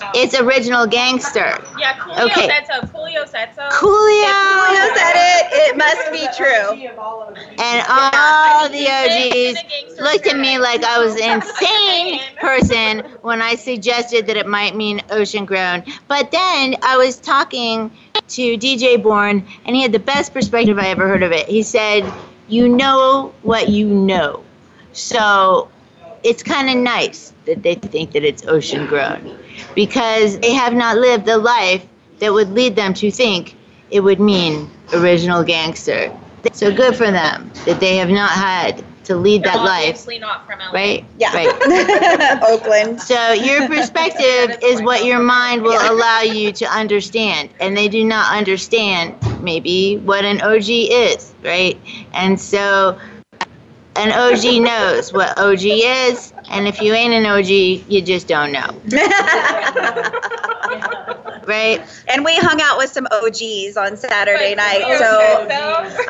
No. 0.00 0.10
It's 0.14 0.38
original 0.38 0.86
gangster. 0.86 1.58
Yeah, 1.78 1.94
Coolio 1.98 2.26
okay. 2.26 2.48
said 2.48 2.66
so. 2.66 2.80
Coolio 2.88 3.28
said 3.28 3.54
so. 3.54 3.62
Coolio. 3.68 4.26
Coolio 4.26 4.94
said 4.94 5.14
it. 5.14 5.46
It 5.52 5.76
must 5.76 6.12
be 6.12 6.26
true. 6.36 6.86
And 7.58 7.86
all 7.88 8.68
the 8.68 8.86
OGs 8.88 10.00
looked 10.00 10.26
at 10.26 10.38
me 10.38 10.58
like 10.58 10.84
I 10.84 10.98
was 10.98 11.14
an 11.20 11.40
insane 11.42 12.20
person 12.40 13.00
when 13.22 13.40
I 13.40 13.54
suggested 13.54 14.26
that 14.26 14.36
it 14.36 14.46
might 14.46 14.74
mean 14.74 15.02
ocean 15.10 15.44
grown. 15.44 15.84
But 16.08 16.30
then 16.30 16.76
I 16.82 16.96
was 16.96 17.16
talking 17.16 17.90
to 18.28 18.58
DJ 18.58 19.00
Bourne, 19.02 19.46
and 19.64 19.76
he 19.76 19.82
had 19.82 19.92
the 19.92 19.98
best 19.98 20.32
perspective 20.32 20.78
I 20.78 20.88
ever 20.88 21.06
heard 21.06 21.22
of 21.22 21.32
it. 21.32 21.46
He 21.46 21.62
said, 21.62 22.04
"You 22.48 22.68
know 22.68 23.32
what 23.42 23.68
you 23.68 23.86
know." 23.86 24.42
So 24.92 25.68
it's 26.22 26.42
kind 26.42 26.68
of 26.68 26.76
nice 26.76 27.32
that 27.44 27.62
they 27.62 27.76
think 27.76 28.12
that 28.12 28.24
it's 28.24 28.44
ocean 28.46 28.86
grown 28.86 29.38
because 29.74 30.38
they 30.38 30.52
have 30.52 30.74
not 30.74 30.96
lived 30.96 31.26
the 31.26 31.38
life 31.38 31.86
that 32.18 32.32
would 32.32 32.50
lead 32.50 32.76
them 32.76 32.94
to 32.94 33.10
think 33.10 33.54
it 33.90 34.00
would 34.00 34.20
mean 34.20 34.70
original 34.92 35.42
gangster. 35.42 36.16
So 36.52 36.74
good 36.74 36.94
for 36.94 37.10
them 37.10 37.50
that 37.64 37.80
they 37.80 37.96
have 37.96 38.08
not 38.08 38.30
had 38.30 38.84
to 39.04 39.16
lead 39.16 39.42
They're 39.42 39.52
that 39.52 39.64
life. 39.64 39.88
Obviously 39.88 40.18
not 40.18 40.46
from 40.46 40.58
LA. 40.58 40.70
Right? 40.70 41.04
Yeah. 41.18 41.32
Right. 41.32 42.42
Oakland. 42.48 43.00
So 43.00 43.32
your 43.32 43.68
perspective 43.68 44.58
is 44.62 44.82
what 44.82 45.04
your 45.04 45.20
mind 45.20 45.62
will 45.62 45.80
allow 45.92 46.20
you 46.20 46.52
to 46.52 46.64
understand, 46.66 47.50
and 47.60 47.76
they 47.76 47.88
do 47.88 48.04
not 48.04 48.36
understand 48.36 49.14
maybe 49.42 49.98
what 49.98 50.24
an 50.24 50.40
OG 50.40 50.66
is, 50.68 51.34
right? 51.42 51.78
And 52.14 52.40
so 52.40 52.98
an 53.96 54.12
OG 54.12 54.62
knows 54.62 55.12
what 55.12 55.38
OG 55.38 55.62
is, 55.62 56.32
and 56.50 56.66
if 56.68 56.80
you 56.80 56.92
ain't 56.94 57.12
an 57.12 57.26
OG, 57.26 57.46
you 57.48 58.02
just 58.02 58.28
don't 58.28 58.52
know, 58.52 58.80
right? 61.46 61.80
and 62.08 62.24
we 62.24 62.36
hung 62.36 62.60
out 62.60 62.78
with 62.78 62.90
some 62.90 63.06
OGs 63.10 63.76
on 63.76 63.96
Saturday 63.96 64.54
But 64.54 64.56
night, 64.56 64.98
so. 64.98 65.46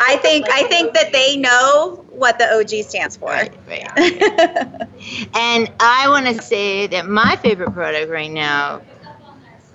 I 0.00 0.16
think 0.22 0.46
I 0.50 0.64
think 0.64 0.94
that 0.94 1.12
they 1.12 1.36
know 1.36 2.04
what 2.10 2.38
the 2.38 2.46
OG 2.54 2.84
stands 2.86 3.16
for. 3.16 3.28
Right, 3.28 3.52
right. 3.66 4.88
And 5.34 5.70
I 5.80 6.08
want 6.08 6.26
to 6.26 6.42
say 6.42 6.86
that 6.88 7.06
my 7.06 7.36
favorite 7.36 7.72
product 7.72 8.10
right 8.10 8.30
now, 8.30 8.82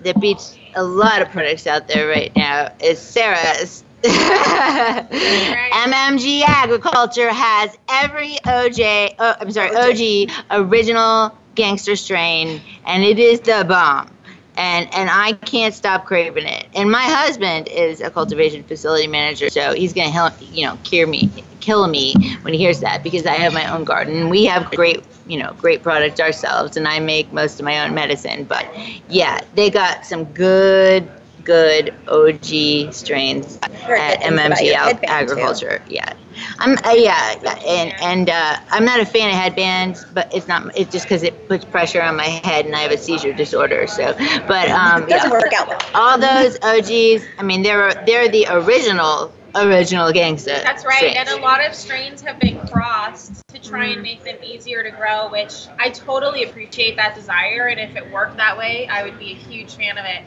that 0.02 0.20
beats 0.20 0.58
a 0.74 0.82
lot 0.82 1.22
of 1.22 1.30
products 1.30 1.66
out 1.66 1.88
there 1.88 2.08
right 2.08 2.34
now, 2.36 2.72
is 2.82 2.98
Sarah's. 2.98 3.84
MMG 5.72 6.42
Agriculture 6.42 7.32
has 7.32 7.76
every 7.88 8.36
OJ, 8.44 9.14
oh, 9.18 9.36
I'm 9.40 9.50
sorry, 9.50 9.70
OG 9.76 10.30
original 10.50 11.36
gangster 11.54 11.96
strain, 11.96 12.60
and 12.86 13.04
it 13.04 13.18
is 13.18 13.40
the 13.40 13.64
bomb. 13.68 14.10
And 14.56 14.92
and 14.94 15.08
I 15.10 15.32
can't 15.32 15.72
stop 15.72 16.04
craving 16.04 16.46
it. 16.46 16.66
And 16.74 16.90
my 16.90 17.02
husband 17.02 17.68
is 17.68 18.00
a 18.00 18.10
cultivation 18.10 18.64
facility 18.64 19.06
manager, 19.06 19.48
so 19.48 19.72
he's 19.72 19.92
gonna 19.94 20.10
help, 20.10 20.34
you 20.40 20.66
know, 20.66 20.76
cure 20.84 21.06
me, 21.06 21.30
kill 21.60 21.86
me 21.86 22.14
when 22.42 22.52
he 22.52 22.58
hears 22.58 22.80
that 22.80 23.02
because 23.02 23.24
I 23.24 23.34
have 23.34 23.54
my 23.54 23.72
own 23.72 23.84
garden. 23.84 24.28
We 24.28 24.44
have 24.44 24.70
great, 24.72 25.02
you 25.26 25.38
know, 25.38 25.54
great 25.54 25.82
products 25.82 26.20
ourselves, 26.20 26.76
and 26.76 26.86
I 26.86 26.98
make 26.98 27.32
most 27.32 27.60
of 27.60 27.64
my 27.64 27.82
own 27.86 27.94
medicine. 27.94 28.44
But 28.44 28.66
yeah, 29.08 29.40
they 29.54 29.70
got 29.70 30.04
some 30.04 30.24
good, 30.24 31.08
good 31.44 31.94
OG 32.08 32.92
strains 32.92 33.58
Heard 33.82 33.98
at 33.98 34.20
good 34.22 34.32
MMG 34.34 34.60
your 34.60 34.76
Ag- 34.76 35.00
headband, 35.00 35.28
too. 35.28 35.42
Agriculture. 35.42 35.82
Yeah, 35.88 36.12
I'm 36.58 36.76
uh, 36.78 36.92
yeah, 36.94 37.34
yeah, 37.42 37.58
and 37.66 37.94
and 38.00 38.30
uh, 38.30 38.56
I'm 38.70 38.84
not 38.84 39.00
a 39.00 39.06
fan 39.06 39.30
of 39.30 39.36
headbands, 39.36 40.04
but 40.12 40.32
it's 40.34 40.48
not. 40.48 40.70
It's 40.76 40.90
just 40.90 41.06
because 41.06 41.22
it 41.22 41.48
puts 41.48 41.64
pressure 41.64 42.02
on 42.02 42.16
my 42.16 42.26
head, 42.26 42.66
and 42.66 42.74
I 42.74 42.80
have 42.80 42.92
a 42.92 42.98
seizure 42.98 43.32
disorder. 43.32 43.86
So, 43.86 44.14
but 44.46 44.68
um, 44.70 45.04
It 45.04 45.08
doesn't 45.08 45.30
yeah. 45.30 45.30
work 45.30 45.52
out 45.52 45.68
well. 45.68 45.80
all 45.94 46.18
those 46.18 46.56
OGs. 46.62 47.26
I 47.38 47.42
mean, 47.42 47.62
they're 47.62 47.94
they're 48.06 48.28
the 48.28 48.46
original 48.50 49.32
original 49.54 50.12
gangster. 50.12 50.60
That's 50.62 50.84
right. 50.84 50.96
strains. 50.96 51.16
And 51.16 51.28
a 51.28 51.36
lot 51.42 51.64
of 51.64 51.74
strains 51.74 52.22
have 52.22 52.38
been 52.38 52.58
crossed 52.68 53.46
to 53.48 53.58
try 53.60 53.86
and 53.86 54.02
make 54.02 54.24
them 54.24 54.36
easier 54.42 54.82
to 54.82 54.90
grow, 54.90 55.28
which 55.30 55.66
I 55.78 55.90
totally 55.90 56.44
appreciate 56.44 56.96
that 56.96 57.14
desire. 57.14 57.66
And 57.66 57.80
if 57.80 57.96
it 57.96 58.10
worked 58.10 58.36
that 58.38 58.56
way, 58.56 58.88
I 58.88 59.02
would 59.02 59.18
be 59.18 59.32
a 59.32 59.36
huge 59.36 59.74
fan 59.74 59.98
of 59.98 60.04
it. 60.04 60.22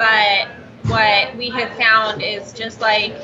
But 0.00 0.48
what 0.90 1.36
we 1.36 1.50
have 1.50 1.76
found 1.76 2.22
is 2.22 2.54
just 2.54 2.80
like, 2.80 3.14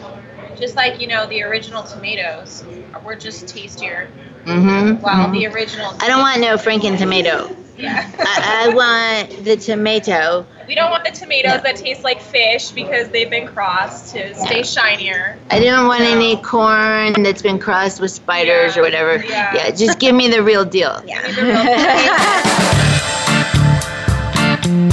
just 0.59 0.77
like 0.77 1.01
you 1.01 1.07
know, 1.07 1.27
the 1.27 1.43
original 1.43 1.83
tomatoes 1.83 2.67
were 3.03 3.17
just 3.17 3.49
tastier. 3.49 4.11
Mm-hmm. 4.45 5.01
While 5.03 5.33
the 5.33 5.47
original. 5.47 5.95
I 6.01 6.07
don't 6.07 6.21
want 6.21 6.43
no 6.43 6.57
Franken 6.57 6.99
tomato. 6.99 7.57
Yeah. 7.79 8.11
I, 8.19 8.69
I 8.71 8.75
want 8.75 9.43
the 9.45 9.57
tomato. 9.57 10.47
we 10.69 10.75
don't 10.75 10.91
want 10.91 11.07
the 11.07 11.13
tomatoes 11.13 11.63
that 11.63 11.77
taste 11.77 12.05
like 12.05 12.21
fish 12.21 12.71
because 12.73 13.09
they've 13.09 13.31
been 13.31 13.49
crossed 13.49 14.15
to 14.15 14.35
stay 14.35 14.63
shinier. 14.63 15.39
I 15.51 15.59
don't 15.59 15.89
want 15.89 16.03
any 16.03 16.37
corn 16.37 17.23
that's 17.23 17.41
been 17.41 17.59
crossed 17.59 18.03
with 18.03 18.11
spiders 18.11 18.77
Yeah. 18.77 18.81
or 18.81 18.85
whatever. 18.85 19.25
Yeah. 19.25 19.71
just 19.71 19.99
give 19.99 20.15
me 20.15 20.29
the 20.29 20.43
real 20.43 20.67
deal. 20.67 21.03
Yeah. 21.07 22.53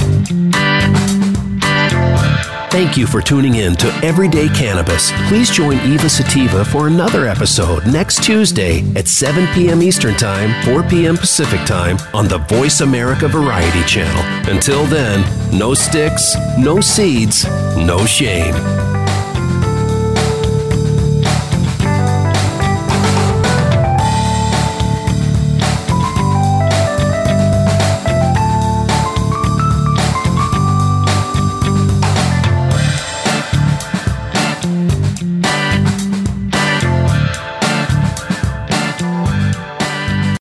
Thank 2.74 2.96
you 2.96 3.06
for 3.06 3.22
tuning 3.22 3.54
in 3.54 3.76
to 3.76 3.86
Everyday 4.02 4.48
Cannabis. 4.48 5.12
Please 5.28 5.48
join 5.48 5.78
Eva 5.88 6.10
Sativa 6.10 6.64
for 6.64 6.88
another 6.88 7.24
episode 7.24 7.86
next 7.86 8.24
Tuesday 8.24 8.80
at 8.96 9.06
7 9.06 9.46
p.m. 9.54 9.80
Eastern 9.80 10.16
Time, 10.16 10.60
4 10.64 10.82
p.m. 10.82 11.16
Pacific 11.16 11.60
Time 11.66 11.98
on 12.12 12.26
the 12.26 12.38
Voice 12.38 12.80
America 12.80 13.28
Variety 13.28 13.84
Channel. 13.84 14.52
Until 14.52 14.84
then, 14.86 15.22
no 15.56 15.72
sticks, 15.72 16.34
no 16.58 16.80
seeds, 16.80 17.44
no 17.76 18.04
shame. 18.06 18.93